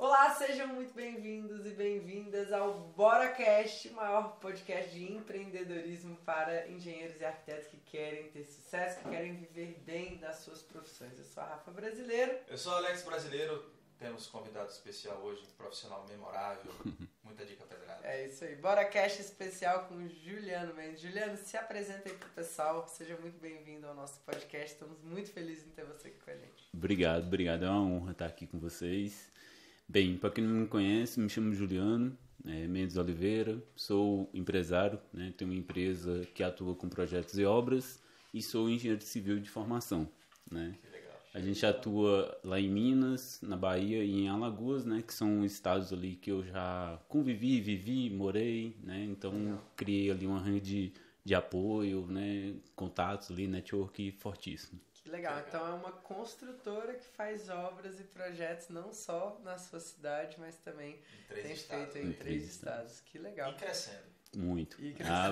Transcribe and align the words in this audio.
Olá, 0.00 0.34
sejam 0.34 0.66
muito 0.68 0.94
bem-vindos 0.94 1.66
e 1.66 1.72
bem-vindas 1.72 2.50
ao 2.54 2.72
BoraCast, 2.96 3.90
maior 3.90 4.38
podcast 4.40 4.90
de 4.92 5.12
empreendedorismo 5.12 6.16
para 6.24 6.66
engenheiros 6.68 7.20
e 7.20 7.24
arquitetos 7.26 7.66
que 7.66 7.76
querem 7.76 8.30
ter 8.30 8.44
sucesso, 8.44 9.00
que 9.00 9.10
querem 9.10 9.34
viver 9.34 9.78
bem 9.84 10.16
das 10.16 10.36
suas 10.36 10.62
profissões. 10.62 11.18
Eu 11.18 11.24
sou 11.24 11.42
a 11.42 11.46
Rafa 11.48 11.70
Brasileiro. 11.70 12.34
Eu 12.48 12.56
sou 12.56 12.72
o 12.72 12.76
Alex 12.76 13.02
Brasileiro. 13.02 13.62
Temos 13.98 14.26
convidado 14.26 14.70
especial 14.70 15.18
hoje, 15.18 15.42
um 15.42 15.56
profissional 15.58 16.06
memorável, 16.08 16.72
muita 17.22 17.44
dica 17.44 17.66
pedrada. 17.66 18.00
É 18.02 18.26
isso 18.26 18.42
aí, 18.42 18.56
BoraCast 18.56 19.20
especial 19.20 19.84
com 19.84 20.08
Juliano 20.08 20.72
Mendes. 20.72 21.02
Juliano, 21.02 21.36
se 21.36 21.58
apresenta 21.58 22.08
aí 22.08 22.16
pro 22.16 22.30
pessoal, 22.30 22.88
seja 22.88 23.18
muito 23.18 23.38
bem-vindo 23.38 23.86
ao 23.86 23.94
nosso 23.94 24.18
podcast. 24.20 24.72
Estamos 24.72 25.02
muito 25.02 25.30
felizes 25.30 25.66
em 25.66 25.72
ter 25.72 25.84
você 25.84 26.08
aqui 26.08 26.20
com 26.20 26.30
a 26.30 26.36
gente. 26.36 26.70
Obrigado, 26.72 27.26
obrigado. 27.26 27.66
É 27.66 27.68
uma 27.68 27.82
honra 27.82 28.12
estar 28.12 28.24
aqui 28.24 28.46
com 28.46 28.58
vocês. 28.58 29.30
Bem, 29.92 30.16
para 30.16 30.30
quem 30.30 30.44
não 30.44 30.54
me 30.54 30.68
conhece, 30.68 31.18
me 31.18 31.28
chamo 31.28 31.52
Juliano 31.52 32.16
é, 32.46 32.68
Mendes 32.68 32.96
Oliveira, 32.96 33.60
sou 33.74 34.30
empresário, 34.32 35.00
né, 35.12 35.34
tenho 35.36 35.50
uma 35.50 35.58
empresa 35.58 36.24
que 36.32 36.44
atua 36.44 36.76
com 36.76 36.88
projetos 36.88 37.36
e 37.36 37.44
obras 37.44 38.00
e 38.32 38.40
sou 38.40 38.70
engenheiro 38.70 39.02
civil 39.02 39.40
de 39.40 39.50
formação. 39.50 40.08
Né. 40.48 40.76
A 41.34 41.40
gente 41.40 41.66
atua 41.66 42.38
lá 42.44 42.60
em 42.60 42.70
Minas, 42.70 43.40
na 43.42 43.56
Bahia 43.56 44.04
e 44.04 44.12
em 44.12 44.28
Alagoas, 44.28 44.84
né, 44.84 45.02
que 45.04 45.12
são 45.12 45.44
estados 45.44 45.92
ali 45.92 46.14
que 46.14 46.30
eu 46.30 46.44
já 46.44 46.96
convivi, 47.08 47.60
vivi, 47.60 48.08
morei, 48.10 48.76
né, 48.84 49.04
então 49.10 49.32
Legal. 49.32 49.72
criei 49.74 50.08
ali 50.12 50.24
uma 50.24 50.40
rede 50.40 50.92
de 51.24 51.34
apoio, 51.34 52.06
né, 52.06 52.54
contatos 52.76 53.32
ali, 53.32 53.48
network 53.48 54.12
fortíssimo. 54.12 54.80
Que 55.10 55.16
legal. 55.16 55.34
Legal. 55.36 55.44
Então 55.48 55.66
é 55.66 55.74
uma 55.74 55.92
construtora 55.92 56.94
que 56.94 57.06
faz 57.16 57.48
obras 57.48 57.98
e 58.00 58.04
projetos 58.04 58.68
não 58.68 58.92
só 58.92 59.40
na 59.44 59.58
sua 59.58 59.80
cidade, 59.80 60.36
mas 60.38 60.56
também 60.56 60.98
tem 61.28 61.52
estados. 61.52 61.92
feito 61.92 61.98
em 61.98 62.10
Em 62.10 62.12
três 62.12 62.18
três 62.18 62.48
estados. 62.48 63.00
Que 63.00 63.18
legal. 63.18 63.52
E 63.52 63.54
crescendo. 63.54 64.10
Muito. 64.36 64.80
E 64.80 64.94
A, 65.02 65.28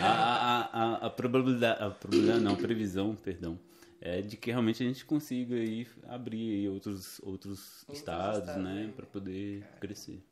a, 0.00 0.06
a, 0.06 0.82
a, 0.94 1.06
a 1.06 1.10
probabilidade, 1.10 1.82
a 1.82 1.90
probabilidade, 1.90 2.40
não, 2.40 2.54
a 2.54 2.56
previsão, 2.56 3.14
perdão, 3.14 3.58
é 4.00 4.22
de 4.22 4.36
que 4.38 4.50
realmente 4.50 4.82
a 4.82 4.86
gente 4.86 5.04
consiga 5.04 5.54
aí 5.54 5.86
abrir 6.08 6.54
aí 6.60 6.68
outros, 6.68 7.20
outros, 7.22 7.84
estados, 7.92 8.38
estados 8.40 8.62
né, 8.64 8.90
para 8.96 9.04
poder 9.06 9.60
Cara. 9.60 9.76
crescer. 9.80 10.22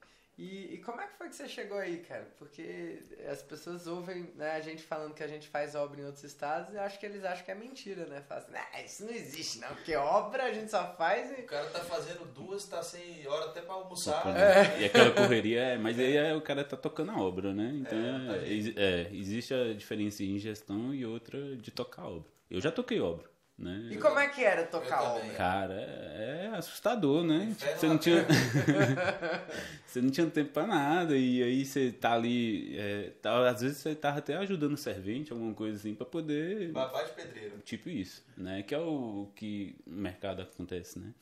E, 0.40 0.72
e 0.72 0.78
como 0.78 0.98
é 1.02 1.06
que 1.06 1.18
foi 1.18 1.28
que 1.28 1.36
você 1.36 1.46
chegou 1.46 1.76
aí, 1.76 1.98
cara? 1.98 2.26
Porque 2.38 3.02
as 3.30 3.42
pessoas 3.42 3.86
ouvem 3.86 4.32
né, 4.36 4.52
a 4.52 4.60
gente 4.60 4.82
falando 4.82 5.12
que 5.12 5.22
a 5.22 5.28
gente 5.28 5.46
faz 5.46 5.74
obra 5.74 6.00
em 6.00 6.06
outros 6.06 6.24
estados 6.24 6.72
e 6.72 6.78
acho 6.78 6.98
que 6.98 7.04
eles 7.04 7.22
acham 7.22 7.44
que 7.44 7.50
é 7.50 7.54
mentira, 7.54 8.06
né? 8.06 8.22
Falam 8.26 8.44
assim, 8.44 8.54
"Ah, 8.56 8.82
isso 8.82 9.04
não 9.04 9.12
existe 9.12 9.58
não, 9.58 9.68
porque 9.68 9.94
obra 9.94 10.44
a 10.44 10.52
gente 10.52 10.70
só 10.70 10.94
faz 10.94 11.30
e... 11.38 11.42
O 11.42 11.46
cara 11.46 11.68
tá 11.68 11.80
fazendo 11.80 12.24
duas, 12.32 12.64
tá 12.64 12.82
sem 12.82 13.26
hora 13.28 13.50
até 13.50 13.60
pra 13.60 13.74
almoçar. 13.74 14.24
Né? 14.32 14.80
E 14.80 14.84
aquela 14.86 15.10
correria, 15.10 15.60
é, 15.60 15.76
mas 15.76 15.98
aí 15.98 16.16
é, 16.16 16.34
o 16.34 16.40
cara 16.40 16.64
tá 16.64 16.74
tocando 16.74 17.10
a 17.10 17.20
obra, 17.20 17.52
né? 17.52 17.72
Então 17.74 17.98
É, 17.98 18.26
tá 18.26 18.36
é, 18.80 19.08
é, 19.10 19.10
existe 19.12 19.52
a 19.52 19.74
diferença 19.74 20.22
em 20.22 20.38
gestão 20.38 20.94
e 20.94 21.04
outra 21.04 21.54
de 21.54 21.70
tocar 21.70 22.00
a 22.04 22.08
obra. 22.08 22.30
Eu 22.50 22.62
já 22.62 22.72
toquei 22.72 22.98
obra, 22.98 23.30
né? 23.60 23.88
E 23.90 23.96
como 23.98 24.18
é 24.18 24.28
que 24.28 24.42
era 24.42 24.64
tocar 24.64 25.02
obra? 25.02 25.20
também. 25.20 25.36
Cara, 25.36 25.74
é, 25.74 26.50
é 26.52 26.56
assustador, 26.56 27.22
né? 27.24 27.44
Inferno 27.44 27.54
Tipo, 27.54 27.78
você 27.78 27.86
não 27.88 27.98
tinha. 27.98 28.26
você 29.86 30.00
não 30.02 30.10
tinha 30.10 30.26
tempo 30.28 30.52
pra 30.52 30.66
nada, 30.66 31.16
e 31.16 31.42
aí 31.42 31.64
você 31.64 31.92
tá 31.92 32.14
ali. 32.14 32.76
é, 32.78 33.10
tá- 33.20 33.48
às 33.50 33.60
vezes 33.60 33.78
você 33.78 33.94
tava 33.94 34.18
até 34.18 34.36
ajudando 34.36 34.72
o 34.72 34.76
servente, 34.76 35.32
alguma 35.32 35.52
coisa 35.54 35.76
assim, 35.76 35.94
pra 35.94 36.06
poder. 36.06 36.72
Babá 36.72 37.02
de 37.02 37.12
pedreiro. 37.12 37.58
Tipo 37.64 37.88
isso, 37.90 38.24
né? 38.36 38.62
Que 38.62 38.74
é 38.74 38.78
o 38.78 39.28
que 39.36 39.76
no 39.86 39.96
mercado 40.00 40.42
acontece, 40.42 40.98
né? 40.98 41.12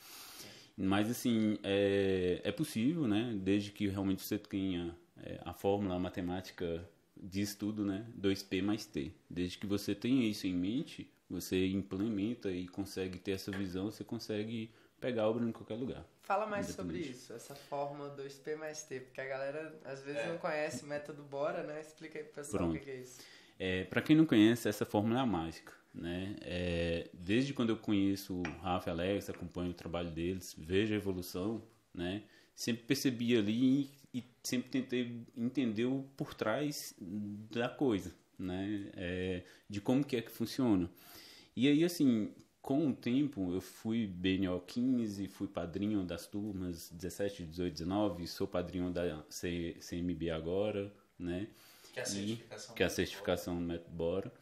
Mas 0.77 1.11
assim, 1.11 1.58
é, 1.64 2.41
é 2.45 2.52
possível, 2.52 3.08
né? 3.08 3.33
Desde 3.36 3.73
que 3.73 3.89
realmente 3.89 4.23
você 4.23 4.39
tenha 4.39 4.95
é, 5.25 5.41
a 5.45 5.52
fórmula 5.52 5.97
a 5.97 5.98
matemática 5.98 6.89
diz 7.20 7.55
tudo, 7.56 7.84
né? 7.84 8.06
2P 8.17 8.62
mais 8.62 8.86
T. 8.86 9.12
Desde 9.28 9.58
que 9.58 9.67
você 9.67 9.92
tenha 9.92 10.24
isso 10.29 10.46
em 10.46 10.55
mente, 10.55 11.11
você 11.28 11.66
implementa 11.68 12.50
e 12.50 12.66
consegue 12.68 13.18
ter 13.18 13.33
essa 13.33 13.50
visão, 13.50 13.90
você 13.90 14.05
consegue 14.05 14.70
pegar 15.00 15.22
a 15.24 15.28
obra 15.28 15.44
em 15.44 15.52
qualquer 15.52 15.74
lugar. 15.74 16.05
Fala 16.22 16.46
mais 16.46 16.66
sobre 16.68 16.98
isso, 16.98 17.33
essa 17.33 17.55
fórmula 17.55 18.14
2P 18.16 18.56
mais 18.56 18.83
T, 18.83 19.00
porque 19.00 19.20
a 19.20 19.27
galera 19.27 19.78
às 19.84 20.02
vezes 20.02 20.20
É. 20.22 20.28
não 20.28 20.38
conhece 20.38 20.84
o 20.84 20.86
método 20.88 21.22
Bora, 21.22 21.62
né? 21.62 21.80
Explica 21.80 22.18
aí 22.18 22.24
pro 22.24 22.34
pessoal 22.34 22.64
o 22.64 22.67
Pronto. 22.70 22.78
que 22.78 22.84
que 22.84 22.90
é 22.90 23.00
isso. 23.00 23.20
É, 23.58 23.84
para 23.84 24.00
quem 24.02 24.17
não 24.17 24.24
conhece, 24.27 24.68
essa 24.68 24.84
fórmula 24.84 25.18
é 25.18 25.22
a 25.22 25.27
mágica, 25.27 25.72
né? 25.94 26.36
É, 26.42 27.08
desde 27.12 27.52
quando 27.55 27.70
eu 27.70 27.77
conheço 27.77 28.34
o 28.34 28.42
Rafa 28.62 28.90
e 28.90 28.92
Alex, 28.92 29.30
acompanho 29.30 29.70
o 29.70 29.74
trabalho 29.74 30.11
deles, 30.11 30.55
vejo 30.58 30.92
a 30.94 30.96
evolução, 30.96 31.62
né? 31.94 32.22
Sempre 32.55 32.83
percebi 32.84 33.36
ali 33.36 33.90
e, 34.12 34.18
e 34.18 34.24
sempre 34.42 34.68
tentei 34.70 35.24
entender 35.36 35.84
o 35.86 36.05
por 36.17 36.34
trás 36.34 36.94
da 37.00 37.68
coisa, 37.68 38.12
né? 38.38 38.90
É, 38.94 39.42
de 39.68 39.80
como 39.80 40.04
que 40.04 40.16
é 40.16 40.22
que 40.22 40.30
funciona. 40.30 40.90
E 41.56 41.68
aí, 41.68 41.84
assim, 41.84 42.32
com 42.62 42.88
o 42.90 42.94
tempo, 42.94 43.52
eu 43.52 43.60
fui 43.60 44.06
BNO 44.06 44.60
15, 44.60 45.26
fui 45.28 45.48
padrinho 45.48 46.04
das 46.04 46.26
turmas 46.26 46.90
17, 46.90 47.44
18, 47.44 47.72
19, 47.72 48.26
sou 48.26 48.46
padrinho 48.46 48.90
da 48.90 49.24
C- 49.28 49.76
CMB 49.80 50.30
agora, 50.30 50.92
né? 51.18 51.48
Que 51.92 52.00
é 52.00 52.02
a 52.02 52.06
E- 52.06 52.08
certificação. 52.08 52.74
que 52.74 52.82
é 52.82 52.86
a 52.86 52.90
certificação 52.90 53.54
do 53.56 53.60
método 53.62 53.90
Bora. 53.96 54.32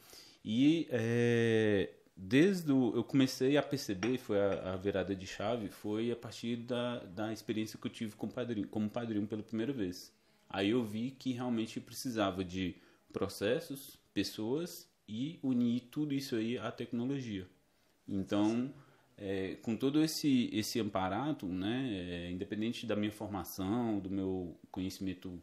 E 0.44 0.86
é, 0.90 1.90
desde 2.16 2.70
o, 2.72 2.94
eu 2.94 3.04
comecei 3.04 3.56
a 3.56 3.62
perceber, 3.62 4.18
foi 4.18 4.38
a, 4.40 4.74
a 4.74 4.76
virada 4.76 5.14
de 5.14 5.26
chave, 5.26 5.68
foi 5.68 6.10
a 6.10 6.16
partir 6.16 6.56
da, 6.56 7.00
da 7.00 7.32
experiência 7.32 7.78
que 7.78 7.86
eu 7.86 7.90
tive 7.90 8.14
como 8.16 8.32
padrinho, 8.32 8.68
como 8.68 8.88
padrinho 8.88 9.26
pela 9.26 9.42
primeira 9.42 9.72
vez. 9.72 10.12
Aí 10.48 10.70
eu 10.70 10.84
vi 10.84 11.10
que 11.10 11.32
realmente 11.32 11.80
precisava 11.80 12.44
de 12.44 12.76
processos, 13.12 13.98
pessoas 14.12 14.88
e 15.08 15.38
unir 15.42 15.88
tudo 15.90 16.14
isso 16.14 16.36
aí 16.36 16.58
à 16.58 16.70
tecnologia. 16.70 17.46
Então, 18.08 18.72
é, 19.16 19.56
com 19.56 19.76
todo 19.76 20.02
esse 20.02 20.50
esse 20.52 20.80
amparato, 20.80 21.46
né, 21.46 21.88
é, 21.92 22.30
independente 22.30 22.86
da 22.86 22.96
minha 22.96 23.12
formação, 23.12 23.98
do 23.98 24.10
meu 24.10 24.58
conhecimento 24.70 25.42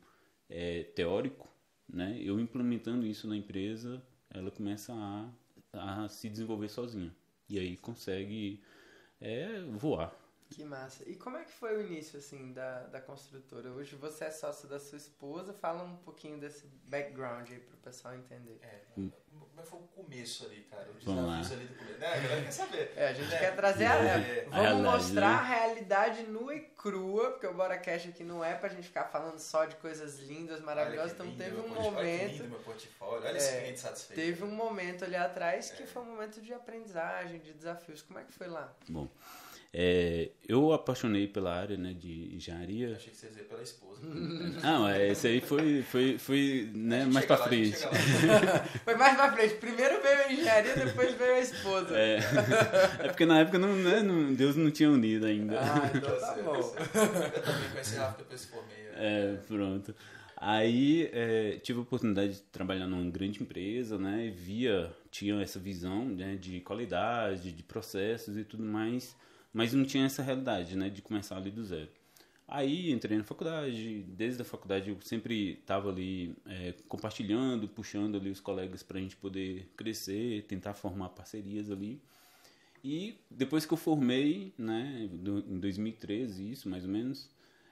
é, 0.49 0.83
teórico, 0.83 1.47
né, 1.87 2.19
eu 2.21 2.39
implementando 2.39 3.05
isso 3.05 3.27
na 3.27 3.35
empresa, 3.35 4.01
ela 4.29 4.51
começa 4.51 4.93
a, 4.93 6.03
a 6.03 6.09
se 6.09 6.29
desenvolver 6.29 6.69
sozinha 6.69 7.13
e 7.49 7.59
aí 7.59 7.77
consegue 7.77 8.61
é, 9.19 9.61
voar. 9.61 10.22
Que 10.53 10.63
massa. 10.63 11.03
E 11.07 11.15
como 11.15 11.37
é 11.37 11.43
que 11.43 11.51
foi 11.51 11.75
o 11.77 11.81
início, 11.81 12.19
assim, 12.19 12.53
da, 12.53 12.81
da 12.83 13.01
construtora? 13.01 13.69
Hoje 13.71 13.95
você 13.95 14.25
é 14.25 14.31
sócio 14.31 14.67
da 14.67 14.79
sua 14.79 14.97
esposa, 14.97 15.53
fala 15.53 15.83
um 15.83 15.95
pouquinho 15.97 16.37
desse 16.39 16.65
background 16.85 17.49
aí 17.49 17.59
pro 17.59 17.77
pessoal 17.77 18.13
entender. 18.15 18.59
É, 18.61 18.81
como 18.95 19.11
é 19.57 19.61
que 19.63 19.67
foi 19.67 19.79
o 19.79 19.83
começo 19.83 20.45
ali, 20.45 20.61
cara? 20.69 20.87
Os 20.97 21.03
Vamos 21.03 21.25
lá. 21.25 21.37
desafios 21.37 21.59
ali 21.59 21.67
do 21.67 21.75
começo. 21.77 21.99
Né? 21.99 22.07
A 22.07 22.17
galera 22.19 22.41
quer 22.43 22.51
saber. 22.51 22.93
É, 22.95 23.07
a 23.07 23.13
gente 23.13 23.29
né? 23.31 23.39
quer 23.39 23.55
trazer 23.55 23.85
a, 23.85 23.95
É, 23.95 24.45
Vamos 24.49 24.67
a 24.67 24.75
mostrar 24.91 25.29
a 25.39 25.41
realidade 25.43 26.23
nua 26.23 26.55
e 26.55 26.59
crua, 26.61 27.31
porque 27.31 27.47
o 27.47 27.53
Bora 27.53 27.77
Cash 27.79 28.07
aqui 28.07 28.23
não 28.23 28.43
é 28.45 28.53
pra 28.53 28.69
gente 28.69 28.87
ficar 28.87 29.05
falando 29.05 29.39
só 29.39 29.65
de 29.65 29.75
coisas 29.77 30.19
lindas, 30.19 30.61
maravilhosas. 30.61 31.13
Então 31.13 31.25
lindo, 31.25 31.37
teve 31.43 31.55
um 31.59 31.67
momento. 31.67 32.31
lindo 32.33 32.49
meu 32.49 32.59
portfólio. 32.59 33.25
Olha 33.25 33.33
É, 33.33 33.37
esse 33.37 33.57
cliente 33.59 33.79
satisfeito. 33.79 34.19
Teve 34.19 34.43
um 34.43 34.51
momento 34.51 35.03
ali 35.03 35.15
atrás 35.15 35.71
É. 35.71 35.75
que 35.75 35.85
foi 35.87 36.03
um 36.03 36.11
momento 36.11 36.41
de 36.41 36.53
aprendizagem, 36.53 37.39
de 37.39 37.53
desafios. 37.53 38.01
Como 38.03 38.19
é 38.19 38.23
que 38.23 38.33
foi 38.33 38.47
lá? 38.47 38.71
Bom, 38.87 39.07
é, 39.75 40.29
eu 40.47 40.71
apaixonei 40.71 41.27
pela 41.27 41.51
área 41.53 41.75
né, 41.75 41.93
de 41.93 42.33
engenharia. 42.35 42.95
achei 42.95 43.09
que 43.11 43.17
você 43.17 43.25
ia 43.25 43.31
dizer 43.31 43.43
pela 43.45 43.63
esposa. 43.63 44.01
Não, 44.63 44.87
é, 44.87 45.09
esse 45.09 45.27
aí 45.27 45.41
foi, 45.41 45.81
foi, 45.83 46.17
foi 46.19 46.69
né, 46.75 47.05
mais 47.05 47.25
pra 47.25 47.37
lá, 47.37 47.47
frente. 47.47 47.77
Foi 48.83 48.95
mais 48.95 49.15
pra 49.15 49.31
frente. 49.31 49.55
Primeiro 49.55 50.01
veio 50.01 50.19
a 50.19 50.31
engenharia, 50.33 50.75
depois 50.75 51.13
veio 51.15 51.33
a 51.35 51.39
esposa. 51.39 51.97
É, 51.97 52.19
é 52.99 53.07
porque 53.07 53.25
na 53.25 53.39
época 53.39 53.57
não, 53.57 53.75
né, 53.75 54.01
não- 54.03 54.33
Deus 54.33 54.55
não 54.55 54.69
tinha 54.69 54.89
unido 54.91 55.25
ainda. 55.25 55.59
Ah, 55.59 55.89
então 55.95 56.19
tá 56.19 56.33
certo, 56.33 56.43
bom. 56.43 56.55
Eu 56.55 57.41
também 57.43 57.69
conheci 57.71 57.95
Rafa 57.95 58.17
depois 58.17 58.41
se 58.41 58.47
formei. 58.47 58.77
né? 58.77 58.91
É, 58.95 59.37
pronto. 59.47 59.95
Aí 60.37 61.09
é, 61.13 61.57
tive 61.63 61.79
a 61.79 61.81
oportunidade 61.83 62.33
de 62.33 62.41
trabalhar 62.51 62.85
numa 62.85 63.09
grande 63.09 63.41
empresa, 63.41 63.97
né? 63.97 64.31
Via, 64.35 64.91
tinha 65.09 65.41
essa 65.41 65.57
visão 65.59 66.05
né, 66.05 66.35
de 66.35 66.59
qualidade, 66.59 67.53
de 67.53 67.63
processos 67.63 68.35
e 68.37 68.43
tudo 68.43 68.61
mais, 68.63 69.15
mas 69.53 69.73
não 69.73 69.85
tinha 69.85 70.05
essa 70.05 70.23
realidade, 70.23 70.75
né? 70.75 70.89
De 70.89 71.01
começar 71.01 71.37
ali 71.37 71.51
do 71.51 71.63
zero. 71.63 71.89
Aí 72.47 72.91
entrei 72.91 73.17
na 73.17 73.23
faculdade, 73.23 74.03
desde 74.03 74.41
a 74.41 74.45
faculdade 74.45 74.89
eu 74.89 74.97
sempre 75.01 75.53
estava 75.53 75.89
ali 75.89 76.35
é, 76.45 76.73
compartilhando, 76.87 77.67
puxando 77.67 78.17
ali 78.17 78.29
os 78.29 78.41
colegas 78.41 78.83
para 78.83 78.97
a 78.97 79.01
gente 79.01 79.15
poder 79.15 79.71
crescer, 79.77 80.43
tentar 80.43 80.73
formar 80.73 81.09
parcerias 81.09 81.71
ali. 81.71 82.01
E 82.83 83.17
depois 83.31 83.65
que 83.65 83.73
eu 83.73 83.77
formei, 83.77 84.53
né, 84.57 85.09
em 85.47 85.57
2013, 85.57 86.51
isso 86.51 86.67
mais 86.67 86.83
ou 86.83 86.89
menos, 86.89 87.29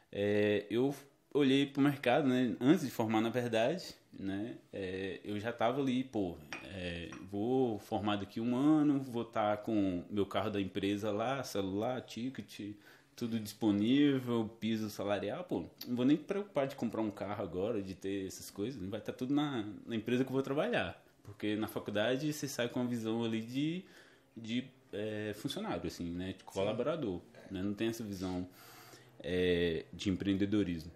é, 0.10 0.66
eu 0.70 0.96
olhei 1.34 1.66
pro 1.66 1.82
mercado, 1.82 2.28
né, 2.28 2.56
antes 2.60 2.86
de 2.86 2.92
formar 2.92 3.22
na 3.22 3.30
verdade, 3.30 3.96
né, 4.14 4.56
é, 4.74 5.20
eu 5.24 5.40
já 5.40 5.52
tava 5.52 5.82
ali, 5.82 6.04
pô, 6.04 6.38
é, 6.66 7.10
vou 7.32 7.80
formar 7.80 8.18
daqui 8.18 8.40
um 8.40 8.56
ano, 8.56 9.00
vou 9.00 9.24
estar 9.24 9.58
com 9.58 10.04
meu 10.10 10.26
carro 10.26 10.50
da 10.50 10.60
empresa 10.60 11.12
lá, 11.12 11.44
celular, 11.44 12.02
ticket, 12.02 12.76
tudo 13.16 13.40
disponível, 13.40 14.50
piso 14.60 14.90
salarial, 14.90 15.44
pô, 15.44 15.66
não 15.88 15.96
vou 15.96 16.06
nem 16.06 16.18
preocupar 16.18 16.68
de 16.68 16.76
comprar 16.76 17.02
um 17.02 17.12
carro 17.12 17.44
agora, 17.44 17.82
de 17.82 17.96
ter 17.96 18.28
essas 18.28 18.50
coisas, 18.50 18.82
vai 18.90 19.00
estar 19.00 19.14
tudo 19.14 19.34
na, 19.34 19.66
na 19.86 19.96
empresa 19.96 20.24
que 20.24 20.30
eu 20.30 20.34
vou 20.34 20.44
trabalhar. 20.44 21.02
Porque 21.24 21.56
na 21.56 21.68
faculdade 21.68 22.32
você 22.34 22.48
sai 22.48 22.68
com 22.68 22.80
uma 22.80 22.90
visão 22.90 23.24
ali 23.24 23.42
de, 23.42 23.86
de 24.36 24.66
é, 24.92 25.34
funcionário, 25.36 25.88
assim, 25.88 26.10
né? 26.12 26.34
De 26.38 26.44
colaborador. 26.44 27.22
Né? 27.50 27.62
Não 27.62 27.74
tem 27.74 27.88
essa 27.88 28.04
visão 28.04 28.48
é, 29.20 29.86
de 29.94 30.10
empreendedorismo. 30.10 30.92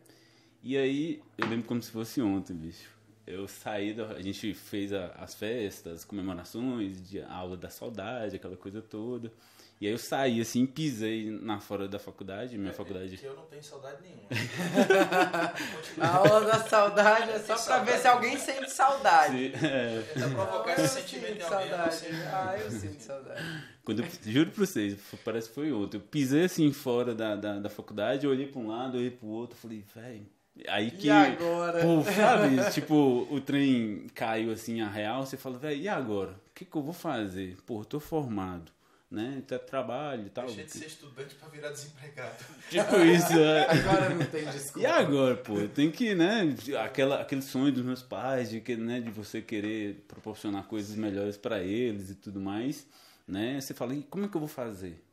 E 0.68 0.76
aí, 0.76 1.22
eu 1.38 1.48
lembro 1.48 1.68
como 1.68 1.80
se 1.80 1.92
fosse 1.92 2.20
ontem, 2.20 2.56
bicho. 2.56 2.90
Eu 3.28 3.48
saí, 3.48 3.94
da, 3.94 4.08
a 4.14 4.22
gente 4.22 4.52
fez 4.56 4.92
a, 4.92 5.10
as 5.18 5.36
festas, 5.36 6.04
comemorações, 6.04 7.08
de 7.08 7.22
aula 7.22 7.56
da 7.56 7.70
saudade, 7.70 8.36
aquela 8.36 8.58
coisa 8.58 8.82
toda. 8.82 9.32
E 9.80 9.86
aí 9.86 9.92
eu 9.94 9.98
saí 10.00 10.42
assim, 10.42 10.66
pisei 10.66 11.30
na 11.30 11.60
fora 11.60 11.88
da 11.88 12.00
faculdade, 12.00 12.58
minha 12.58 12.72
É, 12.72 12.74
faculdade. 12.74 13.16
Que 13.16 13.26
eu 13.26 13.36
não 13.36 13.46
tenho 13.46 13.62
saudade 13.64 13.98
nenhuma. 14.02 14.26
A 16.02 16.16
aula 16.18 16.42
da 16.46 16.60
saudade 16.64 17.30
é 17.30 17.40
só 17.40 17.58
pra 17.58 17.84
ver 17.84 18.00
se 18.00 18.08
alguém 18.08 18.38
sente 18.38 18.72
saudade. 18.72 19.52
É, 19.56 20.02
Tenta 20.14 20.30
provocar 20.30 20.80
eu 20.80 20.86
esse 20.86 21.02
sentimento 21.02 21.38
em 21.40 21.42
alguém. 21.44 21.70
saudade. 21.70 22.06
Ah, 22.34 22.58
eu 22.58 22.72
sinto 22.72 23.02
saudade. 23.04 23.44
quando 23.84 24.00
eu, 24.04 24.08
juro 24.32 24.50
pra 24.52 24.66
vocês, 24.66 24.98
parece 25.24 25.50
que 25.50 25.56
foi 25.56 25.72
ontem. 25.72 25.98
Eu 25.98 26.02
pisei 26.02 26.46
assim 26.46 26.72
fora 26.72 27.14
da, 27.14 27.36
da, 27.36 27.60
da 27.60 27.70
faculdade, 27.70 28.26
eu 28.26 28.32
olhei 28.32 28.48
pra 28.48 28.60
um 28.62 28.68
lado, 28.68 28.98
olhei 28.98 29.12
pro 29.12 29.28
outro, 29.28 29.56
falei, 29.58 29.84
velho. 29.94 30.26
Aí 30.68 30.92
que. 30.92 31.08
E 31.08 31.12
agora? 31.12 31.82
Pô, 31.82 32.04
sabe? 32.04 32.56
tipo, 32.72 33.28
o 33.30 33.42
trem 33.42 34.08
caiu 34.14 34.52
assim 34.52 34.82
a 34.82 34.90
real, 34.90 35.26
você 35.26 35.36
fala, 35.38 35.58
velho, 35.58 35.82
e 35.82 35.90
agora? 35.90 36.32
O 36.32 36.54
que, 36.56 36.64
que 36.64 36.76
eu 36.76 36.82
vou 36.82 36.94
fazer? 36.94 37.58
Pô, 37.66 37.82
eu 37.82 37.86
tô 37.86 38.00
formado, 38.00 38.72
né? 39.12 39.44
Tá 39.46 39.60
trabalho 39.60 40.28
e 40.28 40.30
tal. 40.30 40.46
Deixei 40.46 40.64
de 40.64 40.72
ser 40.72 40.86
estudante 40.86 41.36
pra 41.36 41.50
virar 41.50 41.72
desempregado. 41.72 42.36
Tipo 42.70 42.96
isso, 43.02 43.38
é. 43.38 43.68
Agora 43.70 44.10
não 44.10 44.26
tem 44.26 44.46
desculpa. 44.46 44.80
E 44.80 44.86
agora, 44.86 45.36
pô, 45.36 45.60
eu 45.60 45.70
tenho 45.70 45.92
que, 45.92 46.16
né, 46.16 46.56
aquela, 46.84 47.22
aquele 47.22 47.42
sonho 47.42 47.74
dos 47.74 47.84
meus 47.84 48.02
pais 48.02 48.50
de 48.50 48.62
que, 48.62 48.78
né, 48.78 49.02
de 49.02 49.12
você 49.12 49.42
querer 49.42 50.06
proporcionar 50.08 50.64
coisas 50.64 50.96
melhores 50.96 51.36
pra 51.36 51.60
eles 51.60 52.10
e 52.10 52.16
tudo 52.16 52.40
mais, 52.40 52.88
né? 53.28 53.60
Você 53.60 53.74
fala, 53.74 53.94
e 53.94 54.04
como 54.04 54.26
é 54.26 54.30
que 54.30 54.36
eu 54.36 54.42
vou 54.42 54.50
fazer? 54.50 55.04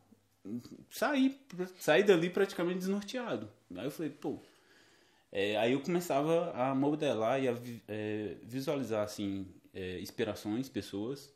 Saí, 0.90 1.40
saí 1.78 2.02
dali 2.02 2.30
praticamente 2.30 2.78
desnorteado. 2.78 3.48
Aí 3.76 3.84
eu 3.84 3.90
falei, 3.90 4.10
pô, 4.10 4.40
é, 5.32 5.56
aí 5.56 5.73
eu 5.73 5.81
começava 5.81 6.52
a 6.52 6.75
modelar 6.75 7.43
e 7.43 7.49
a 7.49 7.55
é, 7.88 8.37
visualizar 8.43 9.02
assim 9.02 9.46
é, 9.73 9.99
inspirações, 9.99 10.69
pessoas 10.69 11.32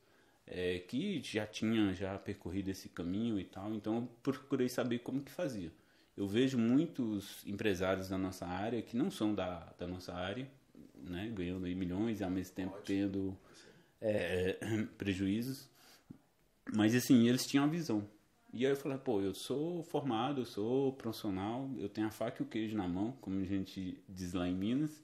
é, 0.46 0.78
que 0.80 1.20
já 1.22 1.46
tinham 1.46 1.92
já 1.94 2.16
percorrido 2.18 2.70
esse 2.70 2.90
caminho 2.90 3.40
e 3.40 3.44
tal. 3.44 3.74
Então 3.74 3.96
eu 3.96 4.08
procurei 4.22 4.68
saber 4.68 5.00
como 5.00 5.22
que 5.22 5.32
fazia. 5.32 5.72
Eu 6.16 6.26
vejo 6.28 6.56
muitos 6.58 7.42
empresários 7.46 8.08
da 8.08 8.16
nossa 8.16 8.46
área 8.46 8.80
que 8.80 8.96
não 8.96 9.10
são 9.10 9.34
da, 9.34 9.72
da 9.78 9.86
nossa 9.86 10.14
área, 10.14 10.48
né, 10.94 11.30
ganhando 11.34 11.66
aí 11.66 11.74
milhões 11.74 12.20
e 12.20 12.24
ao 12.24 12.30
mesmo 12.30 12.54
tempo 12.54 12.78
tendo 12.84 13.36
é, 14.00 14.58
prejuízos. 14.96 15.68
Mas 16.74 16.94
assim, 16.94 17.28
eles 17.28 17.46
tinham 17.46 17.64
a 17.64 17.68
visão. 17.68 18.06
E 18.52 18.64
aí 18.64 18.72
eu 18.72 18.76
falei, 18.76 18.98
pô, 18.98 19.20
eu 19.20 19.34
sou 19.34 19.82
formado, 19.82 20.40
eu 20.40 20.46
sou 20.46 20.92
profissional, 20.94 21.68
eu 21.78 21.88
tenho 21.88 22.06
a 22.06 22.10
faca 22.10 22.42
e 22.42 22.46
o 22.46 22.48
queijo 22.48 22.76
na 22.76 22.88
mão, 22.88 23.12
como 23.20 23.40
a 23.40 23.44
gente 23.44 24.02
diz 24.08 24.32
lá 24.32 24.48
em 24.48 24.54
Minas. 24.54 25.02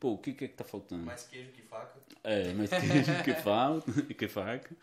Pô, 0.00 0.12
o 0.12 0.18
que 0.18 0.32
que 0.32 0.44
é 0.44 0.48
que 0.48 0.54
tá 0.54 0.64
faltando? 0.64 1.04
Mais 1.04 1.24
queijo 1.24 1.50
que 1.50 1.62
faca. 1.62 1.98
É, 2.22 2.52
mas 2.54 2.70
queijo 2.70 3.24
que 3.24 3.34
falta, 3.34 3.92
que 4.14 4.28
faca. 4.28 4.74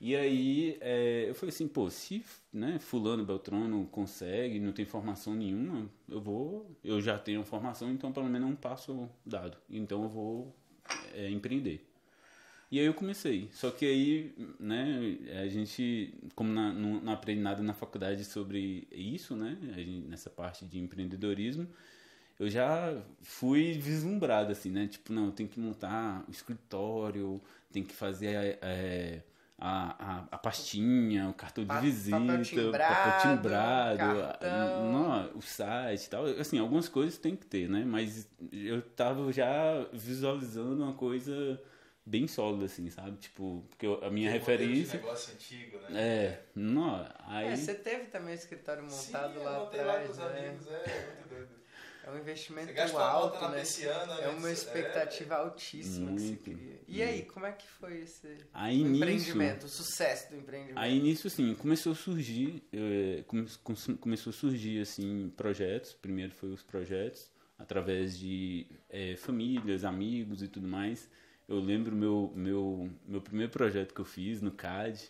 E 0.00 0.14
aí 0.14 0.76
é, 0.80 1.26
eu 1.28 1.34
falei 1.34 1.54
assim, 1.54 1.66
pô, 1.66 1.88
se 1.90 2.24
né, 2.52 2.78
fulano, 2.78 3.24
Beltrano 3.24 3.86
consegue, 3.86 4.60
não 4.60 4.72
tem 4.72 4.84
formação 4.84 5.34
nenhuma, 5.34 5.90
eu 6.08 6.20
vou, 6.20 6.70
eu 6.84 7.00
já 7.00 7.18
tenho 7.18 7.42
formação, 7.44 7.90
então 7.90 8.12
pelo 8.12 8.28
menos 8.28 8.48
é 8.48 8.52
um 8.52 8.56
passo 8.56 9.08
dado. 9.24 9.56
Então 9.70 10.02
eu 10.02 10.08
vou 10.08 10.56
é, 11.14 11.30
empreender. 11.30 11.85
E 12.70 12.80
aí 12.80 12.86
eu 12.86 12.94
comecei. 12.94 13.48
Só 13.52 13.70
que 13.70 13.84
aí, 13.84 14.34
né, 14.58 15.18
a 15.40 15.46
gente, 15.46 16.12
como 16.34 16.52
na- 16.52 16.72
não, 16.72 17.00
não 17.00 17.12
aprende 17.12 17.40
nada 17.40 17.62
na 17.62 17.72
faculdade 17.72 18.24
sobre 18.24 18.88
isso, 18.90 19.36
né, 19.36 19.56
gente- 19.76 20.08
nessa 20.08 20.28
parte 20.30 20.64
de 20.64 20.78
empreendedorismo, 20.78 21.68
eu 22.38 22.50
já 22.50 23.00
fui 23.22 23.74
vislumbrado, 23.74 24.50
assim, 24.52 24.70
né, 24.70 24.86
tipo, 24.88 25.12
não, 25.12 25.26
eu 25.26 25.32
tenho 25.32 25.48
que 25.48 25.60
montar 25.60 26.24
o 26.28 26.30
escritório, 26.30 27.40
tem 27.72 27.84
que 27.84 27.94
fazer 27.94 28.58
é, 28.60 29.22
a, 29.58 30.16
a, 30.22 30.28
a 30.32 30.38
pastinha, 30.38 31.28
o 31.30 31.34
cartão 31.34 31.64
de 31.64 31.72
visita, 31.80 32.16
papel 32.18 32.40
o 32.40 32.42
timbrado, 32.42 32.94
papel 32.94 33.20
timbrado, 33.20 34.20
cartão. 34.22 34.82
não, 34.92 35.36
o 35.38 35.40
site 35.42 36.04
e 36.04 36.10
tal. 36.10 36.26
Assim, 36.26 36.58
algumas 36.58 36.88
coisas 36.88 37.16
tem 37.16 37.34
que 37.36 37.46
ter, 37.46 37.68
né, 37.68 37.84
mas 37.86 38.28
eu 38.52 38.82
tava 38.82 39.32
já 39.32 39.86
visualizando 39.92 40.82
uma 40.82 40.92
coisa 40.94 41.60
bem 42.06 42.26
sólida, 42.28 42.64
assim, 42.66 42.88
sabe? 42.88 43.16
Tipo, 43.18 43.64
porque 43.68 43.86
a 43.86 44.10
minha 44.10 44.30
de 44.30 44.38
referência. 44.38 44.98
negócio 45.00 45.34
antigo, 45.34 45.78
né? 45.88 46.00
É, 46.00 46.42
não, 46.54 47.06
aí. 47.26 47.48
É, 47.48 47.56
você 47.56 47.74
teve 47.74 48.06
também 48.06 48.32
o 48.34 48.38
escritório 48.38 48.82
montado 48.84 49.34
Sim, 49.38 49.44
lá 49.44 49.58
montei 49.60 49.80
lá 49.82 49.92
atrás, 49.92 50.06
com 50.06 50.12
os 50.12 50.18
né? 50.18 50.48
amigos, 50.48 50.66
é 50.68 51.04
muito 51.06 51.28
doido. 51.28 51.66
É 52.04 52.10
um 52.12 52.18
investimento 52.18 52.72
alto, 52.98 53.48
né? 53.48 53.56
persiana, 53.56 54.14
É 54.20 54.28
né? 54.28 54.28
uma 54.28 54.52
expectativa 54.52 55.34
altíssima 55.34 56.06
que 56.12 56.20
Muito. 56.20 56.44
você 56.44 56.54
cria. 56.54 56.80
E 56.86 57.02
aí, 57.02 57.24
como 57.24 57.46
é 57.46 57.50
que 57.52 57.66
foi 57.66 57.98
esse 58.02 58.36
Aí 58.52 58.80
o 58.80 58.86
nisso- 58.86 58.96
empreendimento, 58.96 59.66
o 59.66 59.68
sucesso 59.68 60.30
do 60.30 60.36
empreendimento? 60.36 60.78
Aí 60.78 61.00
nisso, 61.00 61.26
assim, 61.26 61.52
começou 61.56 61.90
a 61.92 61.94
surgir, 61.96 62.62
come- 63.26 63.48
come- 63.64 63.96
começou 63.98 64.30
a 64.30 64.32
surgir, 64.34 64.80
assim, 64.80 65.32
projetos. 65.36 65.94
Primeiro 65.94 66.32
foi 66.32 66.50
os 66.50 66.62
projetos, 66.62 67.28
através 67.58 68.16
de 68.16 68.66
eh, 68.88 69.16
famílias, 69.16 69.84
amigos 69.84 70.42
e 70.42 70.48
tudo 70.48 70.68
mais. 70.68 71.10
Eu 71.48 71.60
lembro 71.60 71.94
meu, 71.94 72.32
meu, 72.34 72.90
meu 73.06 73.20
primeiro 73.20 73.52
projeto 73.52 73.94
que 73.94 74.00
eu 74.00 74.04
fiz 74.04 74.42
no 74.42 74.50
CAD, 74.50 75.00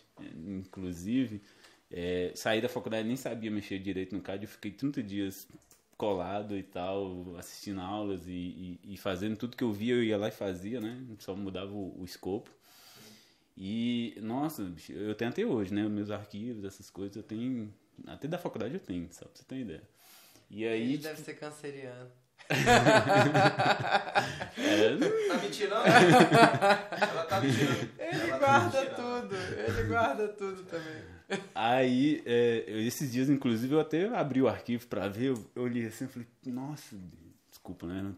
inclusive, 0.45 1.41
eh, 1.89 2.31
saí 2.35 2.61
da 2.61 2.69
faculdade 2.69 3.07
nem 3.07 3.17
sabia 3.17 3.49
mexer 3.49 3.79
direito 3.79 4.15
no 4.15 4.21
CAD, 4.21 4.43
eu 4.43 4.49
fiquei 4.49 4.71
30 4.71 5.01
dias 5.01 5.47
colado 5.97 6.55
e 6.55 6.61
tal, 6.61 7.35
assistindo 7.37 7.81
aulas 7.81 8.27
e, 8.27 8.79
e, 8.83 8.93
e 8.93 8.97
fazendo 8.97 9.35
tudo 9.35 9.57
que 9.57 9.63
eu 9.63 9.73
via, 9.73 9.95
eu 9.95 10.03
ia 10.03 10.17
lá 10.17 10.27
e 10.27 10.31
fazia, 10.31 10.79
né? 10.79 11.03
Só 11.17 11.35
mudava 11.35 11.71
o, 11.71 11.99
o 11.99 12.05
escopo. 12.05 12.51
E, 13.57 14.15
nossa, 14.21 14.71
eu 14.89 15.15
tenho 15.15 15.31
até 15.31 15.43
hoje, 15.43 15.73
né? 15.73 15.89
Meus 15.89 16.11
arquivos, 16.11 16.63
essas 16.63 16.91
coisas, 16.91 17.17
eu 17.17 17.23
tenho. 17.23 17.73
Até 18.05 18.27
da 18.27 18.37
faculdade 18.37 18.75
eu 18.75 18.79
tenho, 18.79 19.07
só 19.11 19.25
pra 19.25 19.35
você 19.35 19.43
ter 19.43 19.61
ideia. 19.61 19.89
E 20.51 20.65
aí. 20.67 20.93
Ele 20.93 20.97
deve 20.99 21.19
ser 21.19 21.33
canceriano. 21.33 22.11
Tá 25.27 25.37
mentindo? 25.41 25.73
Ela 25.75 27.23
tá 27.25 27.41
mentindo. 27.41 27.71
Ele 27.71 27.89
Ela 27.99 28.27
tá 28.29 28.37
guarda 28.39 28.81
mentindo. 28.81 28.95
tudo, 28.95 29.35
ele 29.35 29.83
guarda 29.87 30.27
tudo 30.29 30.63
também. 30.63 31.03
aí, 31.53 32.21
é, 32.25 32.63
eu- 32.67 32.79
esses 32.81 33.11
dias, 33.11 33.29
inclusive, 33.29 33.73
eu 33.73 33.79
até 33.79 34.07
abri 34.07 34.41
o 34.41 34.47
arquivo 34.47 34.87
pra 34.87 35.07
ver, 35.07 35.25
eu, 35.29 35.45
eu 35.55 35.63
olhei 35.63 35.85
assim 35.87 36.05
e 36.05 36.07
falei, 36.07 36.27
nossa, 36.45 36.95
desculpa, 37.49 37.85
né? 37.87 38.13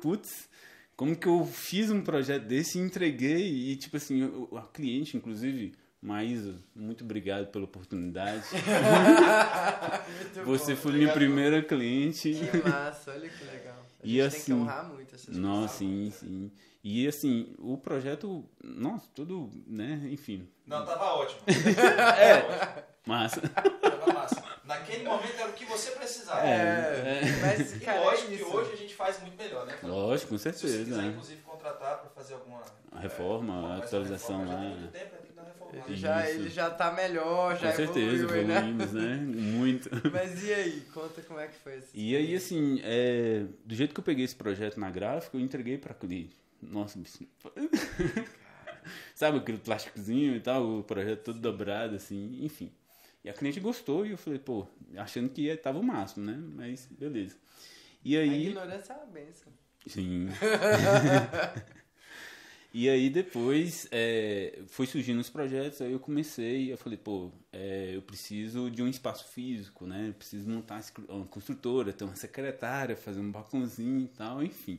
Putz, 0.00 0.48
como 0.96 1.16
que 1.16 1.26
eu 1.26 1.44
fiz 1.44 1.90
um 1.90 2.00
projeto 2.02 2.44
desse 2.44 2.78
e 2.78 2.82
entreguei? 2.82 3.72
E, 3.72 3.76
tipo 3.76 3.96
assim, 3.96 4.22
o- 4.24 4.56
a 4.56 4.62
cliente, 4.62 5.16
inclusive, 5.16 5.74
Maísa, 6.06 6.54
muito 6.72 7.02
obrigado 7.02 7.46
pela 7.48 7.64
oportunidade. 7.64 8.44
Você 10.44 10.74
bom. 10.74 10.80
foi 10.80 10.92
minha 10.92 11.12
primeira 11.12 11.60
cliente. 11.62 12.32
Que 12.32 12.68
massa, 12.68 13.10
olha 13.10 13.28
que 13.28 13.44
legal. 13.44 13.74
A 13.74 14.06
E 14.06 14.10
gente 14.10 14.18
tem 14.18 14.26
assim- 14.26 14.44
que 14.44 14.52
honrar 14.52 14.84
muito 14.88 15.14
essas 15.16 15.36
Nossa, 15.36 15.78
pessoas. 15.78 15.78
sim, 15.78 16.12
sim. 16.16 16.52
E 16.84 17.08
assim, 17.08 17.52
o 17.58 17.76
projeto, 17.76 18.48
nossa, 18.62 19.08
tudo, 19.12 19.50
né, 19.66 20.00
enfim. 20.08 20.48
Não, 20.64 20.84
tava 20.86 21.04
ótimo. 21.14 21.40
É, 22.16 22.84
massa. 23.04 23.40
Tava 23.40 24.12
massa. 24.12 24.44
Naquele 24.64 25.02
momento 25.04 25.34
era 25.40 25.48
o 25.48 25.52
que 25.54 25.64
você 25.64 25.90
precisava. 25.92 26.40
É, 26.46 27.22
mas, 27.40 27.74
E 27.74 27.80
cara, 27.80 28.00
lógico 28.00 28.32
é 28.32 28.36
que 28.36 28.44
hoje 28.44 28.72
a 28.72 28.76
gente 28.76 28.94
faz 28.94 29.20
muito 29.20 29.36
melhor, 29.36 29.66
né? 29.66 29.76
Lógico, 29.82 30.30
com 30.30 30.38
Se 30.38 30.44
você 30.44 30.52
certeza, 30.52 30.84
quiser, 30.84 31.02
né? 31.02 31.08
inclusive, 31.08 31.40
contratar 31.42 31.98
para 31.98 32.10
fazer 32.10 32.34
alguma 32.34 32.60
A 32.92 33.00
reforma, 33.00 33.54
é, 33.54 33.72
a 33.74 33.84
atualização 33.84 34.44
lá. 34.46 34.56
tem 34.60 34.68
muito 34.70 34.92
tempo, 34.92 35.15
Ele 35.72 35.96
já, 35.96 36.28
Isso. 36.28 36.40
ele 36.40 36.48
já 36.50 36.70
tá 36.70 36.92
melhor, 36.92 37.56
já 37.58 37.70
Com 37.70 37.76
certeza, 37.76 38.24
evoluiu, 38.24 38.46
né? 38.46 38.56
evoluímos, 38.58 38.92
né? 38.92 39.16
Muito. 39.16 39.90
Mas 40.12 40.42
e 40.44 40.52
aí? 40.52 40.80
Conta 40.92 41.22
como 41.22 41.40
é 41.40 41.48
que 41.48 41.56
foi 41.58 41.78
esse 41.78 41.88
E 41.94 42.16
aí, 42.16 42.34
assim, 42.34 42.80
é, 42.82 43.44
do 43.64 43.74
jeito 43.74 43.92
que 43.94 44.00
eu 44.00 44.04
peguei 44.04 44.24
esse 44.24 44.36
projeto 44.36 44.78
na 44.78 44.90
gráfica, 44.90 45.36
eu 45.36 45.40
entreguei 45.40 45.78
pra 45.78 45.94
cliente. 45.94 46.36
Nossa, 46.62 46.98
bicho. 46.98 47.26
Sabe 49.14 49.38
aquele 49.38 49.58
plásticozinho 49.58 50.36
e 50.36 50.40
tal, 50.40 50.78
o 50.78 50.84
projeto 50.84 51.24
todo 51.24 51.38
dobrado, 51.40 51.96
assim, 51.96 52.38
enfim. 52.42 52.72
E 53.24 53.28
a 53.28 53.32
cliente 53.32 53.58
gostou 53.58 54.06
e 54.06 54.12
eu 54.12 54.16
falei, 54.16 54.38
pô, 54.38 54.66
achando 54.96 55.28
que 55.28 55.42
ia, 55.42 55.56
tava 55.56 55.78
o 55.80 55.82
máximo, 55.82 56.24
né? 56.24 56.38
Mas 56.38 56.86
beleza. 56.90 57.36
E 58.04 58.16
A 58.16 58.20
aí. 58.20 58.46
ignorância 58.46 58.92
é 58.92 58.96
uma 58.96 59.06
benção. 59.06 59.52
Sim. 59.86 60.28
E 62.78 62.90
aí 62.90 63.08
depois 63.08 63.88
é, 63.90 64.58
foi 64.66 64.86
surgindo 64.86 65.18
os 65.18 65.30
projetos, 65.30 65.80
aí 65.80 65.92
eu 65.92 65.98
comecei, 65.98 66.70
eu 66.70 66.76
falei, 66.76 66.98
pô, 66.98 67.32
é, 67.50 67.92
eu 67.94 68.02
preciso 68.02 68.70
de 68.70 68.82
um 68.82 68.86
espaço 68.86 69.26
físico, 69.28 69.86
né? 69.86 70.08
Eu 70.10 70.12
preciso 70.12 70.46
montar 70.46 70.84
uma 71.08 71.24
construtora, 71.24 71.90
ter 71.90 72.04
uma 72.04 72.14
secretária, 72.16 72.94
fazer 72.94 73.20
um 73.20 73.32
balcãozinho 73.32 74.02
e 74.02 74.08
tal, 74.08 74.42
enfim. 74.42 74.78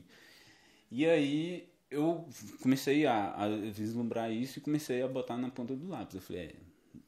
E 0.92 1.06
aí 1.06 1.68
eu 1.90 2.28
comecei 2.62 3.04
a, 3.04 3.34
a, 3.34 3.48
vislumbrar 3.48 4.30
isso 4.32 4.60
e 4.60 4.62
comecei 4.62 5.02
a 5.02 5.08
botar 5.08 5.36
na 5.36 5.50
ponta 5.50 5.74
do 5.74 5.88
lápis. 5.88 6.14
Eu 6.14 6.22
falei, 6.22 6.42
é, 6.42 6.54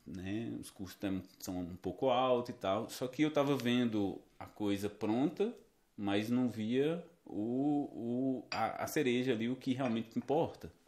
né, 0.05 0.59
os 0.61 0.71
custos 0.71 1.23
são 1.39 1.61
um 1.61 1.77
pouco 1.77 2.11
altos 2.11 2.51
e 2.51 2.59
tal. 2.59 2.91
Só 2.91 3.07
que 3.07 3.23
eu 3.23 3.29
estava 3.29 3.57
vendo 3.57 4.21
a 4.41 4.47
coisa 4.47 4.91
pronta, 4.91 5.55
mas 5.97 6.29
não 6.29 6.51
via 6.51 7.01
o, 7.25 8.43
o, 8.43 8.47
a, 8.51 8.83
a 8.83 8.87
cereja 8.89 9.33
ali, 9.33 9.49
o 9.49 9.55
que 9.55 9.73
realmente 9.73 10.19
importa. 10.19 10.80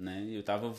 Né? 0.00 0.26
Eu 0.30 0.40
estava 0.40 0.74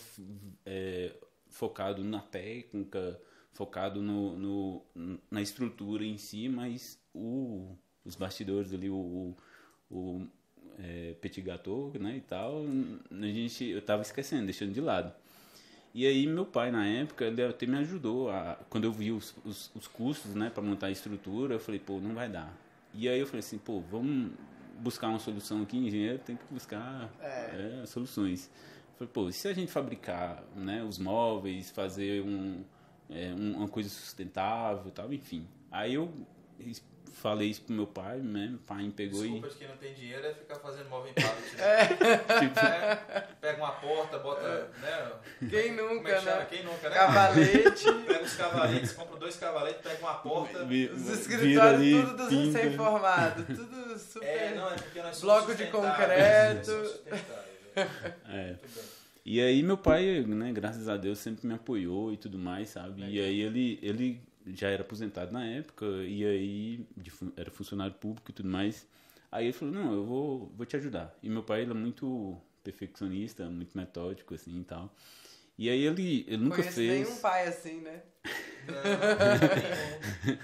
é, 0.66 1.13
focado 1.50 2.04
na 2.04 2.20
técnica, 2.20 3.20
focado 3.54 4.01
no, 4.01 4.36
no, 4.36 4.82
na 5.30 5.42
estrutura 5.42 6.04
em 6.04 6.18
si, 6.18 6.50
mas 6.50 7.00
o, 7.13 7.75
os 8.04 8.16
bastidores 8.16 8.74
ali, 8.74 8.90
o, 8.90 9.36
o 9.90 10.28
é, 10.80 11.13
petit 11.22 11.42
gâteau, 11.42 11.92
né, 12.00 12.18
e 12.18 12.22
tal, 12.22 12.63
a 13.12 13.28
gente, 13.28 13.66
eu 13.66 13.82
tava 13.82 14.01
esquecendo, 14.01 14.46
deixando 14.46 14.74
de 14.74 14.82
lado. 14.82 15.13
E 15.94 16.08
aí 16.08 16.25
meu 16.25 16.46
pai, 16.46 16.72
na 16.72 16.88
época, 16.88 17.25
ele 17.25 17.44
até 17.44 17.66
me 17.66 17.78
ajudou, 17.78 18.32
a, 18.32 18.58
quando 18.70 18.86
eu 18.86 18.92
vi 18.92 19.12
os, 19.12 19.36
os, 19.46 19.70
os 19.75 19.88
custos, 19.88 20.34
né, 20.34 20.50
para 20.50 20.63
montar 20.63 20.88
a 20.88 20.92
estrutura, 20.92 21.56
eu 21.56 21.60
falei, 21.60 21.80
pô, 21.80 22.00
não 22.00 22.16
vai 22.16 22.30
dar. 22.30 22.58
E 22.94 23.08
aí 23.08 23.20
eu 23.20 23.28
falei 23.28 23.40
assim, 23.40 23.58
pô, 23.58 23.82
vamos 23.82 24.32
buscar 24.80 25.10
uma 25.10 25.20
solução 25.20 25.62
aqui, 25.62 25.78
engenheiro 25.78 26.20
tem 26.20 26.36
que 26.36 26.44
buscar 26.51 27.12
é. 27.22 27.82
É, 27.84 27.86
soluções. 27.86 28.50
Falei, 29.01 29.10
pô, 29.12 29.31
se 29.31 29.48
a 29.48 29.53
gente 29.53 29.72
fabricar, 29.72 30.43
né, 30.55 30.84
os 30.84 31.00
móveis, 31.00 31.72
fazer 31.72 32.22
um, 32.22 32.63
é, 33.10 33.34
uma 33.34 33.67
coisa 33.67 33.89
sustentável 33.89 34.84
e 34.89 34.91
tal, 34.91 35.12
enfim. 35.12 35.48
Aí 35.72 35.96
eu 35.96 36.13
falei 37.13 37.50
isso 37.50 37.63
pro 37.63 37.74
meu 37.74 37.88
pai, 37.88 38.20
né? 38.20 38.50
Meu 38.50 38.60
pai 38.60 38.84
me 38.84 38.91
pegou 38.91 39.22
Desculpa, 39.24 39.48
e. 39.48 39.50
Desculpa, 39.50 39.58
quem 39.58 39.67
não 39.70 39.77
tem 39.77 39.93
dinheiro 39.96 40.27
é 40.27 40.34
ficar 40.36 40.55
fazendo 40.58 40.88
móvel 40.88 41.12
em 41.12 41.13
pallet. 41.15 41.55
Né? 41.55 41.62
É. 42.29 42.39
tipo... 42.41 42.60
é, 42.60 43.27
pega 43.41 43.58
uma 43.58 43.72
porta, 43.72 44.20
bota. 44.20 44.41
É. 44.46 44.70
Né? 44.81 45.50
Quem 45.50 45.70
é 45.70 45.72
nunca, 45.72 46.12
é 46.12 46.22
né? 46.22 46.48
Quem 46.48 46.63
nunca, 46.63 46.88
né? 46.88 46.96
Cavalete. 46.96 47.93
pega 48.05 48.24
os 48.24 48.36
cavaletes, 48.36 48.93
compra 48.93 49.17
dois 49.17 49.36
cavaletes, 49.36 49.81
pega 49.81 50.00
uma 50.00 50.13
porta. 50.13 50.63
Vi, 50.65 50.86
os 50.86 51.10
escritórios 51.10 52.05
tudo 52.05 52.17
dos 52.17 52.53
recém-formados. 52.53 53.46
Tudo 53.48 53.98
super. 53.98 54.27
É, 54.27 54.53
não, 54.53 54.72
é 54.72 54.75
porque 54.75 55.01
nós 55.01 55.22
Bloco 55.22 55.55
de 55.55 55.65
concreto. 55.72 56.72
É. 58.28 58.56
E 59.24 59.40
aí 59.40 59.62
meu 59.62 59.78
pai, 59.78 60.22
né, 60.22 60.51
graças 60.51 60.90
a 60.90 60.98
Deus, 60.98 61.20
sempre 61.20 61.46
me 61.46 61.54
apoiou 61.54 62.12
e 62.12 62.18
tudo 62.18 62.40
mais, 62.40 62.70
sabe? 62.70 63.04
E 63.04 63.20
aí 63.20 63.42
ele, 63.42 63.80
ele 63.82 64.22
já 64.48 64.70
era 64.70 64.82
aposentado 64.82 65.32
na 65.32 65.46
época, 65.46 65.86
e 65.86 66.25
aí 66.25 66.86
de, 66.98 67.12
era 67.38 67.51
funcionário 67.51 67.94
público 67.94 68.32
e 68.32 68.34
tudo 68.34 68.50
mais. 68.50 68.88
Aí 69.32 69.46
ele 69.46 69.54
falou, 69.54 69.74
não, 69.74 69.94
eu 69.94 70.06
vou, 70.06 70.51
vou 70.58 70.66
te 70.66 70.75
ajudar. 70.75 71.16
E 71.22 71.30
meu 71.30 71.44
pai, 71.44 71.62
ele 71.62 71.72
é 71.72 71.75
muito 71.75 72.38
perfeccionista, 72.63 73.46
muito 73.46 73.78
metódico, 73.78 74.34
assim, 74.34 74.60
e 74.60 74.63
tal. 74.63 74.94
E 75.58 75.70
aí 75.70 75.86
ele, 75.86 76.25
ele 76.28 76.44
nunca 76.44 76.58
Conheço 76.58 76.75
fez... 76.75 77.08
nenhum 77.08 77.22
pai 77.22 77.48
assim, 77.48 77.82
né? 77.82 78.01
Não, 78.68 80.38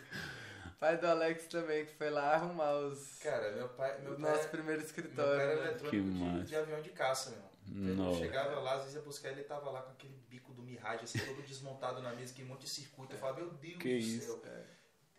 pai 0.80 0.98
do 0.98 1.08
Alex 1.08 1.48
também, 1.48 1.86
que 1.86 1.94
foi 1.94 2.10
lá 2.10 2.36
arrumar 2.36 2.72
os... 2.78 3.18
Cara, 3.20 3.52
meu 3.52 3.70
pai... 3.70 4.00
Meu 4.02 4.14
o 4.14 4.20
pai, 4.20 4.32
nosso 4.32 4.46
é 4.46 4.50
primeiro 4.50 4.82
escritório. 4.82 5.38
Meu 5.38 5.38
pai 5.38 5.52
era 5.52 5.70
eletrônico 5.70 6.40
de, 6.40 6.46
de, 6.46 6.56
avião 6.56 6.82
de 6.82 6.90
caça, 6.90 7.32
meu. 7.32 7.48
Não. 7.96 8.12
Eu 8.12 8.18
chegava 8.18 8.60
lá, 8.60 8.76
às 8.76 8.82
vezes 8.82 8.96
ia 8.96 9.02
buscar 9.02 9.30
ele, 9.30 9.44
tava 9.44 9.70
lá 9.70 9.82
com 9.82 9.92
aquele 9.92 10.18
bico 10.30 10.54
do 10.54 10.62
Mirage, 10.62 11.04
assim, 11.04 11.20
todo 11.20 11.42
desmontado 11.42 12.02
na 12.02 12.14
mesa, 12.14 12.32
aquele 12.32 12.48
monte 12.48 12.62
de 12.62 12.70
circuito. 12.70 13.14
Eu 13.14 13.20
falava, 13.20 13.42
meu 13.42 13.52
Deus 13.52 13.78
que 13.78 13.90
do 13.90 13.96
isso? 13.96 14.26
céu. 14.26 14.42
É. 14.46 14.64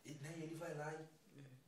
E 0.06 0.14
né, 0.14 0.34
ele 0.38 0.54
vai 0.54 0.74
lá 0.74 0.92
e. 0.94 1.18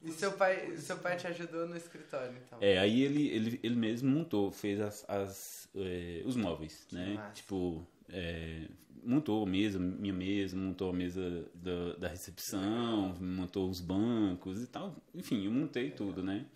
E 0.03 0.11
seu 0.13 0.33
pai, 0.33 0.75
seu 0.79 0.97
pai 0.97 1.19
te 1.19 1.27
ajudou 1.27 1.69
no 1.69 1.77
escritório, 1.77 2.35
então? 2.35 2.59
É, 2.63 2.79
aí 2.79 3.03
ele, 3.03 3.29
ele, 3.29 3.61
ele 3.63 3.77
mesmo 3.77 4.09
montou, 4.09 4.51
fez 4.51 4.81
as, 4.81 5.05
as 5.07 5.69
é, 5.75 6.23
os 6.25 6.37
móveis, 6.37 6.87
que 6.89 6.95
né? 6.95 7.15
Massa. 7.15 7.35
Tipo, 7.35 7.87
é, 8.13 8.69
montou 9.03 9.43
a 9.43 9.47
mesa, 9.47 9.79
minha 9.79 10.13
mesa, 10.13 10.57
montou 10.57 10.91
a 10.91 10.93
mesa 10.93 11.49
da, 11.55 11.95
da 11.95 12.09
recepção, 12.09 13.15
montou 13.21 13.69
os 13.69 13.81
bancos 13.81 14.63
e 14.63 14.67
tal. 14.67 14.95
Enfim, 15.15 15.45
eu 15.45 15.51
montei 15.51 15.91
tudo, 15.91 16.23
né? 16.23 16.47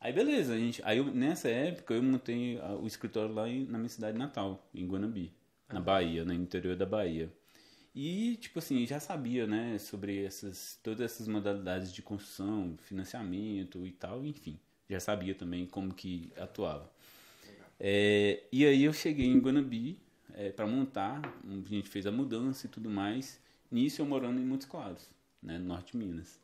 Aí 0.00 0.12
beleza, 0.12 0.54
a 0.54 0.58
gente, 0.58 0.82
aí 0.84 0.98
eu, 0.98 1.06
nessa 1.06 1.48
época 1.48 1.94
eu 1.94 2.02
montei 2.02 2.58
o 2.80 2.86
escritório 2.86 3.34
lá 3.34 3.48
em, 3.48 3.64
na 3.64 3.78
minha 3.78 3.88
cidade 3.88 4.18
natal, 4.18 4.68
em 4.74 4.86
Guanambi, 4.86 5.32
na 5.68 5.80
Bahia, 5.80 6.24
no 6.24 6.34
interior 6.34 6.76
da 6.76 6.84
Bahia. 6.84 7.32
E, 7.94 8.36
tipo 8.36 8.58
assim, 8.58 8.84
já 8.86 8.98
sabia, 8.98 9.46
né, 9.46 9.78
sobre 9.78 10.24
essas, 10.24 10.78
todas 10.82 11.00
essas 11.00 11.28
modalidades 11.28 11.92
de 11.92 12.02
construção, 12.02 12.76
financiamento 12.82 13.86
e 13.86 13.92
tal, 13.92 14.26
enfim. 14.26 14.58
Já 14.90 15.00
sabia 15.00 15.34
também 15.34 15.64
como 15.64 15.94
que 15.94 16.32
atuava. 16.36 16.92
É, 17.78 18.42
e 18.52 18.66
aí 18.66 18.84
eu 18.84 18.92
cheguei 18.92 19.26
em 19.26 19.38
Guanambi 19.38 20.03
é, 20.34 20.50
para 20.50 20.66
montar, 20.66 21.20
a 21.44 21.68
gente 21.68 21.88
fez 21.88 22.06
a 22.06 22.12
mudança 22.12 22.66
e 22.66 22.68
tudo 22.68 22.90
mais. 22.90 23.40
Nisso 23.70 24.02
eu 24.02 24.06
morando 24.06 24.40
em 24.40 24.44
Montes 24.44 24.66
Claros, 24.66 25.10
né, 25.42 25.58
no 25.58 25.66
norte 25.66 25.92
de 25.92 25.98
Minas. 25.98 26.40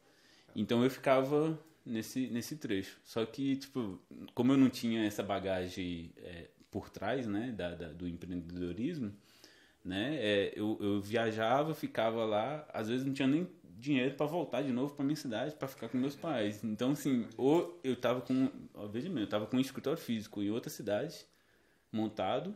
Então 0.54 0.82
eu 0.82 0.90
ficava 0.90 1.58
nesse, 1.84 2.28
nesse 2.28 2.56
trecho. 2.56 2.98
Só 3.04 3.24
que, 3.24 3.56
tipo, 3.56 4.00
como 4.34 4.52
eu 4.52 4.56
não 4.56 4.68
tinha 4.68 5.04
essa 5.04 5.22
bagagem 5.22 6.12
é, 6.18 6.48
por 6.70 6.88
trás, 6.88 7.26
né, 7.26 7.52
da, 7.52 7.74
da, 7.74 7.88
do 7.88 8.08
empreendedorismo, 8.08 9.12
né, 9.84 10.16
é, 10.16 10.52
eu, 10.56 10.78
eu 10.80 11.00
viajava, 11.00 11.74
ficava 11.74 12.24
lá, 12.24 12.66
às 12.72 12.88
vezes 12.88 13.04
não 13.04 13.12
tinha 13.12 13.28
nem 13.28 13.48
dinheiro 13.80 14.14
para 14.14 14.26
voltar 14.26 14.62
de 14.62 14.72
novo 14.72 14.94
para 14.94 15.04
minha 15.04 15.16
cidade 15.16 15.54
para 15.56 15.66
ficar 15.66 15.88
com 15.88 15.96
meus 15.96 16.14
pais. 16.14 16.62
Então, 16.62 16.92
assim, 16.92 17.26
ou 17.36 17.80
eu 17.82 17.96
tava 17.96 18.20
com, 18.20 18.50
veja 18.90 19.08
bem, 19.08 19.22
eu 19.22 19.28
tava 19.28 19.46
com 19.46 19.56
um 19.56 19.60
escritório 19.60 19.98
físico 19.98 20.42
em 20.42 20.50
outra 20.50 20.70
cidade 20.70 21.26
montado, 21.90 22.54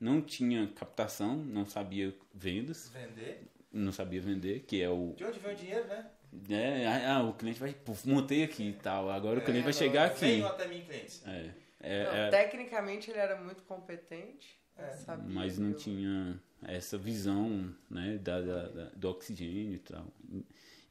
não 0.00 0.20
tinha 0.22 0.66
captação, 0.68 1.36
não 1.36 1.66
sabia 1.66 2.14
vendas. 2.34 2.88
Vender? 2.92 3.42
Não 3.72 3.92
sabia 3.92 4.20
vender, 4.20 4.60
que 4.66 4.80
é 4.82 4.88
o. 4.88 5.14
De 5.16 5.24
onde 5.24 5.38
vem 5.38 5.52
o 5.52 5.56
dinheiro, 5.56 5.86
né? 5.86 6.06
É, 6.48 6.86
ah, 6.86 7.16
ah, 7.16 7.22
o 7.24 7.34
cliente 7.34 7.58
vai, 7.60 7.72
puf, 7.72 8.08
montei 8.08 8.42
aqui 8.44 8.68
e 8.68 8.72
tal, 8.72 9.10
agora 9.10 9.38
o 9.40 9.42
cliente 9.42 9.60
é, 9.62 9.64
vai 9.64 9.72
chegar 9.72 10.06
aqui. 10.06 10.20
Venham 10.20 10.48
até 10.48 10.66
mim, 10.66 10.80
clientes. 10.82 11.22
É, 11.26 11.50
é, 11.80 12.04
não, 12.04 12.12
é, 12.14 12.30
tecnicamente 12.30 13.10
ele 13.10 13.18
era 13.18 13.40
muito 13.40 13.62
competente, 13.64 14.56
É. 14.78 14.90
sabia, 14.92 15.24
mas 15.28 15.58
não 15.58 15.68
viu? 15.70 15.76
tinha 15.78 16.40
essa 16.62 16.96
visão, 16.96 17.74
né, 17.90 18.16
da, 18.18 18.40
da- 18.40 18.68
da- 18.68 18.90
do 18.94 19.08
oxigênio 19.10 19.74
e 19.74 19.78
tal. 19.78 20.06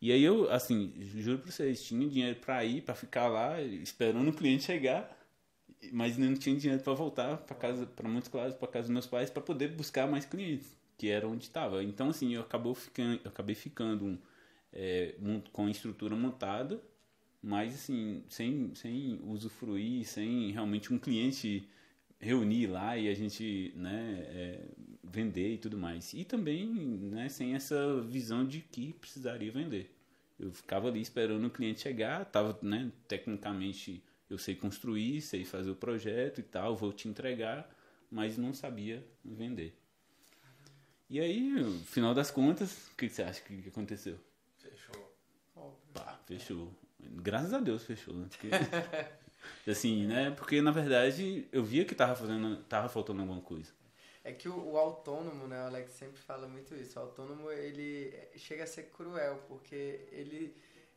E 0.02 0.12
aí 0.12 0.24
eu, 0.24 0.50
assim, 0.52 0.94
juro 1.00 1.40
pra 1.40 1.52
vocês, 1.52 1.84
tinha 1.84 2.08
dinheiro 2.10 2.40
pra 2.40 2.64
ir, 2.66 2.82
pra 2.82 2.96
ficar 2.96 3.28
lá, 3.28 3.62
esperando 3.62 4.30
o 4.30 4.34
cliente 4.34 4.64
chegar, 4.64 5.18
mas 5.92 6.18
não 6.18 6.36
tinha 6.36 6.56
dinheiro 6.56 6.84
pra 6.84 6.94
voltar 6.94 7.38
pra 7.38 7.56
casa, 7.56 7.86
para 7.86 8.08
muitos 8.10 8.30
claros, 8.30 8.56
pra 8.56 8.68
casa 8.68 8.88
dos 8.88 8.94
meus 8.94 9.08
pais, 9.08 9.30
pra 9.30 9.42
poder 9.42 9.70
buscar 9.70 10.08
mais 10.08 10.26
clientes, 10.26 10.76
que 10.98 11.10
era 11.10 11.28
onde 11.28 11.44
estava. 11.44 11.84
Então, 11.84 12.10
assim, 12.10 12.34
eu, 12.34 12.42
acabou 12.42 12.76
ficando, 12.76 13.20
eu 13.24 13.30
acabei 13.30 13.56
ficando 13.56 14.20
é, 14.74 15.16
com 15.52 15.66
a 15.66 15.72
estrutura 15.72 16.16
montada, 16.16 16.82
mas 17.42 17.74
assim, 17.74 18.24
sem, 18.28 18.74
sem 18.76 19.20
usufruir, 19.24 20.06
sem 20.06 20.52
realmente 20.52 20.94
um 20.94 21.00
cliente 21.00 21.68
reunir 22.20 22.68
lá 22.68 22.98
e 22.98 23.08
a 23.08 23.14
gente 23.14 23.72
né, 23.76 24.26
é, 24.28 24.66
vender 25.04 25.54
e 25.54 25.58
tudo 25.58 25.78
mais. 25.78 26.14
E 26.14 26.26
também 26.26 26.68
né, 26.68 27.30
sem 27.30 27.56
essa 27.56 28.02
visão 28.02 28.46
de 28.46 28.60
que 28.60 28.94
precisaria 28.94 29.52
vender. 29.52 29.96
Eu 30.38 30.52
ficava 30.52 30.88
ali 30.88 31.02
esperando 31.02 31.46
o 31.46 31.50
cliente 31.50 31.82
chegar, 31.82 32.26
tava, 32.26 32.58
né, 32.62 32.92
tecnicamente 33.08 34.04
eu 34.30 34.38
sei 34.38 34.56
construir, 34.56 35.22
sei 35.22 35.44
fazer 35.44 35.72
o 35.72 35.76
projeto 35.76 36.40
e 36.40 36.44
tal, 36.44 36.76
vou 36.76 36.94
te 36.94 37.08
entregar, 37.08 37.70
mas 38.12 38.38
não 38.38 38.54
sabia 38.54 39.06
vender. 39.24 39.76
E 41.10 41.20
aí, 41.20 41.40
no 41.40 41.80
final 41.86 42.14
das 42.14 42.30
contas, 42.30 42.88
o 42.90 42.96
que 42.96 43.10
você 43.10 43.24
acha 43.24 43.42
que 43.42 43.68
aconteceu? 43.68 44.20
Fechou. 44.58 45.16
Pá, 45.94 46.20
fechou. 46.26 46.72
Graças 47.00 47.54
a 47.54 47.60
Deus 47.60 47.84
fechou, 47.84 48.14
né? 48.14 48.28
Porque, 48.30 48.50
assim, 49.70 50.06
né? 50.06 50.32
Porque 50.32 50.62
na 50.62 50.72
verdade 50.72 51.48
eu 51.52 51.64
via 51.64 51.86
que 51.86 51.96
tava 51.96 52.16
fazendo, 52.16 52.58
tava 52.66 52.90
faltando 52.90 53.22
alguma 53.22 53.42
coisa. 53.42 53.72
É 54.24 54.34
que 54.34 54.48
o, 54.48 54.72
o 54.72 54.78
autônomo, 54.78 55.48
né, 55.48 55.64
o 55.64 55.68
Alex 55.68 55.94
sempre 55.94 56.20
fala 56.20 56.48
muito 56.48 56.76
isso, 56.76 57.00
o 57.00 57.02
autônomo 57.02 57.50
ele 57.52 58.14
chega 58.36 58.64
a 58.64 58.68
ser 58.68 58.92
cruel, 58.92 59.44
porque 59.48 60.08
ele 60.12 60.56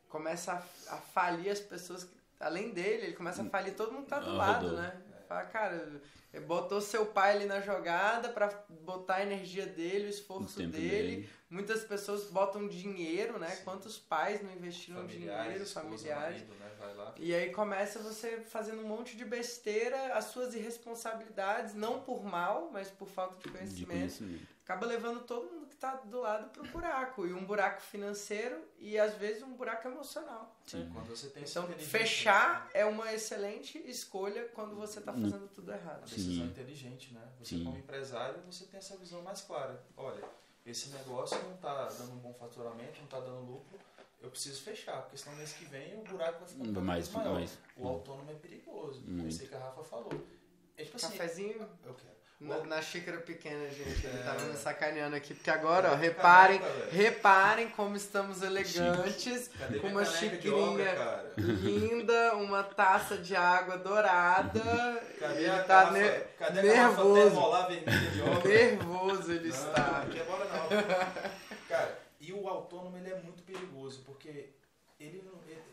começa 0.09 0.53
a, 0.53 0.95
a 0.95 0.97
falir 0.97 1.49
as 1.49 1.59
pessoas, 1.59 2.03
que, 2.03 2.11
além 2.43 2.71
dele, 2.71 3.07
ele 3.07 3.13
começa 3.13 3.41
a 3.41 3.45
falir 3.45 3.73
todo 3.75 3.91
mundo 3.91 4.05
tá 4.07 4.19
do 4.19 4.33
lado, 4.35 4.71
né? 4.73 5.01
Fala, 5.27 5.45
cara, 5.45 6.01
botou 6.45 6.81
seu 6.81 7.05
pai 7.07 7.31
ali 7.37 7.45
na 7.45 7.59
jogada 7.61 8.29
para 8.29 8.47
botar 8.81 9.15
a 9.15 9.23
energia 9.23 9.65
dele, 9.65 10.05
o 10.05 10.09
esforço 10.09 10.57
tempo 10.57 10.71
dele. 10.71 10.89
dele. 11.15 11.29
Muitas 11.49 11.83
pessoas 11.83 12.25
botam 12.25 12.67
dinheiro, 12.67 13.39
né? 13.39 13.49
Sim. 13.49 13.63
Quantos 13.63 13.97
pais 13.97 14.43
não 14.43 14.51
investiram 14.51 15.01
Familiares, 15.01 15.45
dinheiro, 15.53 15.65
familiares. 15.69 16.41
marido, 16.41 16.53
né? 16.55 16.71
Vai 16.77 16.93
lá. 16.95 17.15
E 17.17 17.33
aí 17.33 17.51
começa 17.51 17.99
você 17.99 18.39
fazendo 18.41 18.81
um 18.81 18.87
monte 18.87 19.15
de 19.15 19.23
besteira, 19.23 20.13
as 20.15 20.25
suas 20.25 20.53
irresponsabilidades, 20.53 21.73
não 21.73 22.01
por 22.01 22.23
mal, 22.23 22.69
mas 22.71 22.89
por 22.89 23.07
falta 23.07 23.35
de 23.37 23.43
De 23.43 23.49
conhecimento. 23.49 23.87
conhecimento. 23.89 24.47
Acaba 24.63 24.85
levando 24.85 25.21
todo 25.21 25.45
mundo 25.49 25.62
tá 25.83 25.95
do 26.05 26.21
lado 26.21 26.49
pro 26.51 26.63
buraco. 26.69 27.27
E 27.27 27.33
um 27.33 27.43
buraco 27.45 27.81
financeiro 27.81 28.63
e 28.79 28.97
às 28.97 29.13
vezes 29.15 29.43
um 29.43 29.53
buraco 29.53 29.87
emocional. 29.87 30.55
Sim. 30.65 30.89
Quando 30.93 31.07
você 31.09 31.29
tem 31.29 31.43
Então, 31.43 31.67
fechar 31.77 32.69
é 32.73 32.85
uma 32.85 33.11
excelente 33.13 33.77
escolha 33.79 34.45
quando 34.53 34.75
você 34.75 35.01
tá 35.01 35.11
fazendo 35.11 35.47
tudo 35.49 35.71
errado. 35.73 36.01
decisão 36.01 36.45
Sim. 36.45 36.51
inteligente, 36.51 37.13
né? 37.13 37.21
Você 37.39 37.55
Sim. 37.57 37.65
como 37.65 37.77
empresário, 37.77 38.39
você 38.49 38.65
tem 38.65 38.77
essa 38.77 38.95
visão 38.97 39.21
mais 39.21 39.41
clara. 39.41 39.83
Olha, 39.97 40.23
esse 40.65 40.89
negócio 40.89 41.37
não 41.43 41.55
está 41.55 41.85
dando 41.89 42.13
um 42.13 42.19
bom 42.19 42.33
faturamento, 42.33 42.97
não 42.99 43.05
está 43.05 43.19
dando 43.19 43.41
lucro, 43.41 43.77
eu 44.21 44.29
preciso 44.29 44.61
fechar, 44.63 45.01
porque 45.01 45.17
senão 45.17 45.35
mês 45.35 45.51
que 45.51 45.65
vem 45.65 45.99
o 45.99 46.03
buraco 46.05 46.39
vai 46.39 46.47
ficar 46.47 46.81
Mais- 46.81 47.09
maior. 47.11 47.33
mais- 47.33 47.57
o 47.75 47.85
autônomo 47.87 48.31
é 48.31 48.35
perigoso. 48.35 49.01
Muito. 49.05 49.37
Que 49.49 49.53
a 49.53 49.59
Rafa 49.59 49.83
falou. 49.83 50.25
É 50.77 50.83
tipo 50.85 50.95
assim, 50.95 51.07
Cafezinho 51.17 51.69
eu 51.85 51.93
quero. 51.93 52.13
Na, 52.39 52.57
na 52.65 52.81
xícara 52.81 53.17
pequena, 53.19 53.69
gente. 53.69 54.05
Ele 54.05 54.19
É. 54.19 54.23
tava 54.23 54.43
me 54.45 54.57
sacaneando 54.57 55.15
aqui. 55.15 55.33
Porque 55.33 55.49
agora, 55.49 55.91
ó, 55.91 55.95
reparem, 55.95 56.59
caneca, 56.59 56.87
reparem 56.91 57.69
como 57.69 57.95
estamos 57.95 58.41
elegantes. 58.41 59.49
Cadê 59.57 59.79
com 59.79 59.87
uma 59.87 60.03
caneca 60.03 60.19
de 60.19 60.31
xicrinha 60.35 60.55
obra, 60.55 60.95
cara? 60.95 61.33
linda, 61.37 62.35
uma 62.35 62.63
taça 62.63 63.17
de 63.17 63.35
água 63.35 63.77
dourada. 63.77 64.59
Cadê 65.19 65.43
ele 65.45 65.63
tá 65.63 65.91
ne- 65.91 66.19
cadê 66.37 66.61
nervoso. 66.63 67.41
Nervoso 68.43 69.31
ele 69.31 69.49
Não, 69.49 69.55
está. 69.55 70.03
Não 70.05 70.09
quer 70.11 70.23
bola 70.25 70.45
não. 70.45 71.57
Cara, 71.67 71.99
e 72.19 72.33
o 72.33 72.47
autônomo 72.47 72.97
ele 72.97 73.09
é 73.11 73.15
muito 73.21 73.43
perigoso, 73.43 74.03
porque 74.05 74.27
ele, 74.27 74.53
ele- 74.99 75.23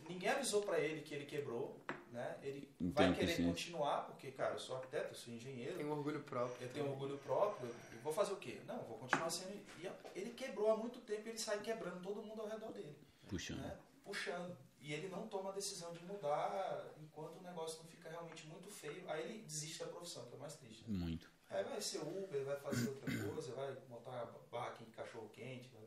ninguém 0.09 0.31
avisou 0.31 0.63
pra 0.63 0.79
ele 0.79 1.01
que 1.03 1.15
ele 1.15 1.25
quebrou, 1.27 1.79
né? 2.11 2.39
Ele 2.43 2.75
Não 2.79 2.91
vai 2.93 3.13
querer 3.15 3.45
continuar, 3.45 4.03
porque, 4.07 4.31
cara, 4.33 4.55
eu 4.55 4.59
sou 4.59 4.77
arquiteto, 4.77 5.09
eu 5.11 5.15
sou 5.15 5.33
engenheiro, 5.33 5.77
Tem 5.77 5.87
um 5.87 5.93
orgulho 5.93 6.23
próprio. 6.23 6.67
eu 6.67 6.73
tenho 6.73 6.91
orgulho 6.91 7.19
próprio, 7.19 7.69
eu 7.69 8.01
vou 8.03 8.13
fazer 8.13 8.33
o 8.33 8.37
quê? 8.37 8.61
Não, 8.67 8.79
vou 8.85 8.99
continuar 8.99 9.31
sendo. 9.31 9.53
E 9.79 9.87
ele 10.19 10.31
quebrou 10.31 10.71
há 10.71 10.77
muito 10.77 11.01
tempo 11.01 11.27
e 11.27 11.31
ele 11.31 11.39
sai 11.39 11.61
quebrando 11.61 12.01
todo 12.03 12.23
mundo 12.23 12.43
ao 12.43 12.49
redor 12.49 12.73
dele, 12.73 12.97
Puxando. 13.29 13.59
né? 13.61 13.77
Puxando. 14.05 14.57
E 14.81 14.95
ele 14.95 15.09
não 15.09 15.29
toma 15.29 15.51
a 15.51 15.53
decisão 15.53 15.93
de 15.93 16.03
mudar 16.05 16.87
enquanto 16.99 17.37
o 17.37 17.43
negócio 17.43 17.79
não 17.83 17.85
fica 17.87 18.09
realmente 18.09 18.47
muito 18.47 18.71
feio. 18.71 19.05
Aí 19.11 19.23
ele 19.25 19.43
desiste 19.43 19.81
da 19.81 19.87
profissão, 19.87 20.25
que 20.27 20.33
é 20.33 20.37
o 20.37 20.41
mais 20.41 20.55
triste. 20.57 20.91
né? 20.91 20.97
Muito. 20.99 21.31
Aí 21.51 21.63
vai 21.65 21.81
ser 21.83 21.99
Uber, 21.99 22.45
vai 22.45 22.57
fazer 22.61 22.89
outra 22.89 23.07
coisa, 23.31 23.53
vai 23.53 23.77
montar 23.89 24.25
barraquinha 24.51 24.89
de 24.89 24.97
cachorro 24.97 25.29
quente. 25.31 25.69
vai- 25.69 25.85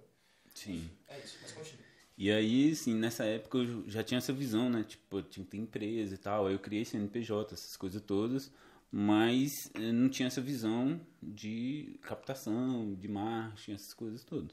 Sim. 0.53 0.95
É 1.07 1.17
isso, 1.17 1.39
mas 1.41 1.51
continua. 1.53 1.85
E 2.17 2.31
aí, 2.31 2.71
assim, 2.71 2.93
nessa 2.93 3.25
época 3.25 3.57
eu 3.57 3.89
já 3.89 4.03
tinha 4.03 4.17
essa 4.19 4.31
visão, 4.33 4.69
né? 4.69 4.83
Tipo, 4.83 5.17
eu 5.19 5.23
tinha 5.23 5.43
que 5.45 5.51
ter 5.51 5.57
empresa 5.57 6.13
e 6.15 6.17
tal. 6.17 6.47
Aí 6.47 6.53
eu 6.53 6.59
criei 6.59 6.85
CNPJ, 6.85 7.53
essas 7.53 7.75
coisas 7.77 8.01
todas. 8.01 8.51
Mas 8.91 9.71
eh, 9.75 9.91
não 9.91 10.07
tinha 10.09 10.27
essa 10.27 10.39
visão 10.41 11.01
de 11.21 11.97
captação, 12.03 12.93
de 12.93 13.07
marketing, 13.07 13.73
essas 13.73 13.93
coisas 13.93 14.23
todas. 14.23 14.51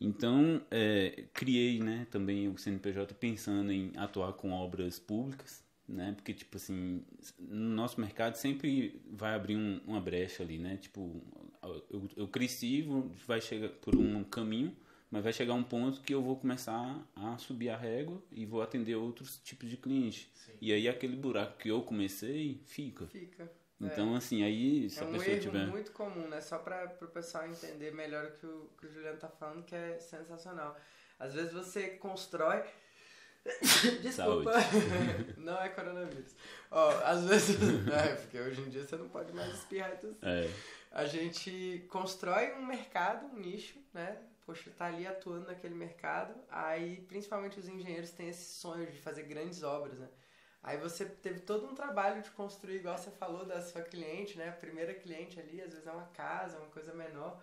Então, 0.00 0.62
eh, 0.70 1.24
criei, 1.34 1.80
né, 1.80 2.06
também 2.10 2.48
o 2.48 2.58
CNPJ 2.58 3.14
pensando 3.14 3.72
em 3.72 3.92
atuar 3.96 4.32
com 4.34 4.52
obras 4.52 4.98
públicas, 4.98 5.64
né? 5.88 6.12
Porque, 6.14 6.34
tipo 6.34 6.56
assim, 6.56 7.02
no 7.38 7.74
nosso 7.74 8.00
mercado 8.00 8.36
sempre 8.36 9.00
vai 9.10 9.34
abrir 9.34 9.56
um- 9.56 9.80
uma 9.86 10.00
brecha 10.00 10.42
ali, 10.42 10.58
né? 10.58 10.76
Tipo, 10.78 11.22
eu, 11.90 12.08
eu 12.16 12.28
cresci, 12.28 12.86
vai 13.26 13.40
chegar 13.40 13.68
por 13.70 13.96
um 13.96 14.22
caminho, 14.24 14.74
mas 15.14 15.22
vai 15.22 15.32
chegar 15.32 15.54
um 15.54 15.62
ponto 15.62 16.00
que 16.00 16.12
eu 16.12 16.20
vou 16.20 16.34
começar 16.36 17.00
a 17.14 17.38
subir 17.38 17.70
a 17.70 17.76
régua 17.76 18.20
e 18.32 18.44
vou 18.44 18.60
atender 18.60 18.96
outros 18.96 19.38
tipos 19.44 19.70
de 19.70 19.76
clientes. 19.76 20.28
Sim. 20.34 20.52
E 20.60 20.72
aí 20.72 20.88
aquele 20.88 21.14
buraco 21.14 21.56
que 21.56 21.68
eu 21.68 21.82
comecei 21.82 22.60
fica. 22.66 23.06
Fica. 23.06 23.48
Então, 23.80 24.16
assim, 24.16 24.42
aí 24.42 24.90
se 24.90 24.98
É 24.98 25.02
a 25.02 25.06
um 25.06 25.12
pessoa 25.12 25.30
erro 25.30 25.40
tiver. 25.40 25.66
muito 25.68 25.92
comum, 25.92 26.26
né? 26.26 26.40
Só 26.40 26.58
para 26.58 26.96
o 27.00 27.06
pessoal 27.06 27.46
entender 27.46 27.92
melhor 27.92 28.24
o 28.24 28.32
que 28.32 28.44
o, 28.46 28.70
que 28.80 28.86
o 28.88 28.92
Juliano 28.92 29.16
tá 29.16 29.28
falando, 29.28 29.64
que 29.64 29.76
é 29.76 30.00
sensacional. 30.00 30.76
Às 31.16 31.32
vezes 31.32 31.52
você 31.52 31.90
constrói. 31.90 32.64
Desculpa. 34.02 34.52
não 35.38 35.62
é 35.62 35.68
coronavírus. 35.68 36.34
Ó, 36.72 36.90
às 37.04 37.24
vezes. 37.24 37.56
É, 37.88 38.16
porque 38.16 38.40
hoje 38.40 38.60
em 38.62 38.68
dia 38.68 38.84
você 38.84 38.96
não 38.96 39.08
pode 39.08 39.32
mais 39.32 39.54
espirrar 39.54 39.92
e 39.92 39.96
tossir. 39.98 40.18
É, 40.22 40.50
A 40.90 41.04
gente 41.04 41.86
constrói 41.88 42.52
um 42.54 42.66
mercado, 42.66 43.26
um 43.26 43.38
nicho, 43.38 43.78
né? 43.92 44.18
Poxa, 44.44 44.70
tá 44.76 44.86
ali 44.86 45.06
atuando 45.06 45.46
naquele 45.46 45.74
mercado. 45.74 46.34
Aí, 46.50 47.00
principalmente 47.02 47.58
os 47.58 47.68
engenheiros 47.68 48.10
têm 48.10 48.28
esse 48.28 48.54
sonho 48.54 48.90
de 48.90 48.98
fazer 48.98 49.22
grandes 49.22 49.62
obras, 49.62 49.98
né? 49.98 50.08
Aí 50.62 50.78
você 50.78 51.04
teve 51.04 51.40
todo 51.40 51.66
um 51.66 51.74
trabalho 51.74 52.22
de 52.22 52.30
construir, 52.30 52.76
igual 52.76 52.96
você 52.96 53.10
falou 53.10 53.44
da 53.44 53.60
sua 53.60 53.82
cliente, 53.82 54.36
né? 54.38 54.48
A 54.48 54.52
primeira 54.52 54.94
cliente 54.94 55.38
ali, 55.38 55.60
às 55.60 55.72
vezes 55.72 55.86
é 55.86 55.92
uma 55.92 56.06
casa, 56.06 56.58
uma 56.58 56.68
coisa 56.68 56.92
menor. 56.94 57.42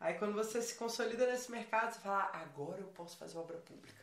Aí 0.00 0.14
quando 0.14 0.34
você 0.34 0.60
se 0.60 0.74
consolida 0.74 1.26
nesse 1.26 1.50
mercado, 1.50 1.92
você 1.92 2.00
fala, 2.00 2.24
ah, 2.24 2.40
agora 2.40 2.80
eu 2.80 2.88
posso 2.88 3.16
fazer 3.16 3.38
obra 3.38 3.58
pública. 3.58 4.02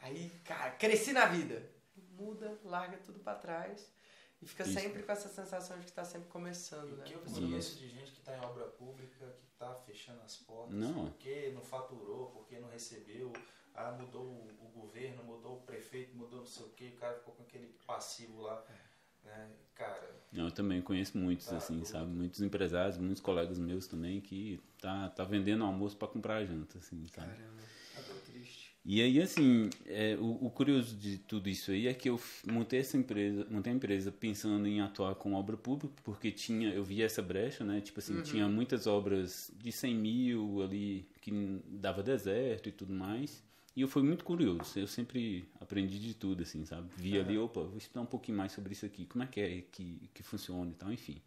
Aí, 0.00 0.30
cara, 0.44 0.70
cresci 0.72 1.12
na 1.12 1.26
vida. 1.26 1.70
Muda, 2.12 2.58
larga 2.64 2.98
tudo 2.98 3.20
pra 3.20 3.34
trás. 3.34 3.90
E 4.42 4.46
fica 4.46 4.64
Isso. 4.64 4.74
sempre 4.74 5.02
com 5.02 5.10
essa 5.10 5.28
sensação 5.28 5.78
de 5.78 5.86
que 5.86 5.92
tá 5.92 6.04
sempre 6.04 6.28
começando, 6.28 6.92
O 6.92 6.96
né? 6.96 7.04
que 7.04 7.14
eu 7.14 7.20
conheço 7.20 7.78
de 7.78 7.88
gente 7.88 8.12
que 8.12 8.18
está 8.18 8.36
em 8.36 8.40
obra 8.40 8.66
pública, 8.66 9.34
que 9.42 9.53
está 9.64 9.74
fechando 9.84 10.20
as 10.22 10.36
portas, 10.36 10.74
Não. 10.76 11.06
porque 11.10 11.50
não 11.54 11.62
faturou, 11.62 12.30
porque 12.30 12.58
não 12.58 12.68
recebeu, 12.68 13.32
ah, 13.74 13.92
mudou 13.92 14.22
o, 14.24 14.48
o 14.64 14.80
governo, 14.80 15.22
mudou 15.24 15.56
o 15.58 15.60
prefeito, 15.62 16.16
mudou 16.16 16.40
não 16.40 16.46
sei 16.46 16.66
o 16.66 16.70
que, 16.70 16.88
o 16.88 16.96
cara 16.96 17.14
ficou 17.18 17.34
com 17.34 17.42
aquele 17.42 17.66
passivo 17.86 18.42
lá. 18.42 18.64
Né? 19.24 19.50
Cara, 19.74 20.14
eu 20.32 20.50
também 20.52 20.80
conheço 20.82 21.16
muitos, 21.18 21.46
Tá, 21.46 21.56
assim, 21.56 21.76
tudo. 21.78 21.86
sabe? 21.86 22.06
Muitos 22.10 22.40
empresários, 22.42 22.98
muitos 22.98 23.20
colegas 23.22 23.58
meus 23.58 23.86
também 23.88 24.20
que 24.20 24.60
tá, 24.80 25.08
tá 25.10 25.24
vendendo 25.24 25.64
almoço 25.64 25.96
para 25.96 26.08
comprar 26.08 26.44
janta, 26.44 26.78
assim, 26.78 27.04
sabe? 27.08 27.28
Caramba. 27.34 27.62
E 28.86 29.00
aí, 29.00 29.20
assim, 29.22 29.70
é, 29.86 30.14
o, 30.20 30.46
o 30.46 30.50
curioso 30.50 30.94
de 30.94 31.16
tudo 31.16 31.48
isso 31.48 31.70
aí 31.70 31.86
é 31.86 31.94
que 31.94 32.10
eu 32.10 32.20
montei 32.46 32.80
essa 32.80 32.98
empresa, 32.98 33.46
montei 33.50 33.72
a 33.72 33.76
empresa 33.76 34.12
pensando 34.12 34.66
em 34.66 34.82
atuar 34.82 35.14
com 35.14 35.32
obra 35.32 35.56
pública, 35.56 35.94
porque 36.04 36.30
tinha, 36.30 36.68
eu 36.68 36.84
via 36.84 37.06
essa 37.06 37.22
brecha, 37.22 37.64
né? 37.64 37.80
Tipo 37.80 38.00
assim, 38.00 38.20
tinha 38.20 38.46
muitas 38.46 38.86
obras 38.86 39.50
de 39.56 39.72
100 39.72 39.94
mil 39.94 40.62
ali 40.62 41.08
que 41.22 41.32
dava 41.66 42.02
deserto 42.02 42.68
e 42.68 42.72
tudo 42.72 42.92
mais. 42.92 43.42
E 43.76 43.80
eu 43.80 43.88
fui 43.88 44.02
muito 44.02 44.22
curioso, 44.24 44.78
eu 44.78 44.86
sempre 44.86 45.48
aprendi 45.60 45.98
de 45.98 46.14
tudo, 46.14 46.42
assim, 46.42 46.64
sabe? 46.64 46.88
Via 46.96 47.22
ali, 47.22 47.36
opa, 47.36 47.62
vou 47.62 47.78
estudar 47.78 48.02
um 48.02 48.06
pouquinho 48.06 48.38
mais 48.38 48.52
sobre 48.52 48.72
isso 48.72 48.86
aqui, 48.86 49.04
como 49.06 49.24
é 49.24 49.26
que 49.26 49.40
é 49.40 49.62
que, 49.72 50.10
que 50.12 50.22
funciona 50.22 50.70
e 50.70 50.74
tal, 50.74 50.92
enfim. 50.92 51.20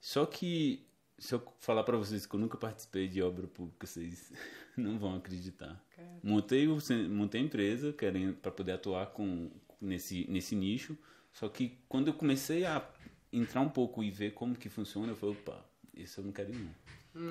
Só 0.00 0.24
que, 0.26 0.86
se 1.18 1.34
eu 1.34 1.42
falar 1.58 1.82
pra 1.82 1.96
vocês 1.96 2.26
que 2.26 2.34
eu 2.34 2.40
nunca 2.40 2.58
participei 2.58 3.08
de 3.08 3.22
obra 3.22 3.46
pública, 3.46 3.86
vocês 3.86 4.32
não 4.76 4.98
vão 4.98 5.16
acreditar. 5.16 5.82
Cara. 5.94 6.20
Montei, 6.22 6.66
montei 7.08 7.40
a 7.40 7.44
empresa 7.44 7.94
para 8.42 8.50
poder 8.50 8.72
atuar 8.72 9.06
com, 9.06 9.50
nesse, 9.80 10.26
nesse 10.30 10.54
nicho. 10.54 10.96
Só 11.32 11.48
que 11.48 11.78
quando 11.88 12.08
eu 12.08 12.14
comecei 12.14 12.64
a 12.64 12.86
entrar 13.32 13.60
um 13.60 13.68
pouco 13.68 14.02
e 14.02 14.10
ver 14.10 14.32
como 14.32 14.56
que 14.56 14.68
funciona, 14.68 15.12
eu 15.12 15.16
falei, 15.16 15.36
opa, 15.36 15.64
isso 15.94 16.20
eu 16.20 16.24
não 16.24 16.32
quero 16.32 16.52
não. 16.52 16.70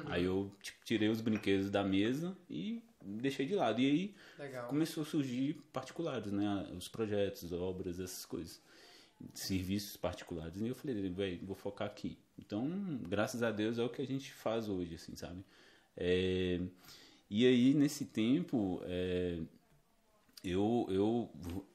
Aí 0.08 0.24
eu 0.24 0.52
tipo, 0.62 0.84
tirei 0.84 1.10
os 1.10 1.22
brinquedos 1.22 1.70
da 1.70 1.84
mesa 1.84 2.36
e 2.50 2.84
deixei 3.04 3.46
de 3.46 3.54
lado. 3.54 3.80
E 3.80 3.86
aí 3.86 4.16
Legal. 4.40 4.68
começou 4.68 5.04
a 5.04 5.06
surgir 5.06 5.54
particulares, 5.72 6.32
né? 6.32 6.68
Os 6.76 6.88
projetos, 6.88 7.52
obras, 7.52 8.00
essas 8.00 8.26
coisas. 8.26 8.62
Serviços 9.34 9.96
particulares. 9.96 10.60
E 10.60 10.68
eu 10.68 10.76
falei, 10.76 11.10
velho, 11.10 11.46
vou 11.46 11.56
focar 11.56 11.88
aqui. 11.88 12.18
Então, 12.38 12.68
graças 13.08 13.42
a 13.44 13.52
Deus, 13.52 13.80
é 13.80 13.84
o 13.84 13.90
que 13.90 14.02
a 14.02 14.08
gente 14.08 14.34
faz 14.34 14.68
hoje, 14.68 14.96
assim, 14.96 15.16
sabe? 15.16 15.44
É, 15.96 16.60
e 17.30 17.46
aí, 17.46 17.74
nesse 17.74 18.06
tempo, 18.06 18.82
é, 18.86 19.40
eu, 20.44 20.86
eu 20.90 21.30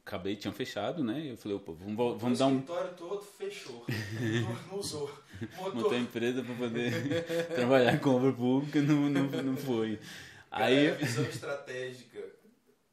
acabei, 0.05 0.37
tinha 0.37 0.53
fechado, 0.53 1.03
né? 1.03 1.33
Eu 1.33 1.37
falei, 1.37 1.57
opa, 1.57 1.73
vamos, 1.73 2.20
vamos 2.20 2.38
o 2.38 2.38
dar 2.38 2.46
um... 2.46 2.59
escritório 2.59 2.94
todo 2.96 3.23
fechou, 3.23 3.85
não, 4.70 4.79
usou. 4.79 5.11
Montou, 5.57 5.75
Montar 5.75 5.96
a 5.96 5.99
empresa 5.99 6.42
para 6.42 6.55
poder 6.55 7.25
trabalhar 7.55 7.99
com 7.99 8.11
obra 8.11 8.33
pública, 8.33 8.83
não, 8.83 9.09
não, 9.09 9.42
não 9.42 9.57
foi. 9.57 9.99
Aí, 10.51 10.87
é 10.87 10.94
visão 10.94 11.25
estratégica. 11.25 12.20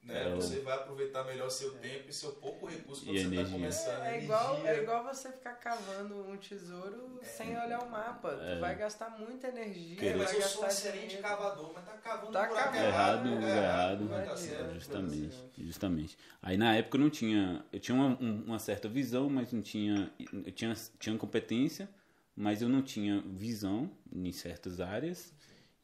Né? 0.07 0.27
É. 0.31 0.35
Você 0.35 0.59
vai 0.61 0.75
aproveitar 0.75 1.23
melhor 1.25 1.49
seu 1.49 1.71
tempo 1.75 2.09
e 2.09 2.13
seu 2.13 2.31
pouco 2.33 2.65
recurso 2.65 3.03
quando 3.05 3.15
E 3.17 3.19
você 3.19 3.25
energia. 3.27 3.45
tá 3.45 3.51
começando. 3.51 4.03
É, 4.03 4.15
é 4.17 4.23
igual, 4.23 4.65
é 4.67 4.81
igual 4.81 5.03
você 5.03 5.31
ficar 5.31 5.53
cavando 5.55 6.15
um 6.29 6.37
tesouro 6.37 7.19
sem 7.23 7.49
olhar 7.57 7.83
o 7.83 7.89
mapa. 7.89 8.31
É. 8.41 8.55
Tu 8.55 8.61
vai 8.61 8.75
gastar 8.75 9.09
muita 9.19 9.49
energia, 9.49 9.95
Querer. 9.97 10.11
É, 10.13 10.15
mas 10.15 10.27
vai 10.31 10.37
eu 10.37 10.41
sou 10.43 10.63
um 10.63 10.67
excelente 10.67 11.01
dinheiro. 11.01 11.21
cavador, 11.23 11.71
mas 11.73 11.85
tá 11.85 11.91
cavando 11.97 12.31
Tá 12.31 12.47
buraco 12.47 12.63
cavando. 12.71 12.85
errado 12.85 13.27
é, 13.27 13.31
lugar 13.35 13.63
errado. 13.63 14.07
Dar 14.07 14.25
Não 14.25 14.37
certo. 14.37 14.53
adianta. 14.61 14.73
Justamente, 14.75 15.35
justamente. 15.57 16.17
Aí 16.41 16.57
na 16.57 16.73
época 16.75 16.97
eu 16.97 17.01
não 17.01 17.09
tinha, 17.09 17.65
eu 17.73 17.79
tinha 17.79 17.95
uma, 17.95 18.17
um- 18.21 18.43
uma 18.45 18.59
certa 18.59 18.87
visão, 18.87 19.29
mas 19.29 19.51
não 19.51 19.61
tinha, 19.61 20.09
eu 20.45 20.51
tinha, 20.53 20.73
tinha 20.99 21.17
competência, 21.17 21.89
mas 22.35 22.61
eu 22.61 22.69
não 22.69 22.81
tinha 22.81 23.21
visão 23.25 23.91
em 24.13 24.31
certas 24.31 24.79
áreas 24.79 25.33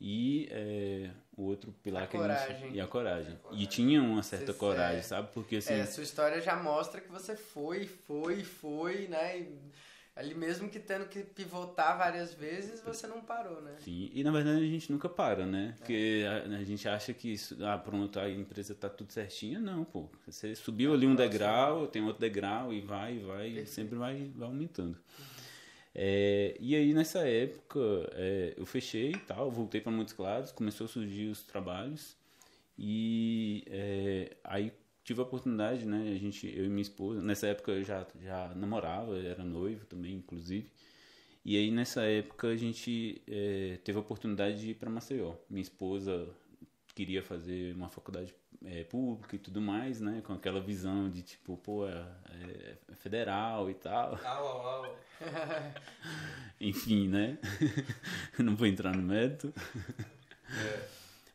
e 0.05 0.49
é, 0.51 1.09
o 1.37 1.43
outro 1.43 1.73
pilar 1.81 2.03
A 2.03 2.07
que 2.07 2.17
a 2.17 2.19
gente 2.19 2.45
coragem. 2.45 2.75
e 2.75 2.81
a 2.81 2.87
coragem. 2.87 3.33
A 3.35 3.37
coragem. 3.37 3.63
E 3.63 3.67
tinha 3.67 4.03
uma 4.03 4.21
certa 4.21 4.53
coragem, 4.53 4.99
é. 4.99 5.01
sabe? 5.01 5.29
Porque 5.33 5.55
assim, 5.55 5.75
É, 5.75 5.81
a 5.83 5.87
sua 5.87 6.03
história 6.03 6.41
já 6.41 6.57
mostra 6.57 6.99
que 6.99 7.09
você 7.09 7.37
foi, 7.37 7.87
foi, 7.87 8.43
foi, 8.43 9.07
né? 9.07 9.39
E 9.39 9.71
ali 10.13 10.35
mesmo 10.35 10.67
que 10.67 10.77
tendo 10.77 11.05
que 11.05 11.23
pivotar 11.23 11.97
várias 11.97 12.33
vezes, 12.33 12.81
você 12.81 13.07
não 13.07 13.21
parou, 13.21 13.61
né? 13.61 13.77
Sim, 13.79 14.11
e 14.13 14.21
na 14.25 14.31
verdade 14.31 14.57
a 14.57 14.67
gente 14.67 14.91
nunca 14.91 15.07
para, 15.07 15.45
né? 15.45 15.73
Porque 15.77 16.25
a, 16.27 16.53
a 16.57 16.63
gente 16.65 16.85
acha 16.85 17.13
que 17.13 17.31
isso, 17.31 17.57
ah, 17.65 17.77
pronto, 17.77 18.19
a 18.19 18.29
empresa 18.29 18.75
tá 18.75 18.89
tudo 18.89 19.13
certinha. 19.13 19.57
Não, 19.57 19.85
pô. 19.85 20.09
Você 20.27 20.53
subiu 20.53 20.93
ali 20.93 21.07
um 21.07 21.15
degrau, 21.15 21.87
tem 21.87 22.03
outro 22.03 22.19
degrau 22.19 22.73
e 22.73 22.81
vai, 22.81 23.19
vai, 23.19 23.47
e 23.47 23.65
sempre 23.65 23.97
vai, 23.97 24.29
vai 24.35 24.49
aumentando. 24.49 24.97
É, 25.95 26.57
e 26.59 26.75
aí 26.75 26.93
nessa 26.93 27.19
época 27.27 27.79
é, 28.13 28.53
eu 28.57 28.65
fechei 28.65 29.11
e 29.11 29.19
tal, 29.19 29.51
voltei 29.51 29.79
para 29.79 29.91
Montes 29.91 30.13
Claros, 30.13 30.51
começou 30.51 30.85
a 30.85 30.87
surgir 30.87 31.27
os 31.27 31.43
trabalhos 31.43 32.15
e 32.77 33.63
é, 33.67 34.35
aí 34.43 34.71
tive 35.03 35.19
a 35.19 35.23
oportunidade, 35.23 35.85
né? 35.85 36.13
A 36.15 36.17
gente, 36.17 36.47
eu 36.47 36.65
e 36.65 36.69
minha 36.69 36.81
esposa, 36.81 37.21
nessa 37.21 37.47
época 37.47 37.71
eu 37.71 37.83
já, 37.83 38.07
já 38.21 38.53
namorava, 38.55 39.17
era 39.19 39.43
noivo 39.43 39.85
também, 39.85 40.15
inclusive. 40.15 40.69
E 41.45 41.57
aí 41.57 41.71
nessa 41.71 42.03
época 42.03 42.47
a 42.47 42.55
gente 42.55 43.21
eh, 43.27 43.77
teve 43.83 43.97
a 43.97 44.01
oportunidade 44.01 44.59
de 44.61 44.71
ir 44.71 44.75
para 44.75 44.89
Maceió. 44.89 45.35
Minha 45.49 45.61
esposa 45.61 46.27
queria 46.93 47.21
fazer 47.23 47.75
uma 47.75 47.89
faculdade 47.89 48.33
eh, 48.65 48.83
pública 48.83 49.35
e 49.35 49.39
tudo 49.39 49.59
mais, 49.61 49.99
né? 49.99 50.21
Com 50.25 50.33
aquela 50.33 50.61
visão 50.61 51.09
de 51.09 51.21
tipo, 51.21 51.57
pô, 51.57 51.87
é, 51.87 52.05
é 52.91 52.95
federal 52.95 53.69
e 53.69 53.73
tal. 53.73 54.19
Au, 54.23 54.47
au, 54.47 54.85
au. 54.85 54.97
Enfim, 56.59 57.07
né? 57.07 57.37
Não 58.39 58.55
vou 58.55 58.67
entrar 58.67 58.95
no 58.95 59.01
mérito. 59.01 59.53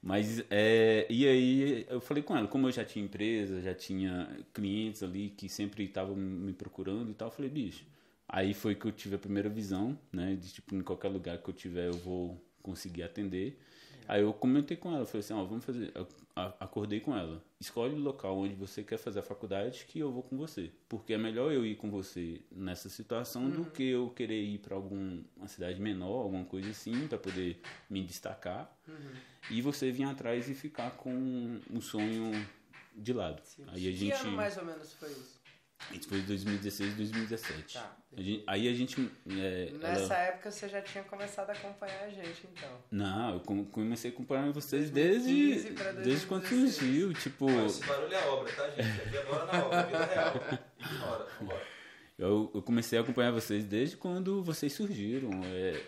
Mas, 0.03 0.45
é, 0.49 1.07
e 1.11 1.27
aí 1.27 1.87
eu 1.89 2.01
falei 2.01 2.23
com 2.23 2.37
ela, 2.37 2.47
como 2.47 2.69
eu 2.69 2.73
já 2.73 2.85
tinha 2.85 3.05
empresa, 3.05 3.61
já 3.61 3.75
tinha 3.75 4.29
clientes 4.55 5.03
ali 5.03 5.31
que 5.31 5.49
sempre 5.49 5.85
estavam 5.85 6.15
me 6.15 6.53
procurando 6.53 7.11
e 7.11 7.15
tal, 7.15 7.29
eu 7.29 7.33
falei, 7.33 7.51
bicho, 7.51 7.85
aí 8.29 8.55
foi 8.55 8.77
que 8.77 8.87
eu 8.87 8.93
tive 8.93 9.17
a 9.17 9.19
primeira 9.19 9.49
visão, 9.49 9.99
né, 10.13 10.37
de 10.37 10.53
tipo, 10.53 10.75
em 10.75 10.83
qualquer 10.83 11.09
lugar 11.09 11.39
que 11.39 11.51
eu 11.51 11.55
tiver 11.55 11.89
eu 11.89 11.99
vou 11.99 12.41
conseguir 12.63 13.03
atender. 13.03 13.59
Aí 14.09 14.23
eu 14.23 14.33
comentei 14.33 14.75
com 14.75 14.91
ela, 14.95 15.05
falei 15.05 15.21
assim, 15.21 15.35
ó, 15.35 15.45
vamos 15.45 15.63
fazer, 15.67 15.93
acordei 16.59 16.99
com 16.99 17.15
ela, 17.15 17.45
escolhe 17.61 17.93
o 17.95 17.99
local 17.99 18.39
onde 18.39 18.55
você 18.55 18.83
quer 18.83 18.97
fazer 18.97 19.19
a 19.19 19.23
faculdade 19.23 19.85
que 19.87 19.99
eu 19.99 20.11
vou 20.11 20.23
com 20.23 20.35
você, 20.39 20.71
porque 20.89 21.13
é 21.13 21.19
melhor 21.19 21.53
eu 21.53 21.67
ir 21.67 21.77
com 21.77 21.91
você 21.91 22.41
nessa 22.51 22.89
situação 22.89 23.51
do 23.51 23.67
que 23.67 23.83
eu 23.83 24.09
querer 24.09 24.43
ir 24.43 24.59
para 24.61 24.75
alguma 24.75 25.23
cidade 25.47 25.79
menor, 25.79 26.23
alguma 26.23 26.47
coisa 26.47 26.71
assim, 26.71 27.07
para 27.07 27.19
poder 27.19 27.61
me 27.91 28.03
destacar 28.03 28.75
e 29.51 29.61
você 29.61 29.93
vir 29.93 30.05
atrás 30.05 30.49
e 30.49 30.55
ficar 30.55 30.93
com 30.93 31.61
o 31.71 31.83
sonho 31.83 32.31
de 32.97 33.13
lado. 33.13 33.43
Sim. 33.45 33.65
Aí 33.69 33.89
a 33.89 33.91
Que 33.91 33.93
gente. 33.95 34.13
ano 34.23 34.33
mais 34.33 34.57
ou 34.57 34.65
menos 34.65 34.93
foi 34.95 35.11
isso? 35.11 35.38
Isso 35.93 36.09
foi 36.09 36.21
2016, 36.23 36.95
2017. 36.95 37.75
Tá. 37.75 37.97
A 38.17 38.21
gente- 38.21 38.45
aí 38.47 38.69
a 38.69 38.75
gente. 38.75 39.11
é, 39.31 39.71
Nessa 39.81 40.15
ela- 40.15 40.23
época 40.25 40.51
você 40.51 40.69
já 40.69 40.83
tinha 40.83 41.05
começado 41.05 41.51
a 41.51 41.53
acompanhar 41.53 42.03
a 42.05 42.09
gente, 42.11 42.47
então. 42.53 42.69
Não, 42.91 43.35
eu 43.35 43.41
com- 43.41 43.65
comecei 43.65 44.11
a 44.11 44.15
acompanhar 44.15 44.51
vocês 44.53 44.91
2015 44.91 45.71
desde, 45.71 46.03
desde 46.03 46.27
quando 46.27 46.43
2016. 46.43 46.75
surgiu. 46.75 47.15
Tipo, 47.15 47.47
Ó, 47.51 47.67
Esse 47.67 47.85
barulho 47.87 48.15
é 48.15 48.27
obra, 48.27 48.53
tá, 48.53 48.69
gente? 48.71 49.01
Aqui 49.03 49.17
agora 49.19 49.47
na 49.53 49.65
obra, 49.67 49.83
vida 49.85 50.05
real. 50.05 50.35
Ignora, 50.81 51.27
vambora. 51.41 51.67
eu, 52.19 52.51
eu 52.55 52.63
comecei 52.63 52.99
a 52.99 53.03
acompanhar 53.03 53.31
vocês 53.31 53.65
desde 53.65 53.97
quando 53.97 54.43
vocês 54.43 54.73
surgiram. 54.73 55.31
É, 55.45 55.83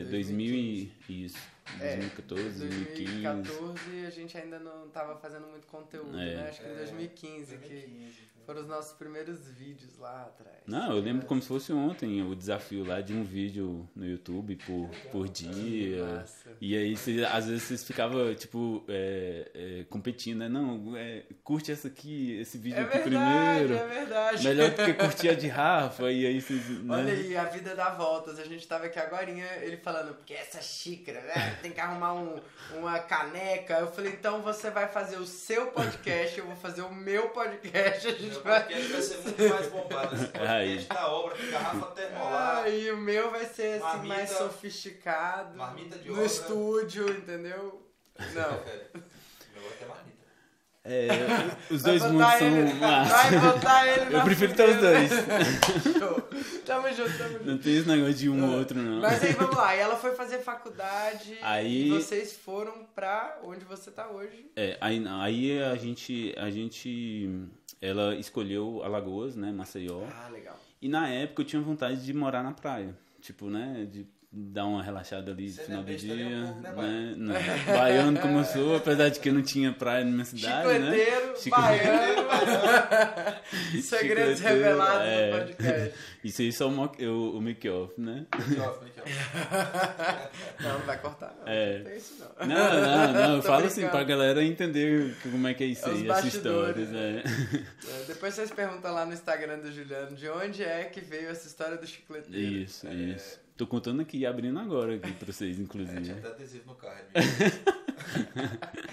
é, 0.00 0.04
2000 0.10 0.54
e, 0.54 0.92
isso, 1.24 1.38
É, 1.80 1.96
2014, 1.96 2.58
2015. 2.58 3.22
2014 3.22 4.06
a 4.06 4.10
gente 4.10 4.36
ainda 4.36 4.58
não 4.58 4.88
tava 4.88 5.16
fazendo 5.18 5.46
muito 5.46 5.66
conteúdo, 5.68 6.18
É. 6.18 6.34
né? 6.36 6.48
Acho 6.48 6.60
que 6.60 6.66
em 6.66 6.70
É, 6.72 6.74
2015, 6.76 7.56
que 7.58 7.68
2015. 7.68 8.26
Foram 8.46 8.60
os 8.62 8.68
nossos 8.68 8.92
primeiros 8.96 9.48
vídeos 9.50 9.98
lá 9.98 10.22
atrás. 10.22 10.56
Não, 10.66 10.92
eu 10.96 11.00
lembro 11.02 11.26
como 11.26 11.42
se 11.42 11.48
fosse 11.48 11.72
ontem 11.72 12.22
o 12.22 12.34
desafio 12.34 12.84
lá 12.84 13.00
de 13.00 13.12
um 13.12 13.22
vídeo 13.22 13.88
no 13.94 14.06
YouTube 14.06 14.56
por, 14.64 14.88
por 15.10 15.28
dia. 15.28 16.04
Massa. 16.04 16.50
E 16.60 16.76
aí, 16.76 16.96
cê- 16.96 17.24
às 17.24 17.46
vezes, 17.46 17.64
vocês 17.64 17.84
ficavam, 17.84 18.34
tipo, 18.34 18.84
é, 18.88 19.50
é, 19.54 19.84
competindo, 19.90 20.38
né? 20.38 20.48
Não, 20.48 20.96
é, 20.96 21.24
curte 21.44 21.70
essa 21.72 21.88
aqui, 21.88 22.38
esse 22.40 22.56
vídeo 22.58 22.78
É 22.78 22.82
aqui 22.82 22.98
verdade, 22.98 23.64
primeiro. 23.66 23.74
é 23.74 23.86
verdade. 23.94 24.44
Melhor 24.48 24.70
do 24.70 24.76
que 24.84 24.94
curtir 24.94 25.28
a 25.28 25.34
de 25.34 25.48
Rafa. 25.48 26.10
E 26.10 26.26
aí, 26.26 26.40
vocês. 26.40 26.68
Né? 26.68 26.94
Olha 26.94 27.12
aí, 27.12 27.36
a 27.36 27.44
vida 27.44 27.74
dá 27.74 27.90
voltas. 27.90 28.38
A 28.38 28.44
gente 28.44 28.66
tava 28.66 28.86
aqui 28.86 28.98
agora, 28.98 29.28
ele 29.30 29.76
falando, 29.76 30.14
porque 30.14 30.34
essa 30.34 30.60
xícara, 30.62 31.20
né? 31.22 31.58
Tem 31.62 31.72
que 31.72 31.80
arrumar 31.80 32.14
um, 32.14 32.40
uma 32.76 32.98
caneca. 33.00 33.74
Eu 33.78 33.88
falei, 33.92 34.12
então 34.12 34.42
você 34.42 34.70
vai 34.70 34.88
fazer 34.88 35.16
o 35.16 35.26
seu 35.26 35.66
podcast, 35.68 36.38
eu 36.38 36.46
vou 36.46 36.56
fazer 36.56 36.82
o 36.82 36.92
meu 36.94 37.28
podcast. 37.30 38.06
A 38.08 38.12
gente 38.12 38.35
Meu 38.44 38.54
podcast 38.54 38.88
vai 38.92 39.02
ser 39.02 39.18
muito 39.24 39.54
mais 39.54 39.66
bombado. 39.68 40.14
Esse 40.14 40.24
Aí. 40.38 40.68
podcast 40.68 40.88
da 40.88 41.08
obra, 41.12 41.36
com 41.36 41.50
garrafa 41.50 41.86
termolar. 41.92 42.64
Aí 42.64 42.90
o 42.90 42.96
meu 42.96 43.30
vai 43.30 43.44
ser 43.46 43.74
assim, 43.74 43.82
Marmita- 43.84 44.14
mais 44.14 44.30
sofisticado. 44.30 45.56
marmita 45.56 45.98
de 45.98 46.08
no 46.08 46.14
obra. 46.14 46.26
estúdio, 46.26 47.08
entendeu? 47.10 47.82
Não. 48.34 48.50
Meu 49.54 49.62
vai 49.62 49.72
ter 49.78 49.86
marmita. 49.86 50.16
É, 50.88 51.08
os 51.74 51.82
dois 51.82 52.00
mundos 52.04 52.32
são 52.38 52.46
ele- 52.46 52.74
massa. 52.74 53.30
Vai 53.30 53.38
botar 53.52 53.86
ele 53.88 54.14
Eu 54.16 54.22
prefiro 54.22 54.54
ter 54.54 54.68
os 54.68 54.76
dois. 54.76 55.10
Show. 55.98 56.22
Tamo 56.64 56.88
junto, 56.92 57.18
tamo 57.18 57.32
junto. 57.32 57.44
Não 57.44 57.58
tem 57.58 57.76
esse 57.76 57.88
negócio 57.88 58.14
de 58.14 58.28
um 58.30 58.48
ou 58.52 58.58
outro, 58.58 58.78
não. 58.80 59.00
Mas 59.00 59.22
aí 59.24 59.32
vamos 59.32 59.56
lá, 59.56 59.74
e 59.74 59.80
ela 59.80 59.96
foi 59.96 60.14
fazer 60.14 60.38
faculdade 60.38 61.38
Aí- 61.42 61.88
e 61.88 61.90
vocês 61.90 62.34
foram 62.36 62.84
pra 62.94 63.38
onde 63.42 63.64
você 63.64 63.90
tá 63.90 64.08
hoje. 64.08 64.48
É, 64.54 64.76
aí, 64.80 65.04
aí 65.08 65.62
a 65.62 65.74
gente, 65.74 66.32
a 66.38 66.50
gente, 66.50 67.28
ela 67.80 68.14
escolheu 68.14 68.82
Alagoas, 68.82 69.36
né, 69.36 69.52
Maceió. 69.52 70.02
Ah, 70.10 70.28
legal. 70.28 70.58
E 70.80 70.88
na 70.88 71.08
época 71.08 71.42
eu 71.42 71.46
tinha 71.46 71.62
vontade 71.62 72.04
de 72.04 72.12
morar 72.12 72.42
na 72.42 72.52
praia. 72.52 72.96
Tipo, 73.20 73.48
né? 73.50 73.86
De 73.90 74.06
dar 74.32 74.66
uma 74.66 74.82
relaxada 74.82 75.30
ali 75.32 75.46
no 75.46 75.52
Você 75.52 75.62
final 75.62 75.80
é 75.80 75.84
do 75.84 75.96
dia. 75.96 76.14
um 76.14 76.62
pouco, 76.62 76.82
né, 76.82 76.88
né? 76.88 77.14
Não. 77.16 77.74
Baiano 77.74 78.20
como 78.20 78.38
eu 78.40 78.44
sou, 78.44 78.76
apesar 78.76 79.08
de 79.08 79.18
que 79.20 79.28
eu 79.28 79.32
não 79.34 79.42
tinha 79.42 79.72
praia 79.72 80.04
na 80.04 80.10
minha 80.10 80.24
cidade, 80.24 80.66
né? 80.78 80.90
Chicleteiro, 80.90 81.36
Chicle- 81.36 81.50
baiano. 81.62 82.26
Segredos 83.82 84.36
Chicleteiro, 84.38 84.38
revelados 84.64 85.06
é. 85.08 85.30
no 85.30 85.38
podcast. 85.38 85.94
Isso 86.24 86.42
aí 86.42 86.52
só 86.52 86.68
o, 86.68 86.70
mo- 86.72 86.92
o, 86.98 87.38
o 87.38 87.40
make-off, 87.40 87.94
né? 88.00 88.26
Make 88.36 88.60
off, 88.60 88.84
make 88.84 89.00
off. 89.00 89.06
Não, 90.60 90.78
não 90.78 90.86
vai 90.86 90.98
cortar, 90.98 91.34
não. 91.38 91.46
É. 91.52 91.78
Não 91.78 91.84
tem 91.84 91.96
isso, 91.96 92.14
não. 92.18 92.46
Não, 92.46 92.56
não, 92.80 93.12
não. 93.12 93.36
Eu 93.36 93.42
falo 93.42 93.66
assim 93.66 93.82
brincando. 93.82 93.92
pra 93.92 94.04
galera 94.04 94.42
entender 94.42 95.14
como 95.22 95.46
é 95.46 95.54
que 95.54 95.62
é 95.62 95.66
isso 95.68 95.86
É 95.86 95.92
aí, 95.92 96.10
essas 96.10 96.34
histórias. 96.34 96.88
É. 96.92 97.22
É, 97.22 98.04
Depois 98.08 98.34
vocês 98.34 98.50
perguntam 98.50 98.92
lá 98.92 99.04
no 99.06 99.12
Instagram 99.12 99.58
do 99.60 99.70
Juliano 99.70 100.16
de 100.16 100.28
onde 100.28 100.64
é 100.64 100.84
que 100.84 101.00
veio 101.00 101.28
essa 101.28 101.46
história 101.46 101.76
do 101.76 101.86
chicleteiro. 101.86 102.36
Isso, 102.36 102.88
isso. 102.88 103.38
Tô 103.56 103.66
contando 103.66 104.02
aqui 104.02 104.26
abrindo 104.26 104.58
agora 104.58 104.96
aqui 104.96 105.12
pra 105.12 105.32
vocês, 105.32 105.58
É, 105.58 105.62
inclusive. 105.62 106.02
tinha 106.02 106.16
até 106.16 106.28
adesivo 106.28 106.66
no 106.66 106.74
carro. 106.74 107.00
é. 107.14 107.20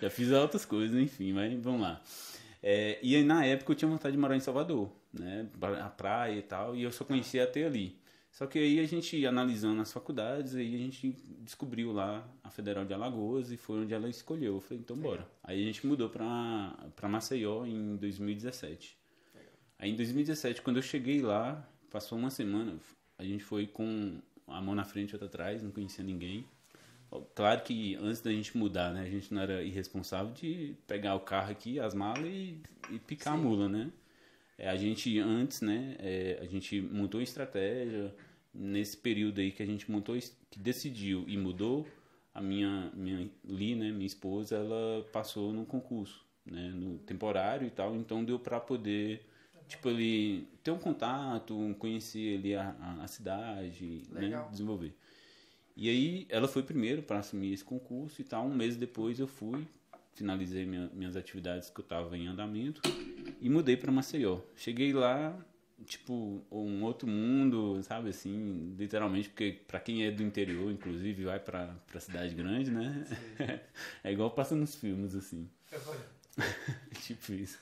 Já 0.00 0.10
fiz 0.10 0.30
outras 0.30 0.64
coisas, 0.64 0.96
enfim, 0.98 1.32
mas 1.32 1.52
vamos 1.60 1.80
lá. 1.80 2.00
É, 2.62 2.98
e 3.02 3.14
aí, 3.16 3.24
na 3.24 3.44
época 3.44 3.72
eu 3.72 3.76
tinha 3.76 3.90
vontade 3.90 4.14
de 4.14 4.20
morar 4.20 4.36
em 4.36 4.40
Salvador, 4.40 4.90
né? 5.12 5.48
A 5.82 5.88
praia 5.88 6.38
e 6.38 6.42
tal, 6.42 6.76
e 6.76 6.82
eu 6.82 6.92
só 6.92 7.04
conhecia 7.04 7.44
até 7.44 7.64
ali. 7.64 7.98
Só 8.30 8.46
que 8.46 8.58
aí 8.58 8.78
a 8.80 8.86
gente, 8.86 9.24
analisando 9.26 9.80
as 9.80 9.90
faculdades, 9.92 10.54
aí 10.54 10.74
a 10.74 10.78
gente 10.78 11.16
descobriu 11.40 11.90
lá 11.92 12.26
a 12.44 12.50
Federal 12.50 12.84
de 12.84 12.92
Alagoas 12.92 13.50
e 13.50 13.56
foi 13.56 13.80
onde 13.80 13.94
ela 13.94 14.08
escolheu. 14.10 14.56
Eu 14.56 14.60
falei, 14.60 14.80
então 14.80 14.96
bora. 14.96 15.26
Aí 15.42 15.62
a 15.62 15.66
gente 15.66 15.86
mudou 15.86 16.10
pra, 16.10 16.76
pra 16.94 17.08
Maceió 17.08 17.64
em 17.64 17.96
2017. 17.96 18.96
Aí 19.78 19.90
em 19.90 19.96
2017, 19.96 20.60
quando 20.60 20.76
eu 20.76 20.82
cheguei 20.82 21.22
lá, 21.22 21.66
passou 21.90 22.18
uma 22.18 22.28
semana, 22.30 22.74
a 23.18 23.24
gente 23.24 23.44
foi 23.44 23.66
com 23.66 24.20
a 24.46 24.60
mão 24.60 24.74
na 24.74 24.84
frente 24.84 25.10
e 25.10 25.14
outra 25.14 25.26
atrás, 25.26 25.62
não 25.62 25.70
conhecia 25.70 26.04
ninguém. 26.04 26.44
Claro 27.34 27.62
que 27.62 27.94
antes 27.96 28.20
da 28.20 28.30
gente 28.30 28.56
mudar, 28.56 28.92
né, 28.92 29.02
a 29.02 29.10
gente 29.10 29.32
não 29.32 29.40
era 29.40 29.62
irresponsável 29.62 30.32
de 30.32 30.74
pegar 30.86 31.14
o 31.14 31.20
carro 31.20 31.50
aqui, 31.50 31.78
as 31.78 31.94
malas 31.94 32.26
e, 32.26 32.60
e 32.90 32.98
picar 32.98 33.34
a 33.34 33.36
mula, 33.36 33.68
né? 33.68 33.90
É, 34.58 34.68
a 34.68 34.76
gente 34.76 35.18
antes, 35.18 35.60
né, 35.60 35.96
é, 35.98 36.38
a 36.40 36.46
gente 36.46 36.80
montou 36.80 37.20
estratégia 37.20 38.14
nesse 38.52 38.96
período 38.96 39.40
aí 39.40 39.52
que 39.52 39.62
a 39.62 39.66
gente 39.66 39.90
montou, 39.90 40.16
que 40.50 40.58
decidiu 40.58 41.24
e 41.28 41.36
mudou, 41.36 41.86
a 42.34 42.40
minha 42.40 42.90
minha 42.94 43.30
Li, 43.44 43.74
né, 43.74 43.90
minha 43.92 44.06
esposa, 44.06 44.56
ela 44.56 45.04
passou 45.12 45.52
no 45.52 45.64
concurso, 45.64 46.24
né, 46.44 46.68
no 46.70 46.98
temporário 46.98 47.66
e 47.66 47.70
tal, 47.70 47.94
então 47.96 48.24
deu 48.24 48.38
para 48.38 48.58
poder 48.58 49.24
tipo, 49.68 49.88
ele 49.88 50.46
ter 50.62 50.70
um 50.70 50.78
contato, 50.78 51.74
conhecer 51.78 52.38
ali 52.38 52.54
a, 52.54 52.74
a, 52.80 53.04
a 53.04 53.08
cidade, 53.08 54.02
né? 54.10 54.20
Legal. 54.22 54.48
Desenvolver. 54.50 54.94
E 55.76 55.88
aí 55.90 56.26
ela 56.30 56.48
foi 56.48 56.62
primeiro 56.62 57.02
para 57.02 57.18
assumir 57.18 57.52
esse 57.52 57.64
concurso 57.64 58.20
e 58.20 58.24
tal. 58.24 58.46
Um 58.46 58.54
mês 58.54 58.76
depois 58.76 59.18
eu 59.20 59.26
fui, 59.26 59.66
finalizei 60.14 60.64
minha- 60.64 60.90
minhas 60.94 61.16
atividades 61.16 61.68
que 61.68 61.80
eu 61.80 61.82
estava 61.82 62.16
em 62.16 62.26
andamento 62.26 62.80
e 63.40 63.48
mudei 63.50 63.76
para 63.76 63.92
Maceió. 63.92 64.40
Cheguei 64.56 64.92
lá, 64.94 65.36
tipo, 65.84 66.42
um 66.50 66.82
outro 66.82 67.06
mundo, 67.06 67.82
sabe 67.82 68.08
assim, 68.08 68.74
literalmente, 68.78 69.28
porque 69.28 69.60
para 69.68 69.78
quem 69.78 70.04
é 70.04 70.10
do 70.10 70.22
interior, 70.22 70.70
inclusive, 70.72 71.24
vai 71.24 71.38
para 71.38 71.66
para 71.90 72.00
cidade 72.00 72.34
grande, 72.34 72.70
né? 72.70 73.04
é 74.02 74.10
igual 74.12 74.30
passa 74.30 74.54
nos 74.54 74.74
filmes 74.74 75.14
assim. 75.14 75.46
tipo 77.02 77.32
isso. 77.34 77.58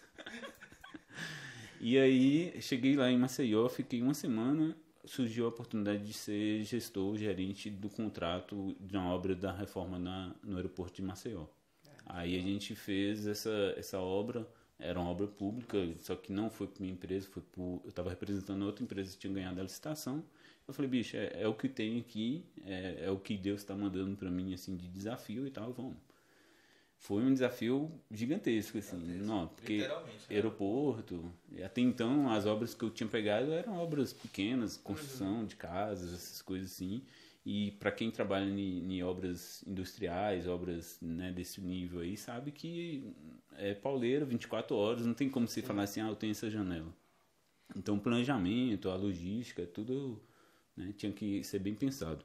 E 1.87 1.99
aí, 1.99 2.62
cheguei 2.62 2.97
lá 2.97 3.11
em 3.11 3.18
Maceió, 3.18 3.68
fiquei 3.68 4.01
uma 4.01 4.14
semana, 4.14 4.75
surgiu 5.05 5.44
a 5.44 5.49
oportunidade 5.51 6.03
de 6.03 6.14
ser 6.14 6.64
gestor, 6.64 7.14
gerente 7.18 7.68
do 7.68 7.90
contrato 7.90 8.75
de 8.81 8.97
uma 8.97 9.12
obra 9.12 9.37
da 9.37 9.53
reforma 9.53 9.99
na, 9.99 10.35
no 10.42 10.57
aeroporto 10.57 10.94
de 10.94 11.03
Maceió. 11.03 11.44
Aí 12.07 12.38
a 12.38 12.40
gente 12.40 12.75
fez 12.75 13.27
essa, 13.27 13.75
essa 13.77 13.99
obra, 14.01 14.49
era 14.79 14.99
uma 14.99 15.11
obra 15.11 15.27
pública, 15.27 15.77
só 15.99 16.16
que 16.16 16.33
não 16.33 16.49
foi 16.49 16.68
para 16.68 16.81
minha 16.81 16.94
empresa, 16.94 17.29
foi 17.29 17.42
por, 17.53 17.83
eu 17.85 17.90
estava 17.90 18.09
representando 18.09 18.62
outra 18.62 18.83
empresa 18.83 19.12
que 19.12 19.18
tinha 19.18 19.35
ganhado 19.35 19.61
a 19.61 19.62
licitação. 19.62 20.25
Eu 20.66 20.73
falei, 20.73 20.90
bicho, 20.90 21.18
é, 21.18 21.42
é 21.42 21.47
o 21.47 21.53
que 21.53 21.68
tem 21.68 22.01
aqui, 22.01 22.47
é, 22.64 23.05
é 23.05 23.11
o 23.11 23.18
que 23.18 23.37
Deus 23.37 23.61
está 23.61 23.77
mandando 23.77 24.16
para 24.16 24.31
mim, 24.31 24.55
assim, 24.55 24.75
de 24.75 24.88
desafio 24.88 25.47
e 25.47 25.51
tal, 25.51 25.70
vamos. 25.75 25.99
Foi 27.05 27.23
um 27.23 27.35
desafio 27.35 27.93
gigantesco, 28.11 28.79
assim, 28.79 28.97
não, 28.97 29.47
porque 29.49 29.87
né? 29.87 30.03
aeroporto. 30.31 31.31
Até 31.62 31.83
então, 31.83 32.31
as 32.31 32.47
obras 32.47 32.75
que 32.75 32.83
eu 32.83 32.88
tinha 32.88 33.07
pegado 33.07 33.53
eram 33.53 33.77
obras 33.77 34.14
pequenas, 34.14 34.79
construção 34.79 35.45
de 35.45 35.55
casas, 35.55 36.14
essas 36.14 36.40
coisas 36.40 36.73
assim. 36.73 37.03
E 37.45 37.73
para 37.73 37.93
quem 37.93 38.11
trabalha 38.11 38.49
em, 38.49 39.03
obras 39.03 39.62
industriais, 39.67 40.49
obras 40.49 40.97
né, 41.03 41.31
desse 41.31 41.61
nível 41.61 42.01
aí, 42.01 42.17
sabe 42.17 42.51
que 42.51 43.12
é 43.59 43.75
pauleira 43.75 44.25
24 44.25 44.75
horas, 44.75 45.05
não 45.05 45.12
tem 45.12 45.29
como 45.29 45.47
você 45.47 45.61
falar 45.61 45.83
assim, 45.83 46.01
ah, 46.01 46.09
eu 46.09 46.17
tenho 46.17 46.31
essa 46.31 46.49
janela. 46.49 46.90
Então, 47.77 47.97
o 47.97 48.01
planejamento, 48.01 48.88
a 48.88 48.97
logística, 48.97 49.67
tudo 49.67 50.23
né, 50.75 50.95
tinha 50.97 51.12
que 51.12 51.45
ser 51.45 51.59
bem 51.59 51.75
pensado. 51.75 52.25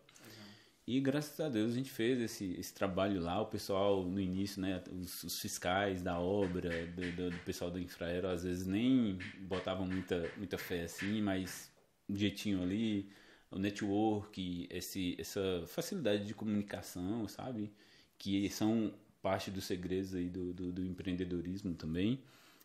E 0.90 1.00
graças 1.00 1.40
a 1.40 1.48
Deus 1.48 1.74
a 1.74 1.76
gente 1.76 1.92
fez 1.92 2.20
esse, 2.20 2.56
esse 2.60 2.74
trabalho 2.74 3.22
lá. 3.22 3.40
O 3.40 3.46
pessoal 3.46 4.04
no 4.04 4.20
início, 4.20 4.60
né, 4.60 4.84
os, 4.92 5.24
os 5.24 5.40
fiscais 5.40 6.02
da 6.02 6.20
obra, 6.20 6.88
do, 6.88 7.12
do, 7.12 7.30
do 7.30 7.38
pessoal 7.46 7.70
do 7.70 7.80
Infraero, 7.80 8.28
às 8.28 8.44
vezes 8.44 8.66
nem 8.66 9.20
botavam 9.42 9.86
muita, 9.86 10.28
muita 10.36 10.58
fé 10.58 10.86
assim, 10.86 11.22
mas 11.22 11.72
um 12.10 12.16
jeitinho 12.16 12.64
ali, 12.64 13.08
o 13.52 13.60
network, 13.60 14.68
esse, 14.72 15.16
essa 15.20 15.64
facilidade 15.68 16.26
de 16.26 16.34
comunicação, 16.34 17.28
sabe? 17.28 17.72
Que 18.18 18.50
são 18.50 18.92
parte 19.22 19.52
dos 19.52 19.66
segredos 19.66 20.16
aí 20.16 20.28
do, 20.28 20.52
do, 20.56 20.72
do 20.72 20.84
empreendedorismo 20.84 21.76
também, 21.76 22.20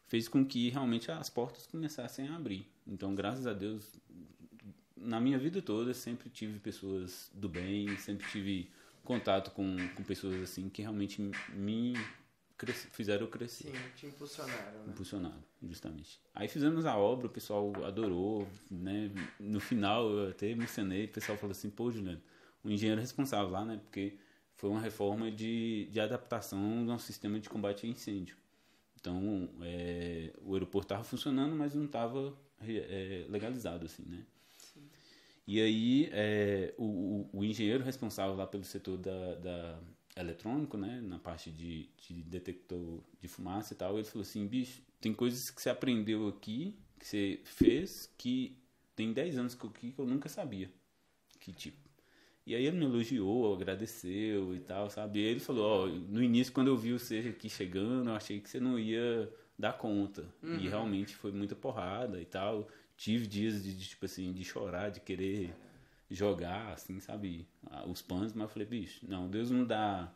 fez 0.07 0.29
com 0.29 0.47
que 0.47 0.71
realmente 0.71 1.11
as 1.11 1.29
portas 1.29 1.67
começassem 1.67 2.27
a 2.29 2.37
abrir. 2.37 2.67
Então, 2.87 3.15
graças 3.15 3.47
a 3.47 3.53
Deus, 3.53 4.01
na 5.05 5.21
minha 5.21 5.39
vida 5.39 5.61
toda 5.63 5.93
sempre 5.95 6.29
tive 6.31 6.59
pessoas 6.59 7.31
do 7.35 7.49
bem, 7.49 7.97
sempre 7.99 8.27
tive 8.31 8.71
contato 9.05 9.51
com, 9.51 9.77
com 9.95 10.03
pessoas 10.03 10.41
assim 10.43 10.69
que 10.69 10.83
realmente 10.83 11.21
me 11.53 11.95
cresce- 12.57 12.89
fizeram 12.89 13.27
eu 13.27 13.31
crescer, 13.31 13.69
Sim, 13.69 13.73
te 13.97 14.07
impulsionaram, 14.07 14.85
né? 14.85 14.93
impulsionaram, 14.93 15.45
justamente. 15.63 16.21
Aí 16.35 16.49
fizemos 16.49 16.87
a 16.87 16.97
obra, 16.97 17.27
o 17.27 17.31
pessoal 17.31 17.73
adorou, 17.85 18.49
né? 18.71 19.11
No 19.39 19.61
final 19.61 20.09
eu 20.11 20.31
até 20.31 20.49
emocionei, 20.49 21.05
o 21.05 21.09
pessoal 21.09 21.37
falou 21.37 21.53
assim, 21.53 21.71
pô, 21.71 21.91
Juliano, 21.91 22.23
o 22.63 22.71
engenheiro 22.71 23.01
responsável 23.01 23.51
lá, 23.51 23.65
né? 23.65 23.79
Porque 23.83 24.19
foi 24.57 24.71
uma 24.71 24.81
reforma 24.81 25.31
de, 25.31 25.87
de 25.91 26.01
adaptação 26.01 26.85
de 26.85 26.91
um 26.91 26.99
sistema 26.99 27.39
de 27.39 27.49
combate 27.51 27.87
a 27.87 27.89
incêndio. 27.89 28.37
Então, 28.99 29.51
é, 29.61 30.33
o 30.41 30.55
aeroporto 30.55 30.87
estava 30.87 31.05
funcionando, 31.05 31.55
mas 31.55 31.75
não 31.75 31.85
estava 31.85 32.35
legalizado, 33.29 33.85
assim, 33.85 34.03
né? 34.07 34.25
E 35.47 35.61
aí, 35.61 36.09
é, 36.13 36.75
o, 36.79 37.29
o, 37.33 37.45
engenheiro 37.45 37.85
responsável 37.85 38.35
lá 38.35 38.47
pelo 38.47 38.65
setor 38.65 38.97
da, 38.97 39.35
da 39.35 39.79
eletrônico, 40.17 40.77
né, 40.77 41.01
na 41.03 41.19
parte 41.19 41.51
de, 41.51 41.89
de 41.99 42.23
detector 42.23 43.01
de 43.21 43.29
fumaça 43.29 43.75
e 43.75 43.77
tal, 43.77 43.97
ele 43.99 44.05
falou 44.05 44.23
assim, 44.23 44.47
bicho, 44.47 44.81
tem 45.01 45.13
coisas 45.13 45.51
que 45.51 45.61
você 45.61 45.69
aprendeu 45.69 46.29
aqui, 46.29 46.79
que 46.99 47.07
você 47.07 47.41
fez, 47.45 48.11
que 48.17 48.57
tem 48.97 49.13
10 49.13 49.39
anos 49.39 49.55
que 49.55 49.65
eu, 49.65 49.71
que 49.71 49.95
eu 49.99 50.07
nunca 50.07 50.29
sabia. 50.29 50.71
Que 51.41 51.53
tipo. 51.53 51.85
E 52.47 52.55
aí 52.55 52.65
ele 52.67 52.79
me 52.79 52.85
elogiou, 52.85 53.55
agradeceu 53.55 54.55
e 54.55 54.61
tal, 54.61 54.91
sabe? 54.91 55.19
E 55.19 55.23
ele 55.23 55.41
falou, 55.41 55.65
ó, 55.65 55.87
no 55.87 56.23
início 56.23 56.53
quando 56.53 56.69
eu 56.69 56.77
vi 56.77 56.93
você 56.93 57.19
aqui 57.35 57.49
chegando, 57.49 58.11
eu 58.11 58.15
achei 58.15 58.41
que 58.41 58.49
você 58.49 58.61
não 58.61 58.79
ia 58.79 59.31
dar 59.59 59.75
conta. 59.75 60.27
E 60.43 60.69
realmente 60.69 61.15
foi 61.15 61.33
muita 61.33 61.55
porrada 61.55 62.21
e 62.21 62.25
tal. 62.25 62.69
Tive 62.97 63.27
dias 63.27 63.63
de, 63.63 63.75
de, 63.75 63.89
tipo 63.89 64.05
assim, 64.05 64.33
de 64.33 64.45
chorar, 64.45 64.91
de 64.91 65.01
querer 65.01 65.55
jogar, 66.11 66.73
assim, 66.73 67.01
sabe, 67.01 67.47
os 67.87 68.01
panos, 68.01 68.33
mas 68.33 68.43
eu 68.45 68.49
falei, 68.49 68.69
bicho, 68.69 69.05
não, 69.09 69.29
Deus 69.29 69.51
não 69.51 69.65
dá. 69.65 70.13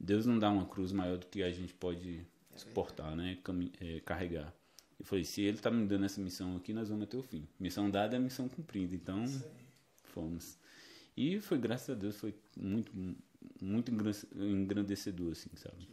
Deus 0.00 0.24
não 0.24 0.38
dá 0.38 0.48
uma 0.50 0.64
cruz 0.66 0.92
maior 0.92 1.18
do 1.18 1.26
que 1.26 1.42
a 1.42 1.50
gente 1.50 1.74
pode 1.74 2.24
suportar, 2.54 3.16
né? 3.16 3.38
é, 3.80 4.00
carregar. 4.00 4.54
Eu 4.98 5.04
falei, 5.04 5.24
se 5.24 5.42
ele 5.42 5.58
tá 5.58 5.70
me 5.70 5.86
dando 5.86 6.06
essa 6.06 6.20
missão 6.20 6.56
aqui, 6.56 6.72
nós 6.72 6.88
vamos 6.88 7.04
até 7.04 7.16
o 7.16 7.22
fim. 7.22 7.46
Missão 7.58 7.90
dada 7.90 8.16
é 8.16 8.18
missão 8.18 8.48
cumprida, 8.48 8.94
então 8.94 9.24
fomos. 10.04 10.58
E 11.16 11.40
foi, 11.40 11.58
graças 11.58 11.90
a 11.90 11.94
Deus, 11.94 12.16
foi 12.16 12.34
muito, 12.56 12.92
muito 13.60 13.92
engran- 13.92 14.12
engrandecedor, 14.34 15.32
assim, 15.32 15.50
sabe? 15.56 15.88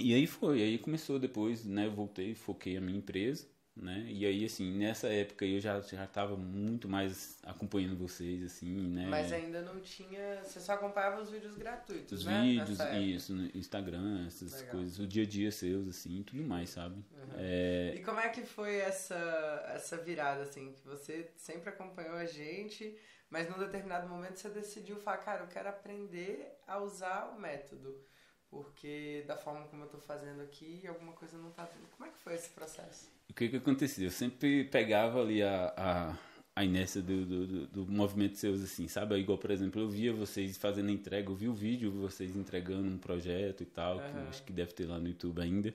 E 0.00 0.14
aí 0.14 0.26
foi, 0.26 0.62
aí 0.62 0.78
começou 0.78 1.18
depois, 1.18 1.64
né, 1.64 1.86
eu 1.86 1.92
voltei, 1.92 2.34
foquei 2.34 2.76
a 2.76 2.80
minha 2.80 2.98
empresa, 2.98 3.46
né, 3.82 4.04
e 4.08 4.26
aí, 4.26 4.44
assim, 4.44 4.76
nessa 4.76 5.08
época 5.08 5.44
eu 5.44 5.60
já, 5.60 5.80
já 5.80 6.06
tava 6.06 6.36
muito 6.36 6.88
mais 6.88 7.38
acompanhando 7.42 7.96
vocês, 7.96 8.42
assim, 8.44 8.70
né. 8.88 9.06
Mas 9.08 9.32
ainda 9.32 9.62
não 9.62 9.80
tinha. 9.80 10.42
Você 10.42 10.60
só 10.60 10.72
acompanhava 10.72 11.20
os 11.20 11.30
vídeos 11.30 11.56
gratuitos, 11.56 12.20
Os 12.20 12.24
né? 12.24 12.42
vídeos, 12.42 12.78
isso, 13.00 13.34
no 13.34 13.46
Instagram, 13.56 14.26
essas 14.26 14.52
Legal. 14.60 14.76
coisas, 14.76 14.98
o 14.98 15.06
dia 15.06 15.22
a 15.22 15.26
dia 15.26 15.50
seus, 15.50 15.88
assim, 15.88 16.22
tudo 16.22 16.42
mais, 16.42 16.70
sabe? 16.70 17.04
É, 17.36 17.94
E 17.96 18.02
como 18.02 18.20
é 18.20 18.28
que 18.28 18.42
foi 18.42 18.76
essa, 18.76 19.14
essa 19.74 19.96
virada, 19.96 20.42
assim? 20.42 20.72
Que 20.72 20.86
você 20.86 21.30
sempre 21.36 21.70
acompanhou 21.70 22.14
a 22.14 22.24
gente, 22.24 22.96
mas 23.30 23.48
num 23.48 23.58
determinado 23.58 24.08
momento 24.08 24.36
você 24.38 24.48
decidiu 24.48 24.96
falar, 24.96 25.18
cara, 25.18 25.42
eu 25.44 25.48
quero 25.48 25.68
aprender 25.68 26.58
a 26.66 26.78
usar 26.78 27.32
o 27.36 27.40
método. 27.40 28.02
Porque 28.50 29.24
da 29.26 29.36
forma 29.36 29.66
como 29.66 29.84
eu 29.84 29.88
tô 29.88 29.98
fazendo 29.98 30.40
aqui, 30.40 30.86
alguma 30.86 31.12
coisa 31.12 31.36
não 31.36 31.50
tá 31.50 31.64
vindo. 31.66 31.86
Como 31.90 32.08
é 32.08 32.12
que 32.12 32.18
foi 32.18 32.34
esse 32.34 32.48
processo? 32.50 33.10
O 33.30 33.34
que 33.34 33.48
que 33.48 33.56
acontecia? 33.56 34.06
Eu 34.06 34.10
sempre 34.10 34.64
pegava 34.64 35.20
ali 35.20 35.42
a, 35.42 35.72
a, 35.76 36.18
a 36.56 36.64
inércia 36.64 37.02
do, 37.02 37.24
do, 37.24 37.66
do, 37.66 37.86
movimento 37.86 38.36
seus, 38.36 38.62
assim, 38.62 38.88
sabe? 38.88 39.16
Igual, 39.16 39.38
por 39.38 39.50
exemplo, 39.50 39.80
eu 39.80 39.88
via 39.88 40.12
vocês 40.12 40.56
fazendo 40.56 40.90
entrega, 40.90 41.30
eu 41.30 41.34
vi 41.34 41.48
o 41.48 41.54
vídeo, 41.54 41.90
vocês 41.90 42.34
entregando 42.34 42.88
um 42.88 42.98
projeto 42.98 43.62
e 43.62 43.66
tal, 43.66 44.00
que 44.00 44.16
eu 44.16 44.28
acho 44.28 44.42
que 44.42 44.52
deve 44.52 44.72
ter 44.72 44.86
lá 44.86 44.98
no 44.98 45.08
YouTube 45.08 45.40
ainda. 45.40 45.72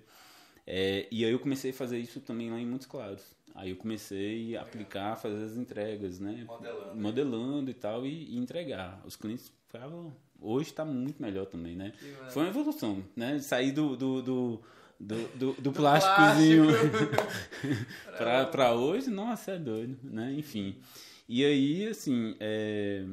É, 0.66 1.08
e 1.12 1.26
aí 1.26 1.32
eu 1.32 1.40
comecei 1.40 1.72
a 1.72 1.74
fazer 1.74 2.00
isso 2.00 2.20
também 2.22 2.50
lá 2.50 2.60
em 2.60 2.66
Montes 2.66 2.88
Claros. 2.88 3.24
Aí 3.56 3.70
eu 3.70 3.76
comecei 3.76 4.56
a 4.58 4.62
aplicar, 4.62 5.16
fazer 5.16 5.44
as 5.44 5.56
entregas, 5.56 6.20
né? 6.20 6.44
Modelando. 6.48 7.02
Modelando 7.02 7.72
e 7.72 7.74
tal, 7.74 8.06
e, 8.06 8.34
e 8.34 8.38
entregar. 8.38 9.02
Os 9.06 9.16
clientes 9.16 9.52
ficavam... 9.68 10.14
Hoje 10.40 10.72
está 10.72 10.84
muito 10.84 11.22
melhor 11.22 11.46
também, 11.46 11.76
né? 11.76 11.94
Foi 12.32 12.44
uma 12.44 12.50
evolução, 12.50 13.04
né? 13.16 13.40
Sair 13.40 13.72
do, 13.72 13.96
do, 13.96 14.22
do, 14.22 14.62
do, 15.04 15.38
do, 15.38 15.62
do 15.62 15.72
plásticozinho 15.72 16.66
pra, 18.18 18.46
pra 18.46 18.74
hoje, 18.74 19.10
nossa, 19.10 19.52
é 19.52 19.60
doido, 19.60 19.98
né? 20.04 20.34
Enfim. 20.34 20.76
E 21.28 21.44
aí, 21.44 21.88
assim, 21.88 22.36
é, 22.40 23.06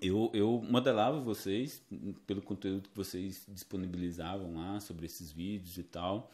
eu, 0.00 0.30
eu 0.34 0.64
modelava 0.68 1.20
vocês 1.20 1.82
pelo 2.26 2.42
conteúdo 2.42 2.88
que 2.88 2.96
vocês 2.96 3.44
disponibilizavam 3.48 4.54
lá 4.54 4.80
sobre 4.80 5.06
esses 5.06 5.32
vídeos 5.32 5.78
e 5.78 5.82
tal. 5.82 6.30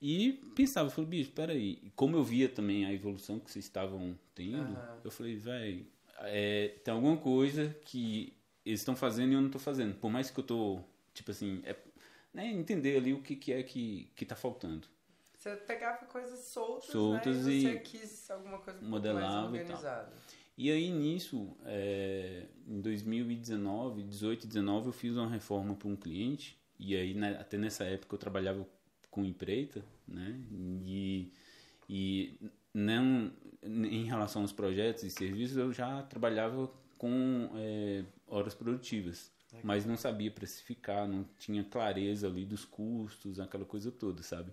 E 0.00 0.32
pensava, 0.54 0.88
eu 0.88 0.92
falei, 0.92 1.10
bicho, 1.10 1.30
peraí. 1.32 1.78
Como 1.94 2.16
eu 2.16 2.24
via 2.24 2.48
também 2.48 2.86
a 2.86 2.92
evolução 2.92 3.38
que 3.38 3.50
vocês 3.50 3.64
estavam 3.64 4.18
tendo, 4.34 4.72
Aham. 4.72 4.98
eu 5.04 5.10
falei, 5.10 5.36
velho, 5.36 5.86
tem 6.82 6.94
alguma 6.94 7.18
coisa 7.18 7.76
que 7.84 8.32
eles 8.64 8.80
estão 8.80 8.96
fazendo 8.96 9.32
e 9.32 9.34
eu 9.34 9.42
não 9.42 9.50
tô 9.50 9.58
fazendo. 9.58 9.94
Por 9.94 10.10
mais 10.10 10.30
que 10.30 10.40
eu 10.40 10.44
tô, 10.44 10.80
tipo 11.12 11.30
assim, 11.30 11.60
é, 11.64 11.76
né, 12.32 12.46
entender 12.46 12.96
ali 12.96 13.12
o 13.12 13.22
que, 13.22 13.36
que 13.36 13.52
é 13.52 13.62
que, 13.62 14.10
que 14.14 14.24
tá 14.24 14.36
faltando. 14.36 14.86
Você 15.34 15.56
pegava 15.56 16.04
coisas 16.06 16.38
soltas, 16.40 16.90
Soltas 16.90 17.46
né? 17.46 17.52
E 17.52 17.62
você 17.62 17.72
e 17.72 17.80
quis 17.80 18.30
alguma 18.30 18.58
coisa 18.58 18.78
um 18.78 18.82
pouco 18.82 18.90
modelava 18.90 19.48
mais 19.48 19.54
e 19.54 19.62
organizada. 19.62 20.12
E 20.56 20.70
aí 20.70 20.90
nisso, 20.90 21.56
é, 21.64 22.44
em 22.68 22.80
2019, 22.82 24.02
18 24.02 24.44
e 24.44 24.46
19, 24.46 24.88
eu 24.88 24.92
fiz 24.92 25.16
uma 25.16 25.28
reforma 25.28 25.74
para 25.74 25.88
um 25.88 25.96
cliente. 25.96 26.60
E 26.78 26.94
aí, 26.94 27.14
né, 27.14 27.38
até 27.40 27.56
nessa 27.56 27.84
época, 27.84 28.14
eu 28.14 28.18
trabalhava 28.18 28.66
com 29.10 29.24
empreita, 29.24 29.82
né? 30.06 30.38
E, 30.84 31.32
E 31.88 32.38
não, 32.72 33.32
em 33.62 34.04
relação 34.04 34.42
aos 34.42 34.52
projetos 34.52 35.02
e 35.02 35.10
serviços, 35.10 35.56
eu 35.56 35.72
já 35.72 36.02
trabalhava 36.02 36.70
com 36.96 37.50
é, 37.56 38.04
horas 38.26 38.54
produtivas, 38.54 39.32
mas 39.62 39.84
não 39.84 39.96
sabia 39.96 40.30
precificar, 40.30 41.08
não 41.08 41.24
tinha 41.38 41.64
clareza 41.64 42.26
ali 42.26 42.44
dos 42.44 42.64
custos, 42.64 43.40
aquela 43.40 43.64
coisa 43.64 43.90
toda, 43.90 44.22
sabe? 44.22 44.52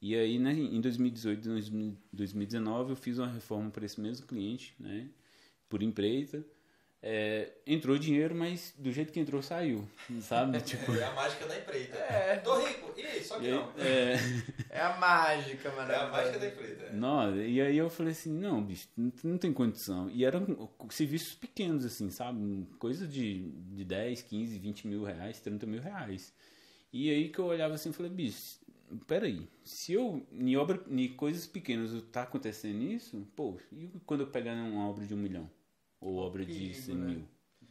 E 0.00 0.14
aí, 0.14 0.38
né, 0.38 0.52
em 0.52 0.80
2018 0.80 1.58
e 1.58 1.96
2019, 2.12 2.90
eu 2.90 2.96
fiz 2.96 3.18
uma 3.18 3.26
reforma 3.26 3.70
para 3.70 3.84
esse 3.84 4.00
mesmo 4.00 4.26
cliente, 4.26 4.74
né, 4.78 5.08
por 5.68 5.82
empreita. 5.82 6.44
É, 7.00 7.52
entrou 7.64 7.96
dinheiro, 7.96 8.34
mas 8.34 8.74
do 8.76 8.90
jeito 8.90 9.12
que 9.12 9.20
entrou, 9.20 9.40
saiu, 9.40 9.88
sabe? 10.20 10.60
tipo... 10.60 10.92
É 10.92 11.04
a 11.04 11.12
mágica 11.12 11.46
da 11.46 11.56
empreita. 11.56 11.96
É. 11.96 12.36
Tô 12.38 12.58
rico, 12.58 12.92
e 12.96 13.22
só 13.22 13.38
que 13.38 13.44
e 13.44 13.48
aí, 13.48 13.54
não. 13.54 13.72
É... 13.78 14.14
é 14.70 14.80
a 14.80 14.96
mágica, 14.96 15.70
mano. 15.70 15.92
É 15.92 15.96
a 15.96 16.08
mágica 16.08 16.38
da 16.40 16.48
empreita. 16.48 16.84
É. 16.86 16.92
Não, 16.92 17.36
e 17.40 17.60
aí 17.60 17.78
eu 17.78 17.88
falei 17.88 18.12
assim, 18.12 18.32
não, 18.32 18.62
bicho, 18.62 18.88
não, 18.96 19.12
não 19.22 19.38
tem 19.38 19.52
condição. 19.52 20.10
E 20.10 20.24
eram 20.24 20.68
serviços 20.90 21.34
pequenos, 21.34 21.84
assim, 21.84 22.10
sabe? 22.10 22.66
Coisa 22.80 23.06
de, 23.06 23.48
de 23.48 23.84
10, 23.84 24.22
15, 24.22 24.58
20 24.58 24.88
mil 24.88 25.04
reais, 25.04 25.40
30 25.40 25.66
mil 25.66 25.80
reais. 25.80 26.32
E 26.92 27.10
aí 27.10 27.28
que 27.28 27.38
eu 27.38 27.44
olhava 27.44 27.74
assim 27.74 27.90
e 27.90 27.92
falei, 27.92 28.10
bicho, 28.10 28.58
peraí, 29.06 29.48
se 29.62 29.92
eu, 29.92 30.26
em, 30.32 30.56
obra, 30.56 30.82
em 30.88 31.08
coisas 31.14 31.46
pequenas, 31.46 31.90
tá 32.10 32.22
acontecendo 32.22 32.82
isso, 32.82 33.26
pô, 33.36 33.56
e 33.70 33.88
quando 34.04 34.22
eu 34.22 34.26
pegar 34.26 34.54
uma 34.54 34.88
obra 34.88 35.06
de 35.06 35.14
um 35.14 35.18
milhão? 35.18 35.48
Ou 36.00 36.16
obra 36.16 36.44
de 36.44 36.74
100 36.74 36.94
né? 36.94 37.06
mil? 37.06 37.28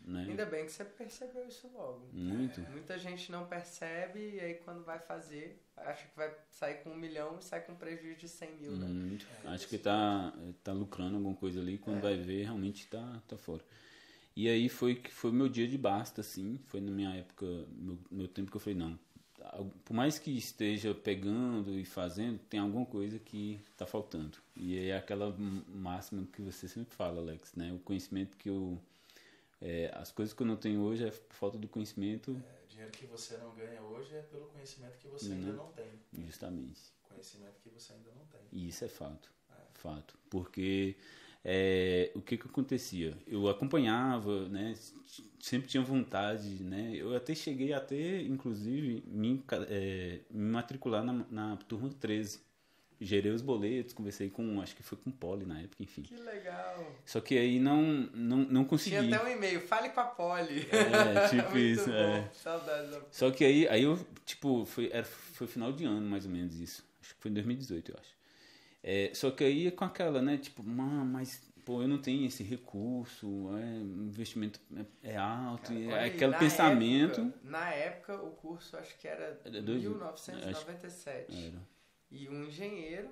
Né? 0.08 0.26
Ainda 0.30 0.46
bem 0.46 0.66
que 0.66 0.72
você 0.72 0.86
percebeu 0.86 1.46
isso 1.46 1.70
logo. 1.74 2.08
Muito. 2.13 2.62
É, 2.62 2.70
muita 2.70 2.98
gente 2.98 3.30
não 3.30 3.46
percebe 3.46 4.36
e 4.36 4.40
aí 4.40 4.54
quando 4.54 4.84
vai 4.86 5.00
fazer, 5.00 5.62
acha 5.76 6.08
que 6.08 6.16
vai 6.16 6.34
sair 6.50 6.76
com 6.76 6.92
um 6.92 6.96
milhão 6.96 7.38
e 7.40 7.44
sai 7.44 7.62
com 7.62 7.76
prejuízo 7.76 8.20
de 8.20 8.30
100 8.30 8.56
mil, 8.56 8.72
né? 8.78 8.88
Muito. 8.88 9.28
É, 9.44 9.50
Acho 9.50 9.68
que 9.68 9.78
tá, 9.78 10.34
tá 10.63 10.72
lucrando 10.72 11.16
alguma 11.18 11.36
coisa 11.36 11.60
ali, 11.60 11.78
quando 11.78 11.98
é. 11.98 12.02
vai 12.02 12.18
ver, 12.18 12.44
realmente 12.44 12.88
tá, 12.88 13.22
tá 13.28 13.38
fora. 13.38 13.62
E 14.34 14.48
aí 14.48 14.70
foi 14.70 14.96
que 14.96 15.12
foi 15.12 15.32
meu 15.32 15.50
dia 15.50 15.68
de 15.68 15.78
basta, 15.78 16.22
assim. 16.22 16.60
Foi 16.68 16.80
na 16.80 16.92
minha 16.92 17.13
época, 17.16 17.46
meu, 17.72 17.98
meu 18.10 18.28
tempo 18.28 18.50
que 18.50 18.56
eu 18.56 18.62
falei, 18.62 18.78
não, 18.78 18.98
por 19.86 19.94
mais 19.94 20.20
que 20.20 20.32
esteja 20.32 20.94
pegando 20.94 21.78
e 21.80 21.86
fazendo, 21.86 22.40
tem 22.50 22.60
alguma 22.60 22.86
coisa 22.86 23.20
que 23.20 23.60
está 23.72 23.86
faltando. 23.86 24.38
E 24.56 24.78
é 24.78 24.96
aquela 24.96 25.36
máxima 25.68 26.26
que 26.34 26.42
você 26.42 26.68
sempre 26.68 26.96
fala, 26.96 27.22
Alex, 27.22 27.54
né? 27.56 27.72
O 27.74 27.80
conhecimento 27.80 28.38
que 28.38 28.50
eu... 28.50 28.80
É, 29.60 29.92
as 29.96 30.12
coisas 30.12 30.34
que 30.34 30.42
eu 30.44 30.48
não 30.48 30.56
tenho 30.56 30.82
hoje 30.82 31.06
é 31.06 31.10
por 31.10 31.36
falta 31.36 31.58
do 31.58 31.68
conhecimento. 31.68 32.40
É, 32.46 32.68
dinheiro 32.68 32.92
que 32.92 33.06
você 33.08 33.38
não 33.38 33.56
ganha 33.56 33.82
hoje 33.82 34.16
é 34.16 34.22
pelo 34.22 34.46
conhecimento 34.48 34.98
que 35.00 35.08
você 35.08 35.30
não, 35.30 35.36
ainda 35.36 35.54
não 35.54 35.72
tem. 35.72 35.90
Justamente. 36.26 36.82
Conhecimento 37.04 37.60
que 37.64 37.70
você 37.70 37.94
ainda 37.94 38.12
não 38.12 38.26
tem. 38.28 38.42
E 38.52 38.68
isso 38.68 38.86
é 38.86 38.88
fato. 38.88 39.32
É. 39.50 39.56
Fato. 39.74 40.18
Porque 40.30 40.96
é, 41.50 42.12
o 42.14 42.22
que 42.22 42.36
que 42.36 42.46
acontecia? 42.46 43.18
Eu 43.26 43.48
acompanhava, 43.48 44.50
né? 44.50 44.76
Sempre 45.40 45.70
tinha 45.70 45.82
vontade, 45.82 46.62
né? 46.62 46.92
Eu 46.94 47.16
até 47.16 47.34
cheguei 47.34 47.72
a 47.72 47.80
ter, 47.80 48.28
inclusive, 48.28 49.02
me, 49.08 49.42
é, 49.70 50.20
me 50.30 50.52
matricular 50.52 51.06
na, 51.06 51.26
na 51.32 51.56
turma 51.56 51.90
13 51.90 52.46
gerei 53.00 53.32
os 53.32 53.42
boletos, 53.42 53.94
conversei 53.94 54.30
com, 54.30 54.60
acho 54.60 54.76
que 54.76 54.82
foi 54.84 54.98
com 54.98 55.10
o 55.10 55.14
Poli 55.14 55.46
na 55.46 55.62
época, 55.62 55.84
enfim. 55.84 56.02
Que 56.02 56.16
legal. 56.16 56.84
Só 57.06 57.22
que 57.22 57.38
aí 57.38 57.60
não, 57.60 57.82
não, 58.14 58.38
não 58.40 58.66
consegui. 58.66 58.98
Tinha 58.98 59.18
até 59.20 59.30
um 59.30 59.32
e-mail, 59.32 59.62
fale 59.62 59.90
com 59.90 60.00
a 60.00 60.06
Poli. 60.06 60.68
É, 60.72 61.28
tipo 61.30 61.56
isso, 61.60 61.86
bom. 61.86 61.94
é. 61.94 62.30
Saudades 62.34 62.92
da 62.92 63.02
Só 63.12 63.32
que 63.32 63.46
aí, 63.46 63.68
aí 63.68 63.84
eu, 63.84 64.04
tipo, 64.26 64.66
foi, 64.66 64.90
era, 64.92 65.06
foi 65.06 65.48
final 65.48 65.72
de 65.72 65.86
ano, 65.86 66.10
mais 66.10 66.26
ou 66.26 66.32
menos 66.32 66.60
isso. 66.60 66.84
Acho 67.00 67.16
que 67.16 67.22
foi 67.22 67.32
em 67.32 67.36
2018, 67.36 67.92
eu 67.92 67.98
acho. 68.00 68.17
É, 68.84 69.12
só 69.13 69.32
que 69.32 69.44
aí 69.44 69.68
é 69.68 69.72
com 69.72 69.86
aquela, 69.86 70.22
né? 70.22 70.38
Tipo, 70.38 70.63
mas 70.63 71.42
pô, 71.66 71.82
eu 71.82 71.88
não 71.88 71.98
tenho 71.98 72.26
esse 72.26 72.44
recurso, 72.44 73.50
é, 73.58 73.76
investimento 73.76 74.58
é, 75.04 75.12
é 75.12 75.18
alto, 75.18 75.74
Cara, 75.74 76.02
é 76.02 76.06
aquele 76.06 76.34
pensamento. 76.38 77.20
Época, 77.20 77.40
na 77.44 77.70
época, 77.72 78.16
o 78.24 78.32
curso 78.32 78.78
acho 78.78 78.98
que 78.98 79.06
era, 79.06 79.40
era 79.44 79.62
1997. 79.62 81.48
Era. 81.48 81.62
E 82.10 82.30
um 82.30 82.46
engenheiro 82.46 83.10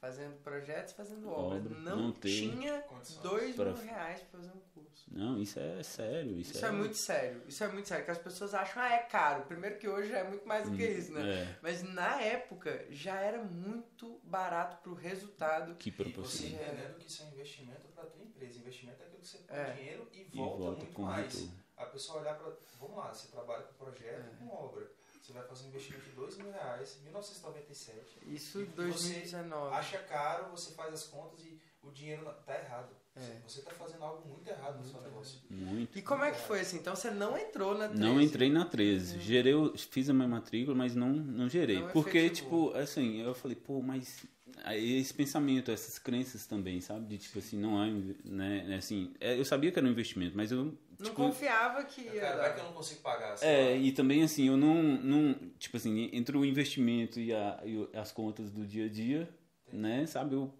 fazendo 0.00 0.34
projetos, 0.42 0.94
fazendo 0.94 1.28
obras. 1.28 1.66
Obra, 1.66 1.78
não, 1.78 1.96
não 1.96 2.12
tinha 2.12 2.82
dois 3.22 3.54
mil 3.54 3.74
reais 3.74 4.22
para 4.22 4.40
fazer 4.40 4.50
um 4.50 4.60
curso. 4.74 5.06
Não, 5.12 5.40
isso 5.40 5.60
é 5.60 5.82
sério. 5.82 6.38
Isso, 6.38 6.52
isso 6.52 6.64
é... 6.64 6.68
é... 6.68 6.72
muito 6.72 6.96
sério. 6.96 7.42
Isso 7.46 7.62
é 7.62 7.68
muito 7.68 7.86
sério. 7.86 8.04
Que 8.04 8.10
as 8.10 8.18
pessoas 8.18 8.54
acham, 8.54 8.82
ah, 8.82 8.90
é 8.90 8.98
caro. 8.98 9.44
Primeiro 9.44 9.78
que 9.78 9.86
hoje 9.86 10.12
é 10.12 10.24
muito 10.24 10.48
mais 10.48 10.68
do 10.68 10.74
que 10.74 10.86
hum, 10.86 10.98
isso, 10.98 11.12
né? 11.12 11.42
É. 11.42 11.58
Mas 11.62 11.82
na 11.82 12.20
época 12.22 12.86
já 12.90 13.20
era 13.20 13.42
muito 13.42 14.18
barato 14.24 14.82
pro 14.82 14.94
resultado. 14.94 15.74
Que 15.74 15.92
proporciona. 15.92 16.56
Você 16.56 16.64
entendendo 16.64 16.96
que 16.96 17.06
isso 17.06 17.22
é 17.22 17.26
investimento 17.26 17.88
para 17.88 18.04
tua 18.06 18.24
empresa. 18.24 18.58
Investimento 18.58 19.02
é 19.02 19.06
aquilo 19.06 19.20
que 19.20 19.28
você 19.28 19.38
põe 19.38 19.56
é. 19.58 19.72
dinheiro 19.72 20.08
e 20.12 20.24
volta, 20.24 20.32
e 20.32 20.36
volta 20.36 20.84
muito 20.84 21.00
mais. 21.02 21.34
Retorno. 21.34 21.60
A 21.76 21.86
pessoa 21.86 22.20
olhar 22.20 22.38
para. 22.38 22.56
Vamos 22.78 22.96
lá, 22.96 23.12
você 23.12 23.28
trabalha 23.28 23.62
com 23.64 23.84
projeto, 23.84 24.26
é. 24.26 24.36
com 24.38 24.48
obra 24.48 24.99
você 25.30 25.38
vai 25.38 25.46
fazer 25.46 25.64
um 25.64 25.68
investimento 25.68 26.04
de 26.04 26.10
2 26.10 26.36
mil 26.38 26.50
reais, 26.50 26.98
1997. 27.04 28.18
Isso 28.26 28.60
em 28.60 28.64
2019. 28.66 29.70
Você 29.70 29.74
acha 29.76 29.98
caro, 29.98 30.50
você 30.50 30.72
faz 30.72 30.92
as 30.92 31.04
contas 31.04 31.40
e 31.44 31.60
o 31.82 31.90
dinheiro 31.90 32.24
tá 32.44 32.58
errado. 32.58 32.88
É. 33.16 33.40
Você 33.46 33.60
está 33.60 33.70
fazendo 33.72 34.04
algo 34.04 34.28
muito 34.28 34.48
errado 34.48 34.76
muito 34.76 34.86
no 34.86 34.92
seu 34.92 35.02
negócio. 35.02 35.40
Muito. 35.50 35.98
E 35.98 36.02
como 36.02 36.24
é 36.24 36.30
que 36.30 36.40
foi 36.40 36.60
assim? 36.60 36.78
Então 36.78 36.94
você 36.94 37.10
não 37.10 37.36
entrou 37.36 37.76
na 37.76 37.88
13? 37.88 38.02
Não 38.02 38.20
entrei 38.20 38.50
na 38.50 38.64
13. 38.64 39.16
Hum. 39.16 39.20
Gerei, 39.20 39.54
fiz 39.76 40.10
a 40.10 40.12
minha 40.12 40.28
matrícula, 40.28 40.76
mas 40.76 40.94
não, 40.94 41.10
não 41.10 41.48
gerei. 41.48 41.80
Não 41.80 41.90
Porque, 41.90 42.30
tipo, 42.30 42.72
assim, 42.74 43.20
eu 43.20 43.34
falei, 43.34 43.56
pô, 43.56 43.80
mas 43.80 44.24
esse 44.72 45.14
pensamento, 45.14 45.70
essas 45.70 45.98
crenças 45.98 46.46
também, 46.46 46.80
sabe? 46.80 47.06
De 47.06 47.18
tipo 47.18 47.38
assim, 47.38 47.58
não 47.58 47.82
é, 47.82 47.90
né? 48.24 48.76
Assim, 48.76 49.12
é, 49.20 49.38
eu 49.38 49.44
sabia 49.44 49.72
que 49.72 49.78
era 49.78 49.86
um 49.86 49.90
investimento, 49.90 50.36
mas 50.36 50.52
eu 50.52 50.76
não 51.00 51.10
tipo, 51.10 51.22
confiava 51.22 51.82
que 51.84 52.02
ia. 52.02 52.20
Cara, 52.20 52.36
vai 52.36 52.54
que 52.54 52.60
eu 52.60 52.64
não 52.64 52.72
consigo 52.72 53.00
pagar. 53.00 53.36
É, 53.42 53.76
e 53.76 53.90
também 53.90 54.22
assim, 54.22 54.48
eu 54.48 54.56
não, 54.56 54.82
não. 54.82 55.34
Tipo 55.58 55.76
assim, 55.76 56.10
entre 56.12 56.36
o 56.36 56.44
investimento 56.44 57.18
e, 57.18 57.32
a, 57.32 57.60
e 57.64 57.88
as 57.96 58.12
contas 58.12 58.50
do 58.50 58.66
dia 58.66 58.84
a 58.84 58.88
dia, 58.88 59.28
Entendi. 59.68 59.82
né? 59.82 60.06
Sabe, 60.06 60.34
eu 60.34 60.52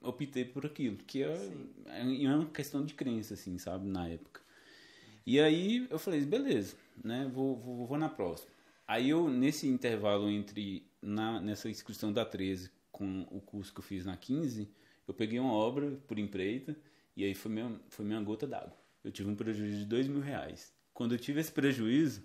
optei 0.00 0.44
por 0.44 0.64
aquilo, 0.64 0.96
que 0.98 1.24
é, 1.24 1.36
é 1.86 2.02
uma 2.02 2.46
questão 2.46 2.84
de 2.84 2.94
crença, 2.94 3.34
assim, 3.34 3.58
sabe, 3.58 3.88
na 3.88 4.08
época. 4.08 4.40
E 5.26 5.40
aí 5.40 5.86
eu 5.90 5.98
falei, 5.98 6.24
beleza, 6.24 6.76
né? 7.04 7.28
Vou, 7.32 7.56
vou, 7.56 7.86
vou 7.86 7.98
na 7.98 8.08
próxima. 8.08 8.50
Aí 8.86 9.10
eu, 9.10 9.28
nesse 9.28 9.66
intervalo 9.68 10.30
entre. 10.30 10.86
Na, 11.00 11.40
nessa 11.40 11.70
inscrição 11.70 12.12
da 12.12 12.24
13 12.24 12.72
com 12.90 13.20
o 13.30 13.40
curso 13.40 13.72
que 13.72 13.78
eu 13.78 13.84
fiz 13.84 14.04
na 14.04 14.16
15, 14.16 14.68
eu 15.06 15.14
peguei 15.14 15.38
uma 15.38 15.52
obra 15.52 15.92
por 16.08 16.18
empreita 16.18 16.76
e 17.16 17.24
aí 17.24 17.34
foi 17.36 17.52
minha, 17.52 17.80
foi 17.88 18.04
minha 18.04 18.20
gota 18.20 18.48
d'água 18.48 18.76
eu 19.08 19.12
tive 19.12 19.30
um 19.30 19.34
prejuízo 19.34 19.78
de 19.78 19.84
dois 19.86 20.06
mil 20.06 20.20
reais. 20.20 20.72
Quando 20.92 21.14
eu 21.14 21.18
tive 21.18 21.40
esse 21.40 21.50
prejuízo, 21.50 22.22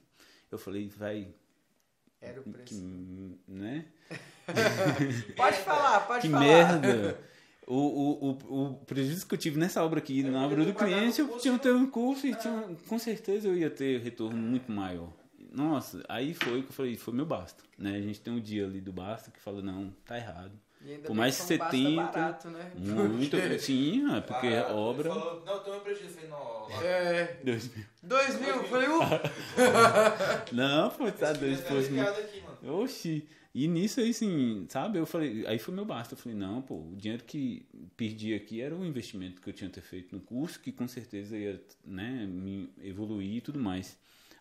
eu 0.52 0.58
falei, 0.58 0.88
vai. 0.90 1.34
Era 2.22 2.42
o 2.42 2.44
preço. 2.44 2.76
Que, 2.76 3.40
né? 3.48 3.86
pode 5.36 5.58
falar, 5.58 6.02
pode 6.02 6.22
que 6.22 6.30
falar. 6.30 6.42
Que 6.42 6.88
merda! 6.88 7.20
O, 7.66 7.76
o, 7.76 8.30
o, 8.30 8.72
o, 8.72 8.76
prejuízo 8.86 9.26
que 9.26 9.34
eu 9.34 9.38
tive 9.38 9.58
nessa 9.58 9.82
obra 9.82 10.00
aqui, 10.00 10.20
eu 10.20 10.32
na 10.32 10.46
obra 10.46 10.66
do 10.66 10.74
cliente, 10.74 11.22
eu 11.22 11.38
tinha 11.38 11.58
ter 11.58 11.74
um 11.74 11.90
curso 11.90 12.28
e 12.28 12.36
tinha, 12.36 12.76
com 12.90 13.00
certeza 13.00 13.48
eu 13.48 13.56
ia 13.56 13.70
ter 13.70 14.02
retorno 14.02 14.36
muito 14.36 14.70
maior. 14.70 15.14
Nossa, 15.50 16.04
aí 16.10 16.34
foi 16.34 16.62
que 16.62 16.70
eu 16.70 16.74
falei, 16.74 16.98
foi 16.98 17.14
meu 17.14 17.26
basta. 17.26 17.64
Né? 17.78 17.96
A 17.96 18.02
gente 18.02 18.20
tem 18.20 18.34
um 18.34 18.40
dia 18.42 18.66
ali 18.66 18.82
do 18.82 18.92
basta 18.92 19.32
que 19.32 19.40
fala, 19.40 19.62
não, 19.62 19.94
tá 20.06 20.18
errado. 20.18 20.52
Por 21.06 21.16
mais 21.16 21.38
que 21.38 21.44
você 21.44 21.58
tenha. 21.58 22.04
Barato, 22.04 22.50
né? 22.50 22.72
Muito. 22.76 23.38
Porque... 23.38 23.60
Sim, 23.60 24.16
é 24.16 24.22
porque 24.22 24.50
barato. 24.50 24.76
obra. 24.76 25.10
Ele 25.10 25.20
falou, 25.20 25.44
não, 25.46 25.60
tem 25.60 25.74
um 25.74 25.80
prejuízo. 25.80 26.14
Falei, 26.14 26.30
não. 26.30 26.82
É. 26.82 27.38
Dois 27.44 27.76
mil. 27.76 27.86
Dois 28.04 28.40
mil? 28.40 28.64
Falei, 28.66 28.88
uh. 28.90 29.02
não, 30.52 30.92
foi, 30.92 31.12
tá 31.12 31.32
dois, 31.34 31.62
dois 31.62 31.90
mil. 31.90 32.04
Oxi. 32.64 33.28
E 33.56 33.68
nisso 33.68 34.00
aí, 34.00 34.10
assim, 34.10 34.66
sabe? 34.68 34.98
Eu 34.98 35.06
falei, 35.06 35.46
aí 35.46 35.60
foi 35.60 35.74
meu 35.74 35.86
basta. 35.86 36.16
Eu 36.16 36.18
falei, 36.18 36.38
não, 36.38 36.62
pô, 36.62 36.76
o 36.76 36.96
dinheiro 36.96 37.24
que 37.24 37.66
perdi 37.96 38.34
aqui 38.34 38.62
era 38.62 38.76
o 38.76 38.84
investimento 38.84 39.40
que 39.40 39.48
eu 39.48 39.54
tinha 39.54 39.70
ter 39.70 39.82
feito 39.82 40.16
no 40.16 40.22
curso, 40.22 40.60
que 40.60 40.72
com 40.72 40.88
certeza 40.88 41.38
ia, 41.38 41.64
né, 41.86 42.26
me 42.26 42.70
evoluir 42.82 43.36
e 43.38 43.42
tudo 43.42 43.60
mais. 43.60 43.96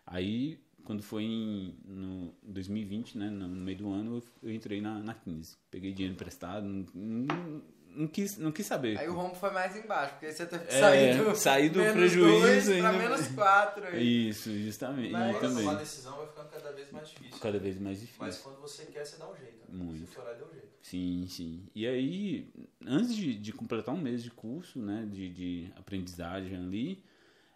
Aí 0.05 0.59
quando 0.83 1.01
foi 1.01 1.23
em 1.23 1.75
no 1.85 2.33
2020, 2.43 3.17
né, 3.17 3.29
no 3.29 3.47
meio 3.47 3.77
do 3.77 3.91
ano, 3.91 4.21
eu, 4.41 4.51
entrei 4.51 4.81
na, 4.81 4.99
na 4.99 5.13
15. 5.13 5.57
Peguei 5.71 5.93
dinheiro 5.93 6.13
emprestado, 6.13 6.65
não, 6.65 6.85
não, 6.93 7.61
não, 7.95 8.07
quis, 8.07 8.37
não 8.37 8.51
quis 8.51 8.65
saber. 8.65 8.97
Aí 8.97 9.07
o 9.07 9.13
rombo 9.13 9.35
foi 9.35 9.51
mais 9.51 9.75
embaixo, 9.75 10.13
porque 10.13 10.31
você 10.31 10.45
teve 10.45 10.65
que 10.65 10.73
é, 10.73 10.79
sair 10.79 11.17
do, 11.17 11.35
sair 11.35 11.69
do 11.69 11.79
prejuízo 11.93 12.69
dois 12.69 12.79
pra 12.79 12.93
menos 12.93 13.27
4. 13.29 13.87
Aí. 13.87 14.29
Isso, 14.29 14.51
justamente. 14.59 15.11
Mas 15.11 15.39
também. 15.39 15.67
a 15.67 15.73
decisão 15.75 16.17
vai 16.17 16.27
ficando 16.27 16.49
cada 16.49 16.71
vez 16.71 16.91
mais 16.91 17.09
difícil. 17.09 17.39
Cada 17.39 17.59
vez 17.59 17.79
mais 17.79 17.99
difícil. 17.99 18.21
Mas 18.25 18.37
quando 18.39 18.59
você 18.59 18.85
quer, 18.85 19.05
você 19.05 19.17
dá 19.17 19.29
um 19.29 19.35
jeito. 19.35 19.59
Né? 19.69 19.83
Muito. 19.83 20.07
Se 20.07 20.07
for 20.07 20.25
dá 20.25 20.31
um 20.33 20.53
jeito. 20.53 20.73
Sim, 20.81 21.25
sim. 21.29 21.65
E 21.73 21.87
aí, 21.87 22.51
antes 22.85 23.15
de, 23.15 23.35
de 23.35 23.53
completar 23.53 23.95
um 23.95 24.01
mês 24.01 24.21
de 24.21 24.29
curso, 24.29 24.79
né, 24.79 25.07
de, 25.09 25.29
de 25.29 25.73
aprendizagem 25.77 26.57
ali, 26.57 27.01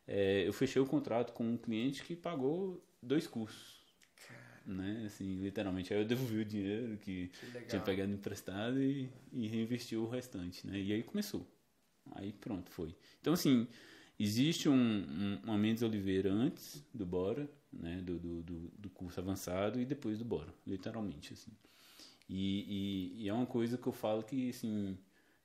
é, 0.08 0.48
eu 0.48 0.54
fechei 0.54 0.82
o 0.82 0.86
contrato 0.86 1.34
com 1.34 1.44
um 1.44 1.58
cliente 1.58 2.04
que 2.04 2.16
pagou 2.16 2.82
dois 3.01 3.27
cursos. 3.27 3.81
né? 4.65 5.04
Assim, 5.06 5.35
literalmente. 5.41 5.93
Aí 5.93 6.00
eu 6.00 6.06
devolvi 6.06 6.39
o 6.39 6.45
dinheiro 6.45 6.98
que, 6.98 7.27
que 7.27 7.65
tinha 7.67 7.81
pegado 7.81 8.12
emprestado 8.12 8.81
e, 8.81 9.10
e 9.31 9.48
reinvestiu 9.48 10.04
o 10.04 10.10
restante, 10.10 10.65
né? 10.67 10.79
E 10.79 10.93
aí 10.93 11.04
começou. 11.04 11.48
Aí 12.12 12.33
pronto, 12.33 12.69
foi. 12.71 12.95
Então, 13.21 13.33
assim, 13.33 13.67
existe 14.19 14.69
um, 14.69 14.73
um, 14.73 15.39
uma 15.43 15.58
Mendes 15.58 15.83
Oliveira 15.83 16.31
antes 16.31 16.83
do 16.93 17.06
Bora, 17.06 17.50
né? 17.71 18.02
Do, 18.02 18.19
do, 18.19 18.43
do, 18.43 18.60
do 18.77 18.89
curso 18.89 19.19
avançado 19.19 19.79
e 19.79 19.85
depois 19.85 20.17
do 20.17 20.25
Bora, 20.25 20.54
literalmente, 20.65 21.33
assim. 21.33 21.52
E, 22.29 23.15
e, 23.19 23.23
e, 23.23 23.29
é 23.29 23.33
uma 23.33 23.45
coisa 23.45 23.77
que 23.77 23.87
eu 23.87 23.93
falo 23.93 24.21
que, 24.21 24.50
assim, 24.50 24.98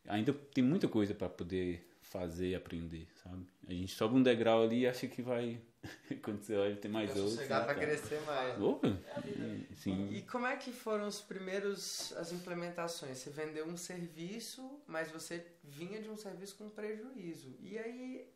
ainda 0.06 0.32
tem 0.32 0.64
muita 0.64 0.88
coisa 0.88 1.14
para 1.14 1.28
poder 1.28 1.88
fazer 2.00 2.50
e 2.50 2.54
aprender, 2.54 3.06
sabe? 3.22 3.46
A 3.66 3.72
gente 3.72 3.94
sobe 3.94 4.16
um 4.16 4.22
degrau 4.22 4.64
ali 4.64 4.80
e 4.80 4.86
acha 4.86 5.06
que 5.06 5.22
vai. 5.22 5.60
Quando 6.22 6.42
você 6.42 6.54
olha, 6.56 6.76
tem 6.76 6.90
mais 6.90 7.16
outro. 7.16 7.46
Dá 7.48 7.60
né, 7.60 7.64
pra 7.64 7.74
crescer 7.74 8.20
mais. 8.22 8.60
Opa! 8.60 8.88
É 8.88 9.74
Sim. 9.76 10.08
E 10.12 10.22
como 10.22 10.46
é 10.46 10.56
que 10.56 10.72
foram 10.72 11.06
os 11.06 11.20
primeiros. 11.20 12.12
as 12.16 12.32
implementações? 12.32 13.18
Você 13.18 13.30
vendeu 13.30 13.66
um 13.66 13.76
serviço, 13.76 14.80
mas 14.86 15.10
você 15.10 15.44
vinha 15.64 16.00
de 16.00 16.08
um 16.08 16.16
serviço 16.16 16.56
com 16.56 16.68
prejuízo. 16.68 17.56
E 17.60 17.78
aí, 17.78 18.28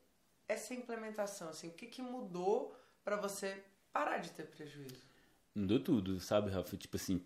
essa 0.49 0.75
implementação, 0.75 1.49
assim, 1.49 1.69
o 1.69 1.73
que, 1.73 1.87
que 1.87 2.03
mudou 2.03 2.77
para 3.05 3.17
você 3.17 3.63
parar 3.93 4.19
de 4.19 4.31
ter 4.33 4.47
prejuízo? 4.47 5.07
Mudou 5.55 5.81
tudo, 5.81 6.21
sabe, 6.21 6.51
Rafa? 6.51 6.77
Tipo 6.77 6.97
assim, 6.97 7.21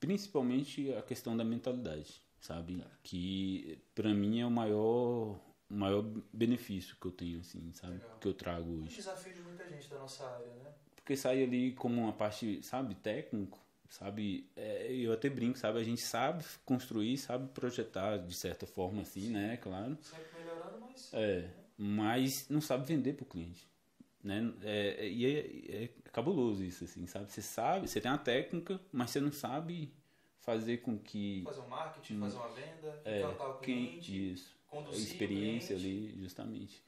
principalmente 0.00 0.92
a 0.94 1.02
questão 1.02 1.36
da 1.36 1.44
mentalidade, 1.44 2.22
sabe? 2.40 2.78
Tá. 2.78 2.90
Que 3.02 3.78
para 3.94 4.14
mim 4.14 4.40
é 4.40 4.46
o 4.46 4.50
maior 4.50 5.38
o 5.70 5.74
maior 5.74 6.02
benefício 6.32 6.96
que 7.00 7.06
eu 7.06 7.10
tenho, 7.10 7.40
assim, 7.40 7.72
sabe? 7.72 7.94
Legal. 7.94 8.18
Que 8.20 8.28
eu 8.28 8.34
trago 8.34 8.70
hoje. 8.70 8.82
Um 8.82 8.96
desafio 8.96 9.34
de 9.34 9.42
muita 9.84 9.88
gente 9.88 9.90
da 9.90 9.98
nossa 9.98 10.24
área, 10.24 10.52
né? 10.54 10.72
Porque 10.96 11.16
sai 11.16 11.42
ali 11.42 11.72
como 11.72 12.02
uma 12.02 12.12
parte, 12.12 12.62
sabe, 12.62 12.94
técnico, 12.94 13.58
sabe? 13.88 14.48
É, 14.56 14.92
eu 14.92 15.12
até 15.12 15.28
brinco, 15.28 15.58
sabe? 15.58 15.78
A 15.78 15.84
gente 15.84 16.02
sabe 16.02 16.44
construir, 16.64 17.18
sabe 17.18 17.48
projetar 17.48 18.18
de 18.18 18.34
certa 18.34 18.66
forma, 18.66 19.02
assim, 19.02 19.28
né? 19.28 19.56
Claro. 19.58 19.98
Sempre 20.02 20.40
melhorando, 20.40 20.80
mas. 20.80 21.12
É, 21.12 21.50
mas 21.76 22.48
não 22.48 22.60
sabe 22.60 22.86
vender 22.86 23.14
para 23.14 23.24
o 23.24 23.26
cliente. 23.26 23.66
Né? 24.22 24.54
É, 24.62 25.06
e 25.06 25.26
é, 25.26 25.84
é, 25.84 25.88
cabuloso 26.10 26.64
isso, 26.64 26.84
assim, 26.84 27.06
sabe? 27.06 27.30
Você 27.30 27.42
sabe, 27.42 27.88
você 27.88 28.00
tem 28.00 28.10
a 28.10 28.16
técnica, 28.16 28.80
mas 28.90 29.10
você 29.10 29.20
não 29.20 29.32
sabe 29.32 29.92
fazer 30.40 30.78
com 30.78 30.98
que. 30.98 31.42
Fazer 31.44 31.60
um 31.60 31.68
marketing, 31.68 32.20
fazer 32.20 32.38
uma 32.38 32.48
venda, 32.48 33.02
é, 33.04 33.24
encantar 33.24 33.50
o 33.50 33.58
cliente. 33.58 34.10
Quem, 34.10 34.32
isso 34.32 34.54
a 34.94 34.96
experiência 34.96 35.76
ali, 35.76 36.14
justamente. 36.20 36.82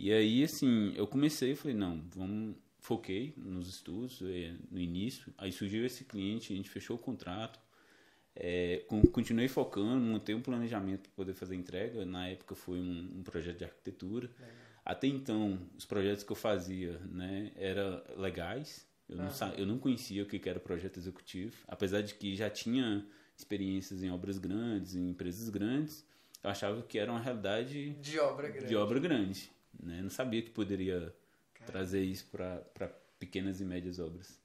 E 0.00 0.10
aí, 0.14 0.42
assim, 0.42 0.94
eu 0.96 1.06
comecei, 1.06 1.54
falei, 1.54 1.76
não, 1.76 2.02
vamos, 2.14 2.56
foquei 2.78 3.34
nos 3.36 3.68
estudos 3.68 4.22
é, 4.22 4.54
no 4.70 4.80
início, 4.80 5.30
aí 5.36 5.52
surgiu 5.52 5.84
esse 5.84 6.04
cliente, 6.04 6.54
a 6.54 6.56
gente 6.56 6.70
fechou 6.70 6.96
o 6.96 6.98
contrato, 6.98 7.60
é, 8.34 8.82
continuei 9.12 9.46
focando, 9.46 10.00
montei 10.00 10.34
um 10.34 10.40
planejamento 10.40 11.02
para 11.02 11.12
poder 11.14 11.34
fazer 11.34 11.54
a 11.54 11.58
entrega, 11.58 12.06
na 12.06 12.28
época 12.28 12.54
foi 12.54 12.78
um, 12.78 13.18
um 13.18 13.22
projeto 13.22 13.58
de 13.58 13.64
arquitetura, 13.64 14.30
até 14.82 15.06
então, 15.06 15.60
os 15.76 15.84
projetos 15.84 16.24
que 16.24 16.32
eu 16.32 16.36
fazia, 16.36 16.98
né, 17.00 17.52
eram 17.54 18.02
legais, 18.16 18.88
eu 19.06 19.18
não, 19.18 19.30
eu 19.58 19.66
não 19.66 19.78
conhecia 19.78 20.22
o 20.22 20.26
que 20.26 20.48
era 20.48 20.58
projeto 20.58 20.96
executivo, 20.96 21.54
apesar 21.68 22.00
de 22.00 22.14
que 22.14 22.34
já 22.34 22.48
tinha 22.48 23.06
experiências 23.36 24.02
em 24.02 24.10
obras 24.10 24.38
grandes, 24.38 24.94
em 24.94 25.10
empresas 25.10 25.50
grandes, 25.50 26.06
eu 26.42 26.48
achava 26.48 26.80
que 26.80 26.98
era 26.98 27.12
uma 27.12 27.20
realidade 27.20 27.90
de 27.96 28.18
obra 28.18 28.48
grande. 28.48 28.66
De 28.66 28.76
obra 28.76 28.98
grande 28.98 29.59
né? 29.78 30.00
Não 30.02 30.10
sabia 30.10 30.42
que 30.42 30.50
poderia 30.50 31.14
Caramba. 31.54 31.72
trazer 31.72 32.02
isso 32.02 32.26
para 32.30 32.88
pequenas 33.18 33.60
e 33.60 33.64
médias 33.64 33.98
obras. 33.98 34.38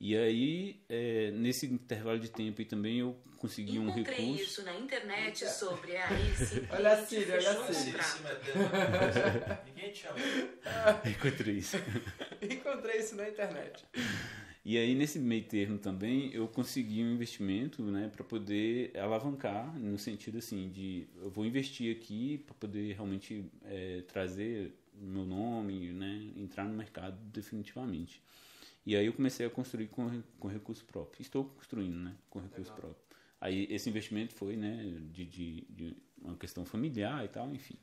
E 0.00 0.16
aí, 0.16 0.80
é, 0.88 1.32
nesse 1.32 1.66
intervalo 1.66 2.20
de 2.20 2.30
tempo, 2.30 2.62
e 2.62 2.64
também 2.64 3.00
eu 3.00 3.20
consegui 3.36 3.80
um 3.80 3.90
recurso. 3.90 4.12
Encontrei 4.20 4.42
isso 4.42 4.62
na 4.62 4.74
internet 4.78 5.44
sobre 5.48 5.96
a 5.96 6.06
Alice. 6.08 6.62
olha 6.70 6.92
a 6.92 7.04
Síria, 7.04 7.34
olha 7.34 7.50
a 7.50 7.72
Síria. 7.72 8.00
Ninguém 9.66 9.90
te 9.90 9.98
chama. 9.98 10.18
Encontrei 11.04 11.54
isso. 11.56 11.76
Encontrei 12.40 13.00
isso 13.00 13.16
na 13.16 13.28
internet. 13.28 13.84
E 14.64 14.76
aí, 14.76 14.94
nesse 14.94 15.18
meio 15.18 15.44
termo 15.44 15.78
também, 15.78 16.32
eu 16.32 16.46
consegui 16.48 17.02
um 17.02 17.12
investimento 17.14 17.82
né, 17.82 18.08
para 18.08 18.24
poder 18.24 18.96
alavancar, 18.98 19.78
no 19.78 19.98
sentido 19.98 20.38
assim, 20.38 20.68
de 20.70 21.06
eu 21.22 21.30
vou 21.30 21.46
investir 21.46 21.96
aqui 21.96 22.38
para 22.38 22.54
poder 22.54 22.94
realmente 22.94 23.44
é, 23.64 24.02
trazer 24.02 24.74
meu 24.94 25.24
nome, 25.24 25.92
né, 25.92 26.30
entrar 26.36 26.64
no 26.64 26.76
mercado 26.76 27.16
definitivamente. 27.32 28.20
E 28.84 28.96
aí 28.96 29.06
eu 29.06 29.12
comecei 29.12 29.46
a 29.46 29.50
construir 29.50 29.88
com, 29.88 30.22
com 30.38 30.48
recurso 30.48 30.84
próprio. 30.84 31.22
Estou 31.22 31.44
construindo 31.44 31.96
né, 31.96 32.14
com 32.28 32.40
recurso 32.40 32.72
Legal. 32.72 32.76
próprio. 32.76 33.02
Aí 33.40 33.66
esse 33.70 33.88
investimento 33.88 34.34
foi 34.34 34.56
né, 34.56 34.82
de, 35.12 35.24
de, 35.24 35.60
de 35.68 35.96
uma 36.20 36.36
questão 36.36 36.64
familiar 36.64 37.24
e 37.24 37.28
tal, 37.28 37.54
enfim. 37.54 37.76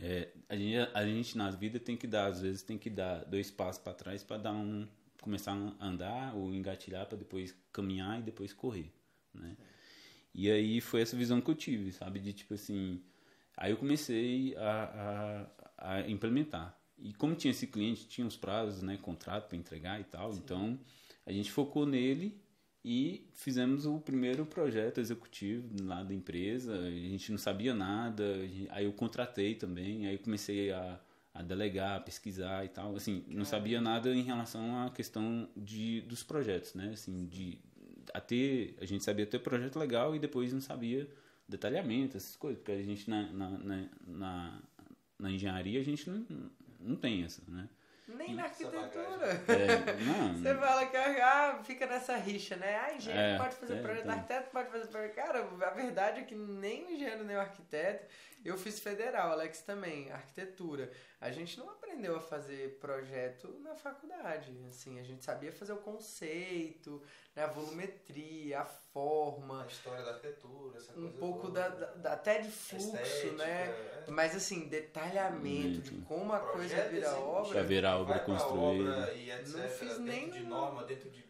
É, 0.00 0.28
a, 0.48 0.56
gente, 0.56 0.90
a 0.94 1.04
gente 1.04 1.36
na 1.36 1.50
vida 1.50 1.80
tem 1.80 1.96
que 1.96 2.06
dar, 2.06 2.26
às 2.26 2.40
vezes, 2.40 2.62
tem 2.62 2.78
que 2.78 2.88
dar 2.88 3.24
dois 3.24 3.50
passos 3.50 3.82
para 3.82 3.94
trás 3.94 4.22
para 4.22 4.36
dar 4.36 4.52
um, 4.52 4.86
começar 5.20 5.52
a 5.52 5.86
andar 5.86 6.34
ou 6.34 6.54
engatilhar 6.54 7.06
para 7.06 7.18
depois 7.18 7.54
caminhar 7.72 8.18
e 8.18 8.22
depois 8.22 8.52
correr, 8.52 8.92
né? 9.34 9.56
E 10.34 10.50
aí 10.50 10.80
foi 10.80 11.00
essa 11.00 11.16
visão 11.16 11.40
que 11.40 11.50
eu 11.50 11.54
tive, 11.54 11.92
sabe? 11.92 12.20
De 12.20 12.32
tipo 12.32 12.54
assim. 12.54 13.02
Aí 13.56 13.72
eu 13.72 13.76
comecei 13.76 14.54
a, 14.56 15.48
a, 15.76 15.96
a 15.96 16.08
implementar. 16.08 16.78
E 16.96 17.12
como 17.14 17.34
tinha 17.34 17.50
esse 17.50 17.66
cliente, 17.66 18.06
tinha 18.06 18.26
os 18.26 18.36
prazos, 18.36 18.82
né? 18.82 18.96
Contrato 18.98 19.48
para 19.48 19.56
entregar 19.56 20.00
e 20.00 20.04
tal. 20.04 20.32
Sim. 20.32 20.40
Então 20.44 20.78
a 21.26 21.32
gente 21.32 21.50
focou 21.50 21.84
nele 21.84 22.40
e 22.84 23.28
fizemos 23.34 23.84
o 23.84 23.98
primeiro 23.98 24.46
projeto 24.46 24.98
executivo 24.98 25.68
lá 25.82 26.02
da 26.02 26.14
empresa. 26.14 26.74
A 26.74 26.90
gente 26.90 27.30
não 27.30 27.38
sabia 27.38 27.74
nada. 27.74 28.24
Aí 28.70 28.84
eu 28.84 28.92
contratei 28.92 29.54
também. 29.54 30.06
Aí 30.06 30.18
comecei 30.18 30.70
a 30.70 31.00
a 31.38 31.42
delegar, 31.42 31.96
a 31.96 32.00
pesquisar 32.00 32.64
e 32.64 32.68
tal. 32.68 32.96
Assim, 32.96 33.24
não 33.28 33.44
sabia 33.44 33.80
nada 33.80 34.10
em 34.10 34.22
relação 34.22 34.84
à 34.84 34.90
questão 34.90 35.48
de, 35.56 36.00
dos 36.00 36.24
projetos, 36.24 36.74
né? 36.74 36.90
Assim, 36.92 37.26
de 37.26 37.60
a 38.12 38.20
ter, 38.20 38.76
a 38.80 38.84
gente 38.84 39.04
sabia 39.04 39.24
ter 39.24 39.38
projeto 39.38 39.78
legal 39.78 40.16
e 40.16 40.18
depois 40.18 40.52
não 40.52 40.60
sabia 40.60 41.08
detalhamento, 41.48 42.16
essas 42.16 42.34
coisas, 42.34 42.58
porque 42.58 42.72
a 42.72 42.82
gente 42.82 43.08
na, 43.08 43.22
na, 43.30 43.88
na, 44.04 44.62
na 45.16 45.30
engenharia 45.30 45.80
a 45.80 45.84
gente 45.84 46.10
não, 46.10 46.50
não 46.80 46.96
tem 46.96 47.22
essa, 47.22 47.40
né? 47.46 47.68
Nem 48.08 48.34
na 48.34 48.44
arquitetura. 48.44 49.26
É, 49.48 50.02
não, 50.02 50.32
Você 50.40 50.54
fala 50.54 50.86
que 50.86 50.96
ah, 50.96 51.60
fica 51.62 51.86
nessa 51.86 52.16
rixa, 52.16 52.56
né? 52.56 52.76
Ah, 52.76 52.94
engenheiro 52.94 53.34
é, 53.34 53.36
pode 53.36 53.54
fazer 53.56 53.74
é, 53.74 53.82
projeto, 53.82 54.04
então. 54.04 54.14
arquiteto 54.14 54.50
pode 54.50 54.70
fazer 54.70 54.86
projeto. 54.86 55.14
Cara, 55.14 55.40
a 55.40 55.70
verdade 55.70 56.20
é 56.20 56.24
que 56.24 56.34
nem 56.34 56.86
o 56.86 56.90
engenheiro 56.90 57.22
nem 57.22 57.36
o 57.36 57.40
arquiteto. 57.40 58.06
Eu 58.44 58.56
fiz 58.56 58.78
federal, 58.78 59.32
Alex 59.32 59.62
também, 59.62 60.10
arquitetura. 60.10 60.90
A 61.20 61.30
gente 61.30 61.58
não 61.58 61.68
aprendeu 61.70 62.16
a 62.16 62.20
fazer 62.20 62.78
projeto 62.78 63.58
na 63.60 63.74
faculdade. 63.74 64.52
Assim, 64.68 65.00
a 65.00 65.02
gente 65.02 65.24
sabia 65.24 65.52
fazer 65.52 65.72
o 65.72 65.78
conceito, 65.78 67.02
né, 67.34 67.44
a 67.44 67.48
volumetria, 67.48 68.60
a 68.60 68.64
forma. 68.64 69.64
A 69.64 69.66
história 69.66 70.04
da 70.04 70.12
arquitetura, 70.12 70.78
essa 70.78 70.92
coisa 70.92 71.08
Um 71.08 71.12
pouco 71.12 71.50
da, 71.50 71.68
da, 71.68 72.12
até 72.12 72.40
de 72.40 72.50
fluxo, 72.50 72.96
Estética, 72.96 73.32
né? 73.32 73.66
É. 74.06 74.10
Mas 74.10 74.34
assim, 74.36 74.68
detalhamento 74.68 75.80
de 75.80 76.00
como 76.02 76.32
a 76.32 76.40
coisa 76.40 76.88
vira 76.88 77.16
obra. 77.16 77.54
Já 77.54 77.62
vira 77.62 77.98
obra 77.98 78.20
construída. 78.20 79.12
Não 79.48 79.68
fiz 79.68 79.98
nem 79.98 80.30
de 80.30 80.40
norma, 80.44 80.84
dentro 80.84 81.10
de 81.10 81.27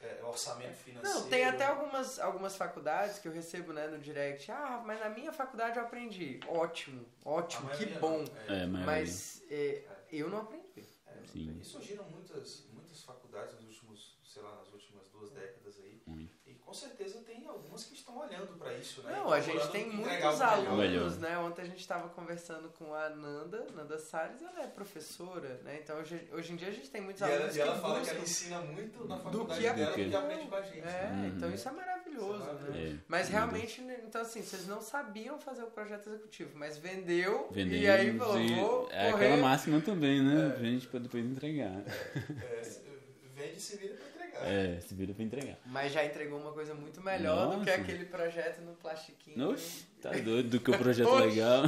é, 0.00 0.22
orçamento 0.22 0.76
financeiro. 0.76 1.20
Não, 1.20 1.28
tem 1.28 1.44
até 1.44 1.64
algumas, 1.64 2.18
algumas 2.18 2.56
faculdades 2.56 3.18
que 3.18 3.26
eu 3.26 3.32
recebo 3.32 3.72
né, 3.72 3.88
no 3.88 3.98
direct. 3.98 4.50
Ah, 4.50 4.82
mas 4.84 5.00
na 5.00 5.08
minha 5.08 5.32
faculdade 5.32 5.78
eu 5.78 5.84
aprendi. 5.84 6.40
Ótimo, 6.46 7.04
ótimo, 7.24 7.68
que 7.70 7.86
bom. 7.86 8.24
É, 8.46 8.66
mas 8.66 9.42
é, 9.50 9.82
eu 10.10 10.28
não 10.30 10.38
aprendi. 10.38 10.84
É, 11.06 11.26
Sim. 11.26 11.58
E 11.60 11.64
surgiram 11.64 12.04
muitas, 12.04 12.66
muitas 12.72 13.02
faculdades 13.02 13.54
nos 13.56 13.66
últimos, 13.66 14.18
sei 14.24 14.42
lá, 14.42 14.54
nas 14.56 14.72
últimas 14.72 15.08
duas 15.08 15.30
décadas 15.32 15.78
aí. 15.80 16.00
Hum. 16.06 16.28
E 16.46 16.54
com 16.54 16.72
certeza 16.72 17.20
tem 17.22 17.46
algumas 17.46 17.84
que 18.38 18.42
olhando 18.42 18.58
para 18.58 18.74
isso, 18.74 19.02
né? 19.02 19.12
Não, 19.12 19.32
a 19.32 19.40
gente 19.40 19.68
tem 19.68 19.90
muitos 19.90 20.40
alunos, 20.40 21.18
né? 21.18 21.38
Ontem 21.38 21.62
a 21.62 21.64
gente 21.66 21.80
estava 21.80 22.08
conversando 22.08 22.68
com 22.78 22.94
a 22.94 23.08
Nanda, 23.10 23.66
Nanda 23.74 23.98
Salles, 23.98 24.40
ela 24.42 24.64
é 24.64 24.66
professora, 24.66 25.60
né? 25.64 25.80
Então 25.82 25.98
hoje, 25.98 26.28
hoje 26.32 26.52
em 26.52 26.56
dia 26.56 26.68
a 26.68 26.72
gente 26.72 26.90
tem 26.90 27.00
muitos 27.00 27.20
e 27.20 27.24
alunos 27.24 27.56
ela, 27.56 27.56
e 27.56 27.60
ela 27.60 27.80
fala 27.80 28.00
que 28.00 28.10
ela 28.10 28.20
ensina 28.20 28.60
muito 28.60 29.06
na 29.06 29.18
faculdade 29.18 29.48
do 29.48 29.54
que 29.54 29.74
dela 29.74 29.90
do 29.90 29.94
que 29.94 30.16
aprende 30.16 30.46
com 30.46 30.56
a 30.56 30.62
gente. 30.62 30.78
É, 30.78 31.10
uhum. 31.12 31.26
então 31.36 31.50
isso 31.52 31.68
é 31.68 31.72
maravilhoso, 31.72 32.34
isso 32.34 32.42
é 32.42 32.52
maravilhoso. 32.52 32.72
né? 32.72 32.92
É. 32.92 32.96
Mas 33.08 33.28
realmente, 33.28 33.80
né, 33.82 34.00
então 34.06 34.20
assim, 34.20 34.42
vocês 34.42 34.66
não 34.66 34.80
sabiam 34.80 35.38
fazer 35.38 35.62
o 35.62 35.70
projeto 35.70 36.08
executivo, 36.08 36.50
mas 36.54 36.78
vendeu, 36.78 37.48
vendeu 37.50 37.78
e 37.78 37.88
aí 37.88 38.16
falou, 38.16 38.48
vou 38.48 38.88
É 38.90 39.10
aquela 39.10 39.36
máxima 39.36 39.80
também, 39.80 40.22
né? 40.22 40.54
É. 40.54 40.60
Vende 40.60 40.86
para 40.86 41.00
depois 41.00 41.24
entregar. 41.24 41.82
É, 42.42 42.62
vende 43.34 43.56
e 43.56 43.60
se 43.60 43.76
vira 43.76 43.94
pra 43.94 44.07
é, 44.44 44.80
se 44.80 44.94
vira 44.94 45.14
pra 45.14 45.24
entregar. 45.24 45.56
Mas 45.66 45.92
já 45.92 46.04
entregou 46.04 46.38
uma 46.38 46.52
coisa 46.52 46.74
muito 46.74 47.00
melhor 47.00 47.46
Nossa. 47.46 47.58
do 47.58 47.64
que 47.64 47.70
aquele 47.70 48.04
projeto 48.04 48.60
no 48.60 48.74
plastiquinho. 48.74 49.50
Oxi, 49.50 49.86
tá 50.00 50.10
doido 50.10 50.50
do 50.50 50.60
que 50.60 50.70
o 50.70 50.76
projeto 50.78 51.08
Oxi. 51.08 51.26
legal. 51.26 51.62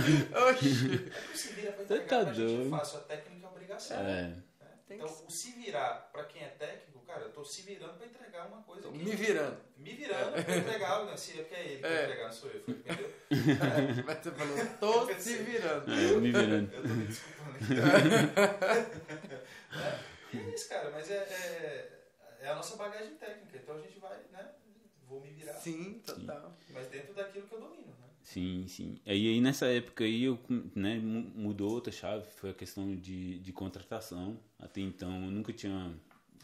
Oxi. 0.50 1.10
É 1.32 1.36
se 1.36 1.52
vira 1.54 1.72
pra 1.72 1.84
entregar, 1.84 2.08
tá 2.08 2.22
doido. 2.24 2.74
a 2.74 2.80
técnica 2.80 3.46
é 3.46 3.48
obrigação. 3.48 3.98
É. 3.98 4.02
Né? 4.04 4.42
Então, 4.90 5.06
o 5.06 5.30
se 5.30 5.52
virar 5.52 6.10
pra 6.12 6.24
quem 6.24 6.42
é 6.42 6.48
técnico, 6.48 6.98
cara, 7.06 7.22
eu 7.22 7.30
tô 7.30 7.44
se 7.44 7.62
virando 7.62 7.94
pra 7.94 8.06
entregar 8.06 8.48
uma 8.48 8.60
coisa. 8.62 8.88
Aqui. 8.88 8.98
Me 8.98 9.14
virando. 9.14 9.56
Me 9.76 9.92
virando 9.92 10.36
é. 10.36 10.42
pra 10.42 10.56
entregar, 10.56 11.04
né? 11.04 11.16
Se 11.16 11.38
é 11.38 11.42
porque 11.42 11.54
é 11.54 11.64
ele 11.64 11.78
que 11.80 11.86
é. 11.86 11.88
vai 11.88 12.02
entregar, 12.04 12.24
não 12.24 12.32
sou 12.32 12.50
eu, 12.50 12.64
entendeu? 12.66 13.08
Mas 14.04 14.18
você 14.18 14.30
falou, 14.32 14.56
tô 14.80 15.14
se 15.14 15.36
virando. 15.36 15.92
É, 15.92 16.16
me 16.16 16.32
virando. 16.32 16.74
eu 16.74 16.82
tô 16.82 16.88
me 16.88 17.06
desculpando 17.06 17.56
aqui. 17.56 17.72
é, 20.34 20.36
é 20.36 20.40
isso, 20.54 20.68
cara, 20.68 20.90
mas 20.90 21.08
é, 21.08 21.14
é, 21.14 21.88
é, 22.40 22.48
a 22.48 22.54
nossa 22.54 22.76
bagagem 22.76 23.14
técnica, 23.16 23.58
então 23.58 23.76
a 23.76 23.80
gente 23.80 23.98
vai, 23.98 24.18
né? 24.32 24.50
Vou 25.08 25.20
me 25.20 25.30
virar. 25.30 25.54
Sim, 25.54 26.00
total. 26.06 26.56
Sim. 26.66 26.72
Mas 26.74 26.88
dentro 26.88 27.14
daquilo 27.14 27.46
que 27.46 27.54
eu 27.54 27.60
domino, 27.60 27.88
né? 27.88 28.06
Sim, 28.22 28.66
sim. 28.68 28.98
E 29.04 29.10
aí 29.10 29.40
nessa 29.40 29.66
época 29.66 30.04
aí 30.04 30.24
eu, 30.24 30.38
né, 30.74 30.98
mudou 30.98 31.72
outra 31.72 31.92
chave, 31.92 32.26
foi 32.36 32.50
a 32.50 32.54
questão 32.54 32.94
de, 32.96 33.38
de 33.40 33.52
contratação. 33.52 34.38
Até 34.58 34.80
então 34.80 35.24
eu 35.24 35.30
nunca 35.30 35.52
tinha 35.52 35.92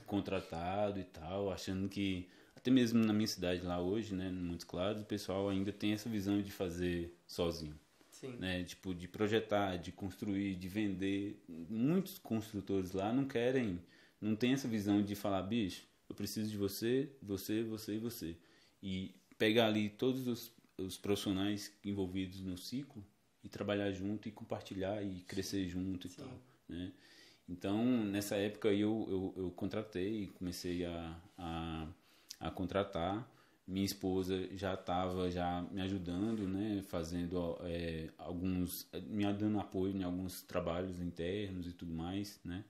contratado 0.07 0.99
e 1.01 1.05
tal, 1.05 1.51
achando 1.53 1.89
que 1.89 2.29
até 2.57 2.71
mesmo 2.71 3.05
na 3.05 3.13
minha 3.13 3.27
cidade 3.27 3.63
lá 3.63 3.81
hoje, 3.81 4.15
né, 4.15 4.29
no 4.31 4.41
Montes 4.41 4.65
Claros, 4.65 5.03
o 5.03 5.05
pessoal 5.05 5.49
ainda 5.49 5.73
tem 5.73 5.93
essa 5.93 6.09
visão 6.09 6.41
de 6.43 6.51
fazer 6.51 7.15
sozinho. 7.27 7.79
Sim. 8.11 8.37
Né, 8.39 8.65
tipo 8.65 8.95
de 8.95 9.07
projetar, 9.07 9.77
de 9.77 9.93
construir, 9.93 10.55
de 10.57 10.69
vender. 10.69 11.43
Muitos 11.49 12.19
construtores 12.19 12.93
lá 12.93 13.13
não 13.13 13.27
querem, 13.27 13.79
não 14.21 14.37
tem 14.37 14.53
essa 14.53 14.69
visão 14.69 15.03
de 15.03 15.15
falar, 15.15 15.43
bicho, 15.43 15.87
eu 16.09 16.15
preciso 16.15 16.51
de 16.51 16.57
você, 16.57 17.11
você, 17.23 17.63
você 17.63 17.95
e 17.95 17.99
você. 17.99 18.37
E 18.83 19.15
pegar 19.39 19.67
ali 19.67 19.91
todos 19.91 20.27
os 20.27 20.57
os 20.79 20.97
profissionais 20.97 21.73
envolvidos 21.85 22.41
no 22.41 22.57
ciclo 22.57 23.05
e 23.43 23.49
trabalhar 23.49 23.91
junto 23.93 24.29
e 24.29 24.33
compartilhar 24.33 25.03
e 25.03 25.21
crescer 25.23 25.67
junto 25.69 26.07
e 26.07 26.11
Sim. 26.11 26.23
tal, 26.23 26.43
né? 26.69 26.93
Então, 27.49 27.85
nessa 28.05 28.37
época 28.37 28.69
eu, 28.73 29.07
eu, 29.09 29.45
eu 29.45 29.51
contratei 29.53 30.27
comecei 30.35 30.85
a, 30.85 31.17
a, 31.39 31.87
a, 32.41 32.51
contratar. 32.51 33.33
Minha 33.65 33.85
esposa 33.85 34.49
já 34.57 34.75
estava 34.75 35.31
já 35.31 35.63
me 35.71 35.81
ajudando, 35.81 36.47
né? 36.49 36.83
Fazendo 36.89 37.57
é, 37.63 38.11
alguns... 38.19 38.89
me 39.07 39.33
dando 39.33 39.61
apoio 39.61 39.97
em 39.97 40.03
alguns 40.03 40.43
trabalhos 40.43 41.01
internos 41.01 41.69
e 41.69 41.73
tudo 41.73 41.93
mais, 41.93 42.41
né? 42.45 42.65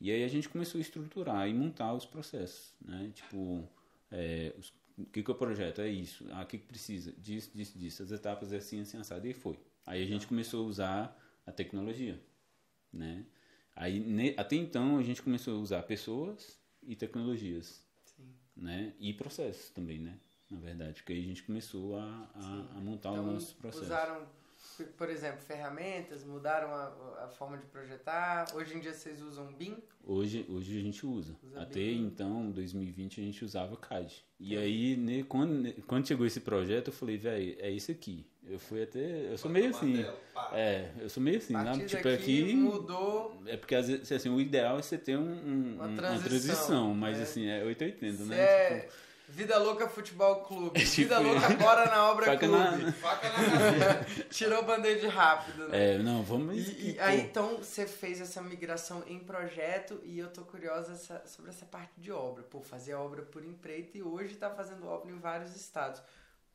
E 0.00 0.10
aí 0.10 0.24
a 0.24 0.28
gente 0.28 0.48
começou 0.48 0.78
a 0.78 0.82
estruturar 0.82 1.48
e 1.48 1.54
montar 1.54 1.94
os 1.94 2.04
processos, 2.04 2.74
né? 2.80 3.10
Tipo, 3.14 3.68
é, 4.10 4.52
os 4.58 4.72
o 4.98 5.04
que, 5.04 5.22
que 5.22 5.30
é 5.30 5.34
o 5.34 5.36
projeto? 5.36 5.80
É 5.80 5.88
isso. 5.88 6.26
Ah, 6.32 6.42
o 6.42 6.46
que, 6.46 6.58
que 6.58 6.66
precisa? 6.66 7.12
Disso, 7.18 7.50
disso, 7.54 7.78
disso. 7.78 8.02
As 8.02 8.10
etapas 8.10 8.52
é 8.52 8.56
assim, 8.56 8.80
assim, 8.80 8.96
assado. 8.96 9.26
E 9.26 9.34
foi. 9.34 9.58
Aí 9.84 10.02
a 10.02 10.06
gente 10.06 10.22
tá. 10.22 10.28
começou 10.28 10.64
a 10.64 10.68
usar 10.68 11.22
a 11.46 11.52
tecnologia, 11.52 12.20
né? 12.92 13.26
Aí, 13.74 14.00
ne, 14.00 14.34
até 14.38 14.56
então, 14.56 14.96
a 14.96 15.02
gente 15.02 15.20
começou 15.20 15.54
a 15.54 15.60
usar 15.60 15.82
pessoas 15.82 16.58
e 16.82 16.96
tecnologias, 16.96 17.84
Sim. 18.06 18.34
né? 18.56 18.94
E 18.98 19.12
processos 19.12 19.68
também, 19.68 19.98
né? 19.98 20.18
Na 20.50 20.58
verdade, 20.58 21.02
porque 21.02 21.12
aí 21.12 21.20
a 21.20 21.26
gente 21.26 21.42
começou 21.42 21.98
a, 21.98 22.30
a, 22.34 22.76
a 22.76 22.80
montar 22.80 23.10
então, 23.10 23.26
os 23.26 23.32
nossos 23.32 23.52
processos. 23.52 23.88
Usaram 23.88 24.26
por 24.84 25.08
exemplo, 25.10 25.40
ferramentas, 25.40 26.24
mudaram 26.24 26.68
a, 26.68 27.24
a, 27.24 27.28
forma 27.28 27.56
de 27.56 27.66
projetar? 27.66 28.46
Hoje 28.54 28.76
em 28.76 28.80
dia 28.80 28.92
vocês 28.92 29.20
usam 29.20 29.46
BIM? 29.52 29.76
Hoje, 30.04 30.46
hoje 30.48 30.78
a 30.78 30.82
gente 30.82 31.06
usa. 31.06 31.36
usa 31.42 31.60
Até 31.60 31.80
BIM. 31.80 32.06
então, 32.06 32.50
2020, 32.50 33.20
a 33.20 33.24
gente 33.24 33.44
usava 33.44 33.76
CAD. 33.76 34.24
E 34.38 34.56
é. 34.56 34.60
aí, 34.60 34.96
né, 34.96 35.24
quando, 35.28 35.72
quando 35.86 36.06
chegou 36.06 36.26
esse 36.26 36.40
projeto, 36.40 36.88
eu 36.88 36.92
falei, 36.92 37.16
velho, 37.16 37.56
é 37.58 37.70
isso 37.70 37.90
aqui. 37.90 38.26
Eu 38.48 38.60
fui 38.60 38.82
até. 38.82 39.32
Eu 39.32 39.38
sou 39.38 39.50
meio 39.50 39.70
assim. 39.70 40.04
É, 40.52 40.90
eu 41.00 41.08
sou 41.08 41.20
meio 41.20 41.38
assim, 41.38 41.52
né? 41.52 41.84
Tipo, 41.84 42.08
aqui 42.08 42.54
mudou. 42.54 43.42
É 43.44 43.56
porque 43.56 43.74
às 43.74 43.88
vezes 43.88 44.12
assim, 44.12 44.28
o 44.28 44.40
ideal 44.40 44.78
é 44.78 44.82
você 44.82 44.96
ter 44.96 45.16
um, 45.16 45.22
um, 45.22 45.74
uma, 45.74 45.88
transição, 45.88 46.12
uma 46.12 46.22
transição 46.22 46.94
mas 46.94 47.18
é. 47.18 47.22
assim, 47.22 47.46
é 47.48 47.64
880, 47.64 48.24
né? 48.24 48.40
É... 48.40 48.80
Tipo, 48.80 49.05
Vida 49.28 49.58
Louca 49.58 49.88
Futebol 49.88 50.36
Clube. 50.44 50.78
Tipo, 50.78 50.96
Vida 50.96 51.18
Louca 51.18 51.46
agora 51.46 51.86
na 51.86 52.10
obra 52.10 52.26
Faca 52.26 52.46
clube. 52.46 52.84
Na... 52.84 52.92
Faca 52.92 53.28
na 53.28 54.04
Tirou 54.30 54.62
o 54.62 54.64
band-aid 54.64 55.06
rápido, 55.08 55.68
né? 55.68 55.94
É, 55.94 55.98
não, 55.98 56.22
vamos... 56.22 56.56
E, 56.56 56.92
e 56.92 57.00
aí, 57.00 57.20
então, 57.20 57.56
você 57.56 57.86
fez 57.86 58.20
essa 58.20 58.40
migração 58.40 59.02
em 59.06 59.18
projeto 59.18 60.00
e 60.04 60.18
eu 60.18 60.28
tô 60.28 60.42
curiosa 60.42 60.92
essa, 60.92 61.22
sobre 61.26 61.50
essa 61.50 61.66
parte 61.66 61.92
de 61.98 62.12
obra. 62.12 62.42
Pô, 62.44 62.60
fazer 62.60 62.94
obra 62.94 63.22
por 63.22 63.44
empreito 63.44 63.98
e 63.98 64.02
hoje 64.02 64.36
tá 64.36 64.48
fazendo 64.50 64.86
obra 64.86 65.10
em 65.10 65.18
vários 65.18 65.56
estados. 65.56 66.00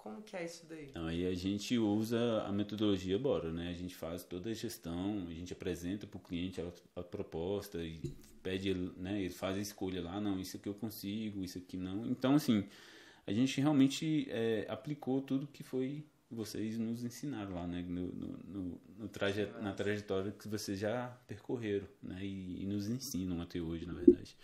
Como 0.01 0.19
que 0.23 0.35
é 0.35 0.43
isso 0.45 0.65
daí? 0.67 0.87
Então, 0.89 1.05
aí 1.05 1.27
a 1.27 1.35
gente 1.35 1.77
usa 1.77 2.41
a 2.47 2.51
metodologia 2.51 3.19
Bora, 3.19 3.51
né? 3.51 3.69
A 3.69 3.77
gente 3.77 3.95
faz 3.95 4.23
toda 4.23 4.49
a 4.49 4.53
gestão, 4.53 5.27
a 5.29 5.33
gente 5.33 5.53
apresenta 5.53 6.07
para 6.07 6.17
o 6.17 6.19
cliente 6.19 6.59
a, 6.59 6.99
a, 6.99 7.03
proposta 7.03 7.77
e 7.77 8.11
pede, 8.41 8.73
né? 8.97 9.21
Ele 9.21 9.33
faz 9.33 9.57
a 9.57 9.61
escolha 9.61 10.01
lá, 10.01 10.19
não, 10.19 10.39
isso 10.39 10.57
aqui 10.57 10.67
eu 10.67 10.73
consigo, 10.73 11.43
isso 11.43 11.57
aqui 11.57 11.77
não. 11.77 12.05
Então, 12.05 12.35
assim, 12.35 12.65
a 13.25 13.31
gente 13.31 13.59
realmente 13.61 14.27
é, 14.29 14.65
aplicou 14.69 15.21
tudo 15.21 15.47
que 15.47 15.63
foi 15.63 16.03
vocês 16.29 16.77
nos 16.77 17.03
ensinaram 17.03 17.53
lá, 17.53 17.67
né? 17.67 17.83
No, 17.85 18.07
no, 18.07 18.81
no, 18.97 19.09
traje, 19.09 19.45
na 19.61 19.73
trajetória 19.73 20.31
que 20.31 20.47
vocês 20.47 20.79
já 20.79 21.07
percorreram, 21.27 21.87
né? 22.01 22.19
E, 22.23 22.63
e, 22.63 22.65
nos 22.65 22.87
ensinam 22.87 23.41
até 23.41 23.59
hoje, 23.59 23.85
na 23.85 23.93
verdade. 23.93 24.37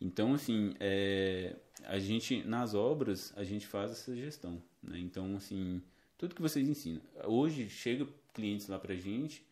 Então, 0.00 0.34
assim, 0.34 0.74
é, 0.78 1.56
a 1.84 1.98
gente, 1.98 2.44
nas 2.44 2.74
obras, 2.74 3.32
a 3.36 3.42
gente 3.44 3.66
faz 3.66 3.90
essa 3.92 4.14
gestão. 4.14 4.62
Né? 4.82 4.98
Então, 4.98 5.34
assim, 5.36 5.80
tudo 6.18 6.34
que 6.34 6.42
vocês 6.42 6.68
ensinam. 6.68 7.00
Hoje, 7.24 7.70
chega 7.70 8.06
clientes 8.34 8.68
lá 8.68 8.78
pra 8.78 8.94
gente 8.94 9.42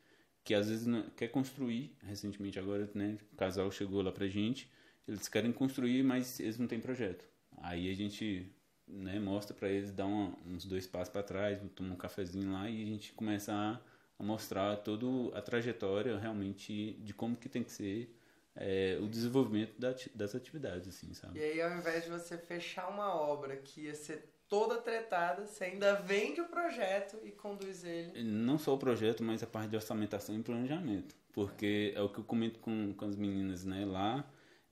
que 0.44 0.54
às 0.54 0.68
vezes 0.68 0.86
quer 1.16 1.28
construir. 1.28 1.96
Recentemente, 2.02 2.58
agora, 2.58 2.88
né, 2.94 3.18
o 3.32 3.36
casal 3.36 3.70
chegou 3.70 4.02
lá 4.02 4.12
pra 4.12 4.26
gente, 4.26 4.70
eles 5.06 5.28
querem 5.28 5.52
construir, 5.52 6.02
mas 6.02 6.40
eles 6.40 6.58
não 6.58 6.66
têm 6.66 6.80
projeto. 6.80 7.24
Aí 7.58 7.90
a 7.90 7.94
gente 7.94 8.50
né, 8.86 9.18
mostra 9.18 9.54
para 9.54 9.68
eles, 9.68 9.92
dá 9.92 10.06
uma, 10.06 10.36
uns 10.46 10.64
dois 10.64 10.86
passos 10.86 11.12
para 11.12 11.22
trás, 11.22 11.60
toma 11.74 11.94
um 11.94 11.96
cafezinho 11.96 12.52
lá 12.52 12.68
e 12.68 12.82
a 12.82 12.86
gente 12.86 13.12
começa 13.12 13.52
a, 13.52 13.80
a 14.18 14.22
mostrar 14.22 14.76
toda 14.76 15.36
a 15.36 15.42
trajetória 15.42 16.18
realmente 16.18 16.94
de 16.94 17.14
como 17.14 17.36
que 17.36 17.48
tem 17.48 17.62
que 17.62 17.72
ser 17.72 18.16
é, 18.54 18.98
o 19.00 19.08
desenvolvimento 19.08 19.78
da, 19.78 19.94
das 20.14 20.34
atividades, 20.34 20.88
assim, 20.88 21.14
sabe? 21.14 21.38
E 21.38 21.42
aí, 21.42 21.62
ao 21.62 21.76
invés 21.76 22.04
de 22.04 22.10
você 22.10 22.36
fechar 22.36 22.88
uma 22.88 23.14
obra 23.14 23.56
que 23.56 23.82
ia 23.82 23.94
ser 23.94 24.31
toda 24.52 24.76
tretada, 24.76 25.46
você 25.46 25.64
ainda 25.64 25.94
vende 25.94 26.42
o 26.42 26.44
projeto 26.44 27.16
e 27.24 27.30
conduz 27.30 27.84
ele. 27.84 28.22
Não 28.22 28.58
só 28.58 28.74
o 28.74 28.78
projeto, 28.78 29.24
mas 29.24 29.42
a 29.42 29.46
parte 29.46 29.70
de 29.70 29.76
orçamentação 29.76 30.38
e 30.38 30.42
planejamento. 30.42 31.16
Porque 31.32 31.94
é, 31.96 31.98
é 31.98 32.02
o 32.02 32.10
que 32.10 32.18
eu 32.18 32.24
comento 32.24 32.58
com, 32.58 32.92
com 32.92 33.06
as 33.06 33.16
meninas, 33.16 33.64
né? 33.64 33.86
Lá, 33.86 34.22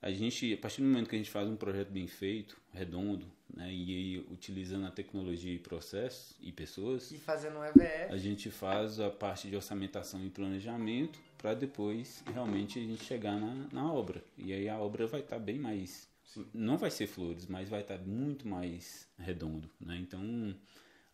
a 0.02 0.10
gente, 0.10 0.52
a 0.52 0.58
partir 0.58 0.82
do 0.82 0.86
momento 0.86 1.08
que 1.08 1.16
a 1.16 1.18
gente 1.18 1.30
faz 1.30 1.48
um 1.48 1.56
projeto 1.56 1.88
bem 1.88 2.06
feito, 2.06 2.60
redondo, 2.74 3.24
né? 3.48 3.72
E 3.72 3.96
aí, 3.96 4.26
utilizando 4.30 4.86
a 4.86 4.90
tecnologia 4.90 5.54
e 5.54 5.58
processos 5.58 6.36
e 6.42 6.52
pessoas. 6.52 7.10
E 7.10 7.16
fazendo 7.16 7.56
um 7.56 7.64
EVF. 7.64 8.12
A 8.12 8.18
gente 8.18 8.50
faz 8.50 9.00
a 9.00 9.08
parte 9.08 9.48
de 9.48 9.56
orçamentação 9.56 10.22
e 10.22 10.28
planejamento 10.28 11.18
para 11.38 11.54
depois 11.54 12.22
realmente 12.34 12.78
a 12.78 12.82
gente 12.82 13.02
chegar 13.02 13.40
na, 13.40 13.66
na 13.72 13.90
obra. 13.90 14.22
E 14.36 14.52
aí 14.52 14.68
a 14.68 14.78
obra 14.78 15.06
vai 15.06 15.20
estar 15.20 15.36
tá 15.36 15.42
bem 15.42 15.58
mais 15.58 16.09
não 16.52 16.78
vai 16.78 16.90
ser 16.90 17.06
flores, 17.06 17.46
mas 17.46 17.68
vai 17.68 17.80
estar 17.80 17.98
muito 17.98 18.46
mais 18.46 19.08
redondo, 19.18 19.70
né? 19.80 19.96
Então, 19.96 20.54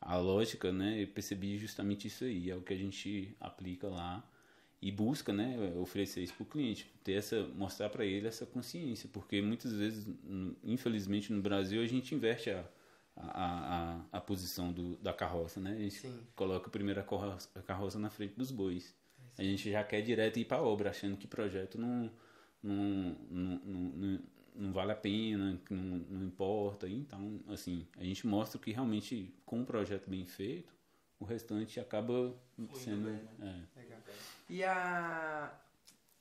a 0.01 0.17
lógica, 0.17 0.73
né, 0.73 1.03
eu 1.03 1.09
percebi 1.09 1.59
justamente 1.59 2.07
isso 2.07 2.25
aí, 2.25 2.51
é 2.51 2.57
o 2.57 2.63
que 2.63 2.73
a 2.73 2.77
gente 2.77 3.35
aplica 3.41 3.89
lá 3.89 4.29
e 4.81 4.93
busca, 4.93 5.33
né, 5.33 5.57
oferecer 5.77 6.23
isso 6.23 6.35
para 6.35 6.43
o 6.43 6.47
cliente, 6.47 6.93
ter 7.03 7.15
essa, 7.15 7.43
mostrar 7.49 7.89
para 7.89 8.05
ele 8.05 8.29
essa 8.29 8.45
consciência, 8.45 9.09
porque 9.13 9.41
muitas 9.41 9.73
vezes, 9.73 10.07
infelizmente 10.63 11.33
no 11.33 11.41
Brasil, 11.41 11.83
a 11.83 11.87
gente 11.87 12.15
inverte 12.15 12.51
a, 12.51 12.65
a, 13.17 13.97
a, 14.13 14.19
a 14.19 14.21
posição 14.21 14.73
do, 14.73 14.97
da 14.99 15.13
carroça, 15.13 15.59
né? 15.61 15.73
A 15.73 15.81
gente 15.81 16.01
Sim. 16.01 16.21
coloca 16.35 16.69
primeiro 16.69 17.01
a 17.01 17.03
carroça, 17.03 17.49
a 17.55 17.63
carroça 17.63 17.99
na 17.99 18.11
frente 18.11 18.35
dos 18.35 18.51
bois. 18.51 18.95
É 19.39 19.43
a 19.43 19.45
gente 19.45 19.71
já 19.71 19.83
quer 19.83 20.03
direto 20.03 20.39
ir 20.39 20.45
para 20.45 20.59
a 20.59 20.63
obra, 20.63 20.91
achando 20.91 21.17
que 21.17 21.27
projeto 21.27 21.79
não, 21.79 22.11
não, 22.63 23.17
não, 23.31 23.61
não, 23.65 24.21
não 24.57 24.73
vale 24.73 24.93
a 24.93 24.97
pena, 24.97 25.61
não, 25.71 25.99
não 26.09 26.27
importa. 26.27 26.89
Então, 26.89 27.41
assim, 27.49 27.87
a 27.97 28.05
gente 28.05 28.27
mostra 28.27 28.61
que 28.61 28.73
realmente 28.73 29.35
com 29.45 29.61
um 29.61 29.65
projeto 29.65 30.09
bem 30.09 30.25
feito, 30.25 30.75
o 31.19 31.25
restante 31.25 31.81
acaba 31.81 32.35
Fluindo 32.55 32.79
sendo. 32.79 33.05
Bem, 33.05 33.29
né? 33.39 33.67
é. 33.77 33.81
Legal. 33.81 34.01
E 34.49 34.65
a, 34.65 35.53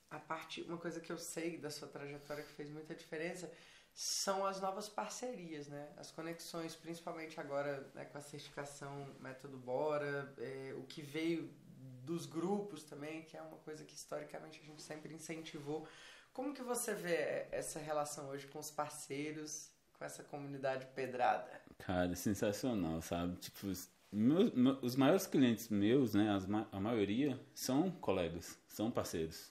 a 0.09 0.19
parte, 0.19 0.61
uma 0.63 0.77
coisa 0.77 0.99
que 0.99 1.11
eu 1.11 1.17
sei 1.17 1.57
da 1.57 1.69
sua 1.69 1.87
trajetória 1.87 2.43
que 2.43 2.51
fez 2.51 2.69
muita 2.69 2.95
diferença 2.95 3.51
são 3.93 4.45
as 4.45 4.59
novas 4.59 4.89
parcerias, 4.89 5.67
né? 5.67 5.89
As 5.95 6.11
conexões, 6.11 6.75
principalmente 6.75 7.39
agora 7.39 7.89
né, 7.95 8.03
com 8.05 8.17
a 8.17 8.21
certificação 8.21 9.09
Método 9.21 9.57
Bora, 9.57 10.33
é, 10.37 10.73
o 10.77 10.83
que 10.83 11.01
veio 11.01 11.49
dos 12.03 12.25
grupos 12.25 12.83
também, 12.83 13.23
que 13.23 13.37
é 13.37 13.41
uma 13.41 13.57
coisa 13.57 13.83
que 13.85 13.95
historicamente 13.95 14.59
a 14.61 14.65
gente 14.65 14.81
sempre 14.81 15.13
incentivou. 15.13 15.87
Como 16.35 16.53
que 16.53 16.61
você 16.61 16.93
vê 16.93 17.47
essa 17.49 17.79
relação 17.79 18.27
hoje 18.27 18.45
com 18.47 18.59
os 18.59 18.69
parceiros, 18.69 19.69
com 19.97 20.03
essa 20.03 20.21
comunidade 20.21 20.85
pedrada? 20.87 21.49
Cara, 21.77 22.11
é 22.11 22.15
sensacional, 22.15 23.01
sabe? 23.01 23.37
Tipo, 23.37 23.67
meus, 24.11 24.51
meus, 24.53 24.83
os 24.83 24.97
maiores 24.97 25.25
clientes 25.25 25.69
meus, 25.69 26.13
né, 26.13 26.29
as, 26.35 26.45
a 26.73 26.79
maioria, 26.81 27.39
são 27.53 27.89
colegas, 27.89 28.59
são 28.67 28.91
parceiros. 28.91 29.49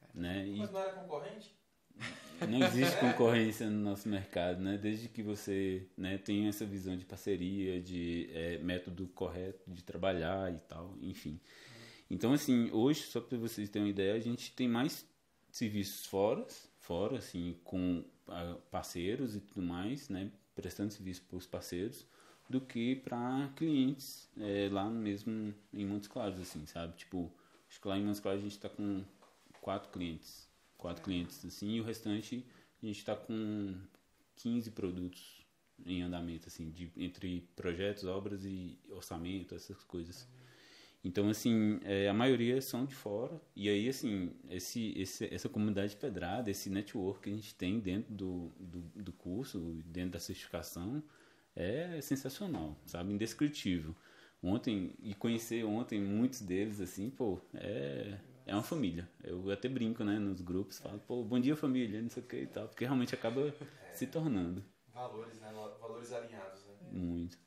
É. 0.00 0.18
Né? 0.18 0.54
Mas 0.56 0.70
não 0.70 0.80
era 0.80 0.94
concorrente? 0.94 1.54
não 2.48 2.66
existe 2.66 2.98
concorrência 2.98 3.68
no 3.68 3.90
nosso 3.90 4.08
mercado, 4.08 4.58
né? 4.58 4.78
Desde 4.78 5.10
que 5.10 5.22
você 5.22 5.86
né, 5.98 6.16
tenha 6.16 6.48
essa 6.48 6.64
visão 6.64 6.96
de 6.96 7.04
parceria, 7.04 7.78
de 7.78 8.30
é, 8.32 8.56
método 8.56 9.06
correto 9.08 9.70
de 9.70 9.84
trabalhar 9.84 10.50
e 10.50 10.58
tal, 10.60 10.96
enfim. 11.02 11.38
Então, 12.10 12.32
assim, 12.32 12.70
hoje, 12.70 13.02
só 13.02 13.20
para 13.20 13.36
vocês 13.36 13.68
terem 13.68 13.84
uma 13.84 13.90
ideia, 13.90 14.14
a 14.14 14.20
gente 14.20 14.52
tem 14.52 14.66
mais 14.66 15.11
serviços 15.52 16.06
fora, 16.06 16.44
fora, 16.80 17.18
assim, 17.18 17.56
com 17.62 18.04
parceiros 18.70 19.36
e 19.36 19.40
tudo 19.40 19.62
mais, 19.62 20.08
né? 20.08 20.32
Prestando 20.56 20.92
serviço 20.92 21.22
para 21.28 21.36
os 21.36 21.46
parceiros, 21.46 22.04
do 22.48 22.60
que 22.60 22.96
para 22.96 23.52
clientes 23.54 24.28
é, 24.36 24.68
lá 24.70 24.90
mesmo 24.90 25.54
em 25.72 25.86
Montes 25.86 26.08
Claros, 26.08 26.40
assim, 26.40 26.66
sabe? 26.66 26.96
Tipo, 26.96 27.32
acho 27.68 27.80
que 27.80 27.86
lá 27.86 27.96
em 27.96 28.04
Montes 28.04 28.20
Claros 28.20 28.40
a 28.40 28.42
gente 28.42 28.56
está 28.56 28.68
com 28.68 29.04
quatro 29.60 29.90
clientes 29.90 30.50
quatro 30.82 31.04
clientes 31.04 31.44
assim, 31.44 31.76
e 31.76 31.80
o 31.80 31.84
restante 31.84 32.44
a 32.82 32.86
gente 32.86 32.98
está 32.98 33.14
com 33.14 33.72
15 34.34 34.72
produtos 34.72 35.46
em 35.86 36.02
andamento, 36.02 36.48
assim, 36.48 36.70
de, 36.70 36.90
entre 36.96 37.48
projetos, 37.54 38.04
obras 38.04 38.44
e 38.44 38.76
orçamento, 38.90 39.54
essas 39.54 39.82
coisas. 39.84 40.28
Então, 41.04 41.28
assim, 41.28 41.80
é, 41.84 42.08
a 42.08 42.14
maioria 42.14 42.60
são 42.60 42.84
de 42.86 42.94
fora. 42.94 43.40
E 43.56 43.68
aí, 43.68 43.88
assim, 43.88 44.32
esse, 44.48 44.92
esse, 44.96 45.34
essa 45.34 45.48
comunidade 45.48 45.96
pedrada, 45.96 46.50
esse 46.50 46.70
network 46.70 47.22
que 47.22 47.30
a 47.30 47.34
gente 47.34 47.54
tem 47.54 47.80
dentro 47.80 48.14
do, 48.14 48.52
do, 48.58 48.80
do 49.02 49.12
curso, 49.12 49.58
dentro 49.86 50.12
da 50.12 50.20
certificação, 50.20 51.02
é 51.56 52.00
sensacional, 52.00 52.76
sabe? 52.86 53.12
Indescritível. 53.12 53.94
Ontem, 54.42 54.94
e 55.02 55.14
conhecer 55.14 55.64
ontem 55.64 56.00
muitos 56.00 56.40
deles, 56.40 56.80
assim, 56.80 57.10
pô, 57.10 57.40
é 57.54 58.18
é 58.46 58.54
uma 58.54 58.62
família. 58.62 59.08
Eu 59.22 59.50
até 59.50 59.68
brinco, 59.68 60.02
né, 60.04 60.18
nos 60.18 60.40
grupos, 60.40 60.78
falo, 60.78 60.98
pô, 61.00 61.22
bom 61.22 61.38
dia 61.40 61.56
família, 61.56 62.02
não 62.02 62.10
sei 62.10 62.22
o 62.22 62.26
que 62.26 62.36
e 62.36 62.46
tal, 62.46 62.68
porque 62.68 62.84
realmente 62.84 63.14
acaba 63.14 63.54
se 63.92 64.06
tornando. 64.06 64.64
Valores, 64.92 65.40
né? 65.40 65.52
Valores 65.80 66.12
alinhados, 66.12 66.64
né? 66.64 66.74
Muito. 66.90 67.38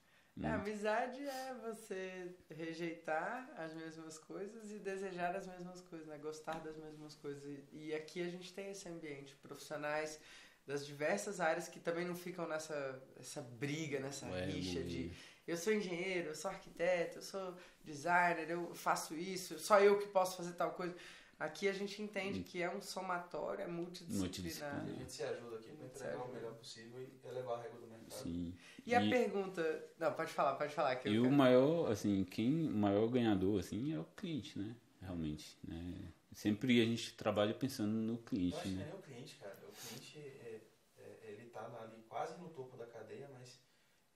É, 0.43 0.47
amizade 0.47 1.25
é 1.25 1.53
você 1.63 2.35
rejeitar 2.49 3.49
as 3.57 3.73
mesmas 3.73 4.17
coisas 4.17 4.69
e 4.69 4.79
desejar 4.79 5.35
as 5.35 5.47
mesmas 5.47 5.81
coisas, 5.81 6.07
né? 6.07 6.17
Gostar 6.17 6.59
das 6.59 6.75
mesmas 6.77 7.15
coisas. 7.15 7.43
E, 7.45 7.63
e 7.71 7.95
aqui 7.95 8.21
a 8.21 8.29
gente 8.29 8.53
tem 8.53 8.69
esse 8.69 8.87
ambiente, 8.89 9.35
profissionais 9.37 10.19
das 10.67 10.85
diversas 10.85 11.39
áreas 11.39 11.67
que 11.67 11.79
também 11.79 12.05
não 12.05 12.15
ficam 12.15 12.47
nessa 12.47 13.01
essa 13.17 13.41
briga, 13.41 13.99
nessa 13.99 14.27
Ué, 14.27 14.45
rixa 14.45 14.83
de 14.83 15.11
eu 15.47 15.55
sou 15.55 15.71
engenheiro, 15.71 16.29
eu 16.29 16.35
sou 16.35 16.49
arquiteto, 16.49 17.19
eu 17.19 17.21
sou 17.21 17.55
designer, 17.83 18.49
eu 18.49 18.73
faço 18.73 19.13
isso, 19.13 19.59
só 19.59 19.79
eu 19.79 19.99
que 19.99 20.07
posso 20.07 20.35
fazer 20.35 20.53
tal 20.53 20.71
coisa. 20.73 20.95
Aqui 21.37 21.67
a 21.67 21.73
gente 21.73 22.01
entende 22.01 22.41
que 22.41 22.63
é 22.63 22.73
um 22.73 22.81
somatório, 22.81 23.61
é 23.61 23.67
multidisciplinar. 23.67 24.85
A 24.85 24.89
gente 24.89 25.11
se 25.11 25.21
ajuda 25.21 25.57
aqui 25.57 25.71
para 25.73 25.85
entregar 25.85 26.23
o 26.23 26.33
melhor 26.33 26.53
possível 26.53 27.01
e 27.01 27.27
elevar 27.27 27.59
a 27.59 27.61
régua 27.61 27.79
do 27.79 27.87
mercado. 27.87 28.23
Sim. 28.23 28.55
E, 28.85 28.91
e, 28.91 28.95
a 28.95 28.99
pergunta. 29.01 29.89
Não, 29.97 30.13
pode 30.13 30.31
falar, 30.31 30.55
pode 30.55 30.73
falar. 30.73 30.95
Que 30.97 31.09
e 31.09 31.19
o 31.19 31.31
maior, 31.31 31.91
assim, 31.91 32.23
quem, 32.23 32.67
o 32.67 32.73
maior 32.73 33.07
ganhador, 33.07 33.59
assim, 33.59 33.93
é 33.93 33.99
o 33.99 34.05
cliente, 34.15 34.59
né? 34.59 34.75
Realmente. 35.01 35.57
Né? 35.63 36.13
Sempre 36.31 36.81
a 36.81 36.85
gente 36.85 37.13
trabalha 37.15 37.53
pensando 37.53 37.91
no 37.91 38.17
cliente. 38.19 38.55
Eu 38.55 38.59
acho 38.59 38.69
né? 38.69 38.83
que 38.83 38.91
é 38.91 38.93
o 38.93 39.01
cliente, 39.01 39.35
cara. 39.37 39.57
O 39.67 39.71
cliente, 39.71 40.19
é, 40.19 40.61
é, 40.97 41.19
ele 41.31 41.49
tá 41.49 41.65
ali 41.81 42.03
quase 42.07 42.37
no 42.39 42.49
topo 42.49 42.77
da 42.77 42.85
cadeia, 42.85 43.29
mas 43.33 43.59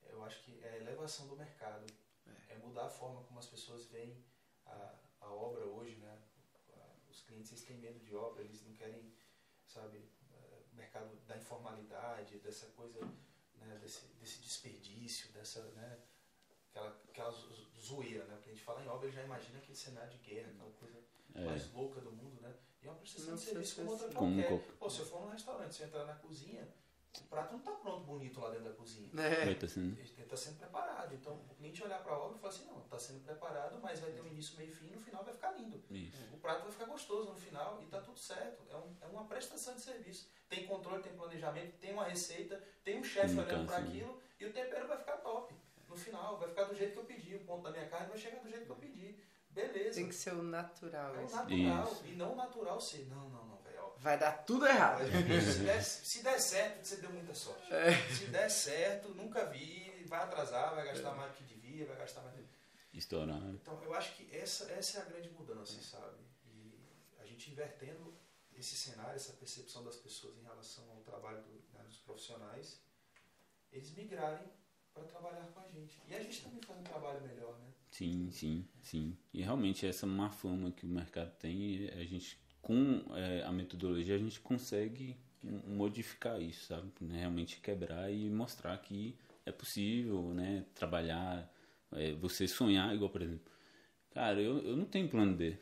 eu 0.08 0.24
acho 0.24 0.44
que 0.44 0.60
é 0.64 0.70
a 0.70 0.78
elevação 0.78 1.28
do 1.28 1.36
mercado. 1.36 1.86
É, 2.28 2.54
é 2.54 2.58
mudar 2.58 2.86
a 2.86 2.90
forma 2.90 3.24
como 3.24 3.40
as 3.40 3.48
pessoas 3.48 3.88
veem 3.88 4.24
a, 4.66 4.94
a 5.22 5.34
obra 5.34 5.66
hoje, 5.66 5.96
né? 5.96 6.18
Os 7.10 7.22
clientes 7.22 7.52
eles 7.52 7.64
têm 7.64 7.78
medo 7.78 8.00
de 8.00 8.16
obra, 8.16 8.44
eles 8.44 8.64
não 8.64 8.74
querem, 8.76 9.12
sabe, 9.66 10.08
é, 10.32 10.64
mercado 10.74 11.16
da 11.26 11.36
informalidade, 11.36 12.38
dessa 12.38 12.68
coisa, 12.68 13.00
desperdício, 14.60 15.32
dessa, 15.32 15.62
né, 15.72 16.00
aquela, 16.70 16.90
aquela 17.10 17.32
zoeira, 17.80 18.26
né? 18.26 18.36
Porque 18.36 18.50
a 18.50 18.54
gente 18.54 18.64
fala 18.64 18.84
em 18.84 18.88
obra, 18.88 19.08
ele 19.08 19.16
já 19.16 19.24
imagina 19.24 19.58
aquele 19.58 19.78
cenário 19.78 20.10
de 20.10 20.18
guerra, 20.18 20.52
aquela 20.52 20.72
coisa 20.72 21.00
é. 21.36 21.46
mais 21.46 21.72
louca 21.74 22.02
do 22.02 22.12
mundo, 22.12 22.42
né? 22.42 22.54
E 22.82 22.88
é 22.88 22.90
uma 22.90 23.00
prestação 23.00 23.36
de 23.36 23.42
serviço 23.42 23.76
como 23.78 23.92
outra 23.92 24.10
qualquer. 24.10 24.78
Pô, 24.78 24.90
se 24.90 25.00
eu 25.00 25.06
for 25.06 25.22
num 25.22 25.32
restaurante, 25.32 25.76
se 25.76 25.82
eu 25.82 25.88
entrar 25.88 26.06
na 26.06 26.16
cozinha, 26.16 26.68
o 27.18 27.24
prato 27.28 27.52
não 27.52 27.60
está 27.60 27.72
pronto, 27.72 28.06
bonito 28.06 28.40
lá 28.40 28.50
dentro 28.50 28.66
da 28.66 28.74
cozinha. 28.74 29.10
É. 29.18 29.54
Tá 29.56 29.68
sendo... 29.68 29.98
Ele 29.98 30.24
está 30.24 30.38
sendo 30.38 30.58
preparado. 30.58 31.14
Então, 31.14 31.34
o 31.50 31.56
cliente 31.56 31.84
olhar 31.84 32.04
para 32.04 32.14
a 32.14 32.20
obra 32.20 32.38
e 32.38 32.40
falar 32.40 32.54
assim, 32.54 32.66
não, 32.66 32.80
está 32.80 33.00
sendo 33.00 33.24
preparado, 33.24 33.80
mas 33.82 34.00
vai 34.00 34.12
ter 34.12 34.22
um 34.22 34.28
início, 34.28 34.56
meio 34.58 34.70
e 34.70 34.74
fim, 34.74 34.88
e 34.88 34.96
no 34.96 35.02
final 35.02 35.24
vai 35.24 35.34
ficar 35.34 35.52
lindo. 35.52 35.84
Isso. 35.90 36.24
O 36.34 36.38
prato 36.38 36.64
vai 36.64 36.72
ficar 36.72 36.86
gostoso 36.86 37.32
no 37.32 37.36
final 37.36 37.80
e 37.82 37.86
está 37.86 38.00
tudo 38.00 38.20
certo. 38.20 38.64
É, 38.70 38.76
um, 38.76 38.96
é, 39.02 39.06
uma 39.08 39.26
prestação 39.26 39.76
de 39.76 39.82
serviço. 39.82 40.30
Tem 40.48 40.68
controle, 40.68 41.02
tem 41.02 41.14
planejamento, 41.14 41.78
tem 41.78 41.94
uma 41.94 42.06
receita, 42.06 42.64
tem 42.84 43.00
um 43.00 43.04
chefe 43.04 43.38
olhando 43.38 43.66
para 43.66 43.78
aquilo 43.78 44.22
e 44.40 44.46
o 44.46 44.54
tempero 44.54 44.88
vai 44.88 44.98
ficar 44.98 45.18
top. 45.18 45.56
No 45.88 45.96
final, 45.96 46.38
vai 46.38 46.48
ficar 46.48 46.66
do 46.66 46.76
jeito 46.76 46.94
que 46.94 47.00
eu 47.00 47.06
pedi. 47.06 47.36
O 47.36 47.40
ponto 47.40 47.64
da 47.64 47.72
minha 47.72 47.88
carne 47.88 48.10
vai 48.10 48.18
chegar 48.18 48.40
do 48.42 48.50
jeito 48.50 48.66
que 48.66 48.72
eu 48.72 48.76
pedi. 48.76 49.18
Beleza. 49.50 49.96
Tem 49.96 50.08
que 50.08 50.16
ser 50.16 50.34
o 50.34 50.44
natural. 50.44 51.16
É 51.16 51.20
o 51.20 51.30
natural. 51.30 51.92
Isso. 51.92 52.06
E 52.06 52.16
não 52.16 52.34
o 52.34 52.36
natural 52.36 52.80
ser. 52.80 53.08
Não, 53.08 53.30
não, 53.30 53.46
não 53.46 53.60
vai 54.00 54.18
dar 54.18 54.32
tudo 54.46 54.66
errado. 54.66 55.04
Se 55.42 55.60
der, 55.60 55.84
se 55.84 56.24
der 56.24 56.40
certo, 56.40 56.86
você 56.86 56.96
deu 56.98 57.12
muita 57.12 57.34
sorte. 57.34 57.72
É. 57.74 57.92
Se 58.14 58.26
der 58.28 58.50
certo, 58.50 59.10
nunca 59.10 59.46
vi, 59.46 60.06
vai 60.08 60.22
atrasar, 60.22 60.74
vai 60.76 60.86
gastar 60.86 61.14
mais 61.16 61.32
do 61.32 61.38
que 61.38 61.44
devia, 61.44 61.86
vai 61.86 61.98
gastar 61.98 62.22
mais. 62.22 62.40
Estourar. 62.94 63.42
Então, 63.50 63.82
eu 63.84 63.94
acho 63.94 64.16
que 64.16 64.36
essa, 64.36 64.72
essa 64.72 65.00
é 65.00 65.02
a 65.02 65.06
grande 65.06 65.30
mudança, 65.30 65.80
sabe? 65.82 66.18
E 66.46 66.84
a 67.20 67.26
gente 67.26 67.52
invertendo 67.52 68.18
esse 68.54 68.76
cenário, 68.76 69.16
essa 69.16 69.34
percepção 69.34 69.84
das 69.84 69.98
pessoas 69.98 70.38
em 70.38 70.44
relação 70.44 70.90
ao 70.90 71.02
trabalho 71.02 71.42
do, 71.44 71.64
né, 71.72 71.84
dos 71.84 71.98
profissionais, 72.00 72.82
eles 73.72 73.92
migrarem 73.92 74.52
para 74.94 75.04
trabalhar 75.04 75.48
com 75.54 75.60
a 75.60 75.68
gente. 75.68 76.02
E 76.08 76.16
a 76.16 76.22
gente 76.22 76.42
também 76.42 76.62
faz 76.62 76.80
um 76.80 76.84
trabalho 76.84 77.22
melhor, 77.22 77.58
né? 77.60 77.68
Sim, 77.92 78.30
sim, 78.32 78.66
sim. 78.82 79.18
E 79.34 79.42
realmente 79.42 79.86
essa 79.86 80.06
má 80.06 80.30
fama 80.30 80.72
que 80.72 80.86
o 80.86 80.90
mercado 80.90 81.32
tem, 81.40 81.90
a 81.90 82.04
gente 82.04 82.38
com 82.62 83.02
é, 83.16 83.44
a 83.44 83.52
metodologia 83.52 84.16
a 84.16 84.18
gente 84.20 84.40
consegue 84.40 85.18
modificar 85.68 86.42
isso, 86.42 86.66
sabe? 86.66 86.92
Né, 87.02 87.20
realmente 87.20 87.60
quebrar 87.62 88.12
e 88.12 88.30
mostrar 88.30 88.78
que 88.78 89.16
é 89.46 89.52
possível, 89.52 90.34
né? 90.34 90.66
Trabalhar, 90.76 91.52
é, 91.94 92.14
você 92.14 92.48
sonhar, 92.48 92.94
igual 92.94 93.10
por 93.10 93.22
exemplo, 93.22 93.52
cara, 94.12 94.42
eu, 94.42 94.60
eu 94.60 94.78
não 94.78 94.86
tenho 94.86 95.10
plano 95.10 95.36
B, 95.36 95.58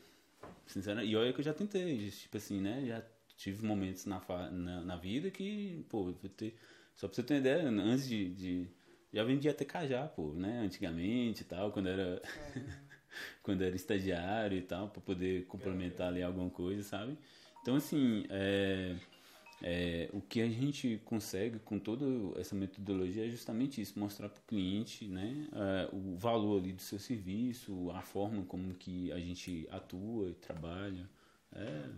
sinceramente. 0.66 1.10
E 1.12 1.16
olha 1.16 1.32
que 1.32 1.40
eu 1.40 1.44
já 1.44 1.54
tentei, 1.54 2.10
tipo 2.10 2.36
assim, 2.36 2.60
né? 2.60 2.84
Já 2.86 3.02
tive 3.36 3.64
momentos 3.66 4.06
na, 4.06 4.20
na, 4.50 4.80
na 4.82 4.96
vida 4.96 5.30
que, 5.30 5.84
pô, 5.88 6.12
ter, 6.36 6.56
só 6.94 7.08
pra 7.08 7.14
você 7.16 7.22
ter 7.22 7.38
ideia, 7.38 7.68
antes 7.68 8.08
de, 8.08 8.30
de 8.34 8.68
já 9.12 9.24
vendia 9.24 9.50
até 9.50 9.64
cajá, 9.64 10.06
pô, 10.06 10.32
né? 10.32 10.60
Antigamente 10.60 11.42
e 11.42 11.44
tal, 11.44 11.72
quando 11.72 11.88
era. 11.88 12.22
quando 13.42 13.62
era 13.62 13.74
estagiário 13.74 14.56
e 14.58 14.62
tal, 14.62 14.88
para 14.90 15.00
poder 15.00 15.46
complementar 15.46 16.08
ali 16.08 16.22
alguma 16.22 16.50
coisa, 16.50 16.82
sabe? 16.82 17.18
Então, 17.62 17.74
assim, 17.74 18.24
é, 18.28 18.94
é, 19.62 20.08
o 20.12 20.20
que 20.20 20.40
a 20.40 20.48
gente 20.48 21.00
consegue 21.04 21.58
com 21.58 21.78
toda 21.78 22.04
essa 22.38 22.54
metodologia 22.54 23.26
é 23.26 23.30
justamente 23.30 23.80
isso, 23.80 23.98
mostrar 23.98 24.28
para 24.28 24.38
o 24.38 24.42
cliente 24.44 25.08
né, 25.08 25.48
é, 25.52 25.88
o 25.92 26.16
valor 26.16 26.60
ali 26.60 26.72
do 26.72 26.82
seu 26.82 26.98
serviço, 26.98 27.90
a 27.90 28.02
forma 28.02 28.44
como 28.44 28.72
que 28.74 29.10
a 29.10 29.18
gente 29.18 29.66
atua 29.70 30.30
e 30.30 30.34
trabalha. 30.34 31.08
É 31.52 31.88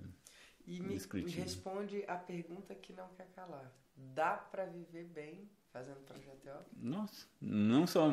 e 0.70 0.80
me, 0.80 0.96
me 1.24 1.30
responde 1.32 2.04
a 2.06 2.16
pergunta 2.16 2.74
que 2.76 2.92
não 2.92 3.08
quer 3.16 3.26
calar. 3.34 3.72
Dá 3.96 4.36
para 4.36 4.66
viver 4.66 5.04
bem 5.04 5.50
fazendo 5.72 6.00
projeto? 6.00 6.66
Nossa, 6.76 7.26
não 7.40 7.86
só 7.86 8.10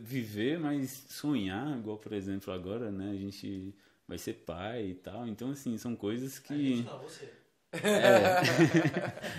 viver, 0.00 0.58
mas 0.58 0.90
sonhar, 1.08 1.78
igual 1.78 1.98
por 1.98 2.12
exemplo 2.12 2.52
agora, 2.52 2.90
né? 2.90 3.10
A 3.10 3.16
gente 3.16 3.74
vai 4.06 4.18
ser 4.18 4.34
pai 4.34 4.86
e 4.90 4.94
tal. 4.94 5.26
Então, 5.26 5.50
assim, 5.50 5.76
são 5.78 5.96
coisas 5.96 6.38
que. 6.38 6.52
A 6.52 6.56
gente 6.56 6.86
não, 6.86 6.98
você. 7.00 7.32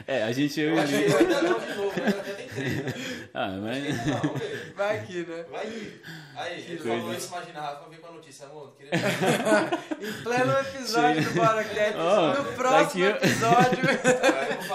É, 0.08 0.20
é 0.20 0.24
a 0.24 0.32
gente 0.32 0.60
eu, 0.60 0.76
eu 0.76 1.18
ainda 1.18 1.42
não 1.42 1.60
de 1.60 1.74
novo, 1.74 1.94
eu 1.98 2.06
já 2.06 2.22
tentei. 2.22 3.26
Ah, 3.34 3.50
mas. 3.62 4.76
Vai 4.76 5.00
aqui, 5.00 5.26
né? 5.28 5.46
Vai 5.52 5.68
aqui. 5.68 6.02
Aí, 6.36 6.66
ele 6.68 6.78
coisa. 6.78 7.00
falou 7.00 7.14
isso, 7.14 7.28
imagina, 7.28 7.62
Rafa, 7.62 7.90
ver 7.90 7.98
com 7.98 8.08
a 8.08 8.12
notícia, 8.12 8.46
amor. 8.46 8.74
Queria... 8.78 8.92
em 10.02 10.24
pleno 10.24 10.52
episódio 10.60 11.24
do 11.24 11.34
BoraCast, 11.34 11.98
oh, 11.98 12.44
no 12.44 12.54
próximo 12.54 13.06
tá 13.06 13.10
episódio. 13.12 13.84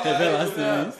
Revelações. 0.02 0.94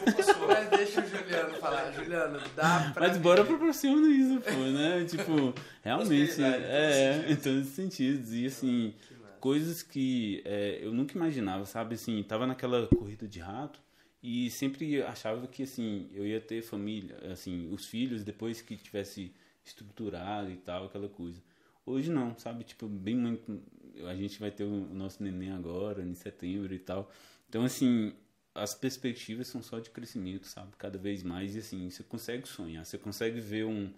Mas 0.48 0.68
deixa 0.70 1.00
o 1.00 1.08
Juliano 1.08 1.54
falar. 1.56 1.92
Juliano, 1.92 2.40
dá 2.56 2.90
pra. 2.94 3.08
Mas 3.08 3.16
bora 3.18 3.44
proporciona 3.44 4.08
isso, 4.08 4.40
pô, 4.40 4.58
né? 4.58 5.04
Tipo, 5.08 5.54
realmente. 5.82 6.42
É, 6.42 7.24
em 7.28 7.36
todos 7.36 7.68
os 7.68 7.74
sentidos. 7.74 8.32
E 8.32 8.46
assim 8.46 8.94
coisas 9.41 9.82
que 9.82 10.43
é, 10.45 10.78
eu 10.82 10.93
nunca 10.93 11.16
imaginava, 11.16 11.64
sabe? 11.64 11.95
Assim, 11.95 12.22
tava 12.22 12.47
naquela 12.47 12.86
corrida 12.88 13.26
de 13.26 13.41
rato 13.41 13.80
e 14.22 14.51
sempre 14.51 15.03
achava 15.03 15.47
que, 15.47 15.62
assim, 15.62 16.09
eu 16.12 16.26
ia 16.26 16.41
ter 16.41 16.62
família, 16.62 17.16
assim, 17.32 17.72
os 17.72 17.86
filhos 17.86 18.22
depois 18.22 18.61
que 18.61 18.76
tivesse 18.76 19.32
estruturado 19.64 20.51
e 20.51 20.57
tal, 20.57 20.86
aquela 20.86 21.09
coisa. 21.09 21.43
Hoje 21.86 22.11
não, 22.11 22.36
sabe? 22.38 22.64
Tipo, 22.64 22.86
bem 22.86 23.16
muito... 23.16 23.62
A 24.07 24.14
gente 24.14 24.38
vai 24.38 24.51
ter 24.51 24.64
o 24.64 24.95
nosso 24.95 25.22
neném 25.22 25.51
agora, 25.53 26.03
em 26.03 26.14
setembro 26.14 26.72
e 26.74 26.78
tal. 26.78 27.11
Então, 27.49 27.64
assim, 27.64 28.12
as 28.55 28.74
perspectivas 28.74 29.49
são 29.49 29.62
só 29.62 29.78
de 29.78 29.91
crescimento, 29.91 30.47
sabe? 30.47 30.72
Cada 30.76 30.99
vez 30.99 31.22
mais, 31.22 31.55
e 31.55 31.59
assim, 31.59 31.88
você 31.88 32.03
consegue 32.03 32.47
sonhar, 32.49 32.84
você 32.84 32.99
consegue 32.99 33.41
ver 33.41 33.64
um, 33.64 33.93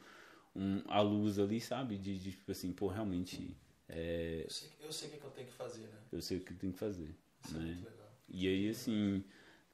um, 0.55 0.83
a 0.89 1.01
luz 1.01 1.39
ali, 1.39 1.61
sabe? 1.61 1.99
De, 1.99 2.19
de 2.19 2.31
tipo 2.33 2.51
assim, 2.53 2.73
pô, 2.73 2.89
realmente. 2.89 3.57
É... 3.89 4.43
Eu, 4.45 4.51
sei, 4.51 4.71
eu 4.81 4.93
sei 4.93 5.09
o 5.09 5.13
que 5.13 5.25
eu 5.25 5.31
tenho 5.31 5.47
que 5.47 5.55
fazer, 5.55 5.83
né? 5.83 5.99
Eu 6.11 6.23
sei 6.23 6.39
o 6.39 6.41
que 6.41 6.53
eu 6.53 6.59
tenho 6.59 6.73
que 6.73 6.79
fazer. 6.79 7.15
Isso 7.45 7.57
é 7.57 7.61
né? 7.61 7.65
é 7.65 7.75
muito 7.75 7.91
legal. 7.91 8.13
E 8.29 8.49
aí, 8.49 8.69
assim, 8.71 9.25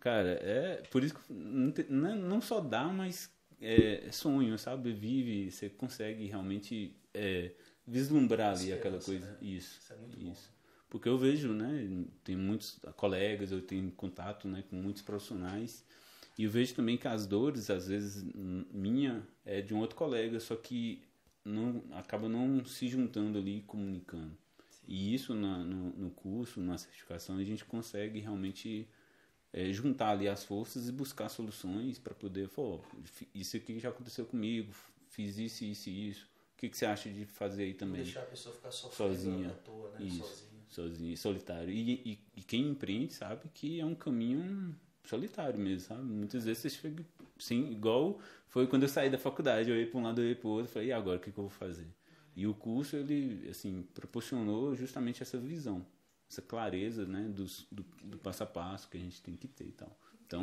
cara, 0.00 0.30
é 0.42 0.82
por 0.90 1.04
isso 1.04 1.14
que 1.14 1.32
não, 1.32 1.72
não, 1.88 2.16
não 2.16 2.40
só 2.40 2.60
dá, 2.60 2.84
mas 2.84 3.30
é, 3.60 4.08
sonho, 4.10 4.58
sabe? 4.58 4.92
Vive, 4.92 5.50
você 5.50 5.68
consegue 5.68 6.26
realmente 6.26 6.96
é, 7.14 7.52
vislumbrar 7.86 8.56
ali 8.56 8.72
aquela 8.72 9.00
coisa. 9.00 9.26
Né? 9.26 9.38
Isso. 9.42 9.78
Isso 9.80 9.92
é 9.92 9.96
muito 9.96 10.18
isso. 10.18 10.50
Bom. 10.50 10.58
Porque 10.90 11.08
eu 11.08 11.18
vejo, 11.18 11.52
né? 11.52 12.06
Tem 12.24 12.36
muitos 12.36 12.78
colegas, 12.96 13.52
eu 13.52 13.60
tenho 13.60 13.90
contato 13.92 14.48
né, 14.48 14.64
com 14.70 14.76
muitos 14.76 15.02
profissionais. 15.02 15.84
E 16.38 16.44
eu 16.44 16.50
vejo 16.50 16.74
também 16.74 16.96
que 16.96 17.08
as 17.08 17.26
dores, 17.26 17.68
às 17.68 17.88
vezes, 17.88 18.24
minha 18.72 19.26
é 19.44 19.60
de 19.60 19.74
um 19.74 19.80
outro 19.80 19.96
colega, 19.96 20.38
só 20.40 20.54
que 20.54 21.02
não 21.44 21.82
acaba 21.92 22.28
não 22.28 22.64
se 22.64 22.88
juntando 22.88 23.38
ali 23.38 23.62
comunicando. 23.66 24.36
Sim. 24.70 24.84
E 24.86 25.14
isso 25.14 25.34
na, 25.34 25.58
no, 25.58 25.90
no, 25.90 26.10
curso, 26.10 26.60
na 26.60 26.76
certificação, 26.78 27.36
a 27.36 27.44
gente 27.44 27.64
consegue 27.64 28.20
realmente 28.20 28.88
é, 29.52 29.72
juntar 29.72 30.10
ali 30.10 30.28
as 30.28 30.44
forças 30.44 30.88
e 30.88 30.92
buscar 30.92 31.28
soluções 31.28 31.98
para 31.98 32.14
poder, 32.14 32.48
pô, 32.48 32.80
isso 33.34 33.56
aqui 33.56 33.78
já 33.78 33.88
aconteceu 33.88 34.26
comigo, 34.26 34.72
fiz 35.08 35.38
isso, 35.38 35.64
isso 35.64 35.88
e 35.88 36.10
isso. 36.10 36.24
O 36.54 36.58
que, 36.58 36.68
que 36.68 36.76
você 36.76 36.86
acha 36.86 37.08
de 37.08 37.24
fazer 37.24 37.64
aí 37.64 37.74
também? 37.74 38.02
Deixar 38.02 38.22
a 38.22 38.26
pessoa 38.26 38.54
ficar 38.54 38.72
sozinha. 38.72 39.50
Toa, 39.64 39.90
né? 39.92 40.04
Isso. 40.04 40.18
Sozinha 40.18 40.48
sozinho, 40.68 41.16
solitário. 41.16 41.70
E, 41.70 41.92
e, 41.92 42.18
e, 42.36 42.42
quem 42.42 42.68
empreende 42.68 43.14
sabe 43.14 43.48
que 43.52 43.80
é 43.80 43.84
um 43.84 43.94
caminho 43.94 44.74
solitário 45.04 45.58
mesmo, 45.58 45.88
sabe? 45.88 46.02
Muitas 46.02 46.44
vezes 46.44 46.62
você 46.62 46.70
chega, 46.70 47.04
sim, 47.38 47.70
igual 47.70 48.20
foi 48.48 48.66
quando 48.66 48.82
eu 48.84 48.88
saí 48.88 49.10
da 49.10 49.18
faculdade, 49.18 49.70
eu 49.70 49.76
ia 49.76 49.86
para 49.86 49.98
um 49.98 50.02
lado, 50.02 50.20
eu 50.20 50.28
ia 50.28 50.36
para 50.36 50.48
o 50.48 50.50
outro, 50.50 50.72
falei, 50.72 50.88
e 50.88 50.92
agora, 50.92 51.18
o 51.18 51.20
que, 51.20 51.30
que 51.30 51.38
eu 51.38 51.44
vou 51.44 51.50
fazer? 51.50 51.86
E 52.34 52.46
o 52.46 52.54
curso, 52.54 52.96
ele, 52.96 53.48
assim, 53.48 53.86
proporcionou 53.94 54.74
justamente 54.74 55.22
essa 55.22 55.38
visão, 55.38 55.84
essa 56.30 56.40
clareza, 56.40 57.04
né, 57.04 57.28
dos, 57.28 57.66
do, 57.70 57.84
do 58.04 58.18
passo 58.18 58.42
a 58.44 58.46
passo 58.46 58.88
que 58.88 58.96
a 58.96 59.00
gente 59.00 59.22
tem 59.22 59.36
que 59.36 59.48
ter 59.48 59.64
e 59.64 59.72
tal. 59.72 59.98
Então, 60.26 60.42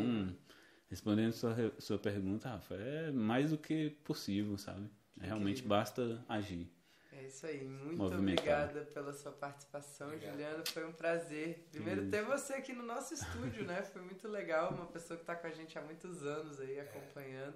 respondendo 0.90 1.32
sua, 1.34 1.56
sua 1.80 1.98
pergunta, 1.98 2.50
Rafa, 2.50 2.76
é 2.76 3.12
mais 3.12 3.52
do 3.52 3.58
que 3.58 3.92
possível, 4.04 4.58
sabe? 4.58 4.90
Realmente 5.20 5.64
basta 5.64 6.24
agir. 6.28 6.70
É 7.18 7.24
isso 7.24 7.46
aí. 7.46 7.64
Muito 7.64 8.04
obrigada 8.04 8.82
pela 8.94 9.14
sua 9.14 9.32
participação, 9.32 10.08
Obrigado. 10.08 10.32
Juliana. 10.34 10.64
Foi 10.66 10.86
um 10.86 10.92
prazer. 10.92 11.66
Primeiro 11.72 12.10
ter 12.10 12.24
você 12.24 12.56
aqui 12.56 12.74
no 12.74 12.84
nosso 12.84 13.14
estúdio, 13.14 13.64
né? 13.66 13.84
Foi 13.84 14.02
muito 14.02 14.28
legal. 14.28 14.72
Uma 14.72 14.88
pessoa 14.88 15.16
que 15.16 15.24
está 15.24 15.36
com 15.36 15.48
a 15.48 15.52
gente 15.52 15.78
há 15.78 15.82
muitos 15.82 16.26
anos 16.26 16.60
aí 16.60 16.80
acompanhando. 16.80 17.56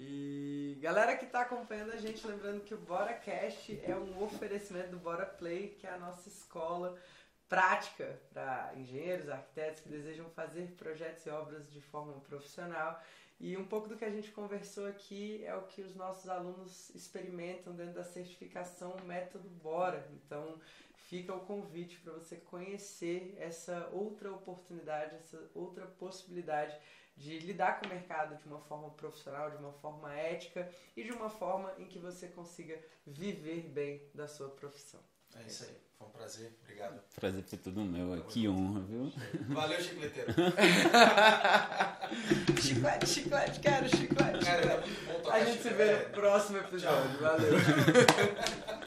E 0.00 0.78
galera 0.80 1.14
que 1.16 1.26
está 1.26 1.42
acompanhando 1.42 1.92
a 1.92 1.96
gente, 1.96 2.26
lembrando 2.26 2.62
que 2.62 2.72
o 2.72 2.78
Bora 2.78 3.12
Cast 3.12 3.78
é 3.84 3.94
um 3.94 4.22
oferecimento 4.22 4.90
do 4.90 4.98
Bora 4.98 5.26
Play, 5.26 5.76
que 5.78 5.86
é 5.86 5.90
a 5.90 5.98
nossa 5.98 6.28
escola 6.28 6.98
prática 7.48 8.18
para 8.32 8.72
engenheiros, 8.76 9.28
arquitetos 9.28 9.80
que 9.80 9.88
desejam 9.88 10.28
fazer 10.30 10.74
projetos 10.76 11.24
e 11.26 11.30
obras 11.30 11.70
de 11.70 11.80
forma 11.80 12.14
profissional. 12.20 13.00
E 13.38 13.56
um 13.56 13.66
pouco 13.66 13.88
do 13.88 13.96
que 13.96 14.04
a 14.04 14.10
gente 14.10 14.32
conversou 14.32 14.86
aqui 14.86 15.44
é 15.44 15.54
o 15.54 15.66
que 15.66 15.82
os 15.82 15.94
nossos 15.94 16.28
alunos 16.28 16.90
experimentam 16.94 17.74
dentro 17.74 17.94
da 17.94 18.04
certificação 18.04 18.96
Método 19.04 19.48
Bora. 19.48 20.08
Então, 20.14 20.58
fica 20.94 21.34
o 21.34 21.40
convite 21.40 21.98
para 22.00 22.14
você 22.14 22.36
conhecer 22.36 23.36
essa 23.38 23.88
outra 23.92 24.32
oportunidade, 24.32 25.16
essa 25.16 25.50
outra 25.54 25.86
possibilidade 25.86 26.76
de 27.16 27.38
lidar 27.38 27.78
com 27.78 27.86
o 27.86 27.88
mercado 27.88 28.36
de 28.36 28.46
uma 28.46 28.60
forma 28.60 28.90
profissional, 28.90 29.50
de 29.50 29.56
uma 29.56 29.72
forma 29.72 30.12
ética 30.14 30.70
e 30.96 31.04
de 31.04 31.12
uma 31.12 31.30
forma 31.30 31.74
em 31.78 31.86
que 31.86 31.98
você 31.98 32.28
consiga 32.28 32.78
viver 33.06 33.68
bem 33.68 34.02
da 34.14 34.26
sua 34.26 34.48
profissão. 34.50 35.00
É 35.34 35.46
isso 35.46 35.64
aí. 35.64 35.85
Foi 35.98 36.06
um 36.06 36.10
prazer. 36.10 36.52
Obrigado. 36.62 37.00
Prazer 37.18 37.42
foi 37.44 37.58
tudo 37.58 37.80
meu. 37.82 38.22
Que 38.24 38.48
honra, 38.48 38.80
viu? 38.80 39.12
Valeu, 39.48 39.80
chicleteiro. 39.80 40.32
chiclete, 42.60 43.06
chiclete, 43.06 43.60
quero 43.60 43.88
chiclete. 43.88 44.44
Cara, 44.44 44.80
tá 44.80 44.86
muito 44.86 45.22
bom 45.22 45.30
A 45.30 45.44
gente 45.44 45.62
se 45.62 45.70
vê 45.70 45.92
no 45.92 46.10
próximo 46.10 46.58
episódio. 46.58 47.18
Tchau. 47.18 47.20
Valeu. 47.20 47.56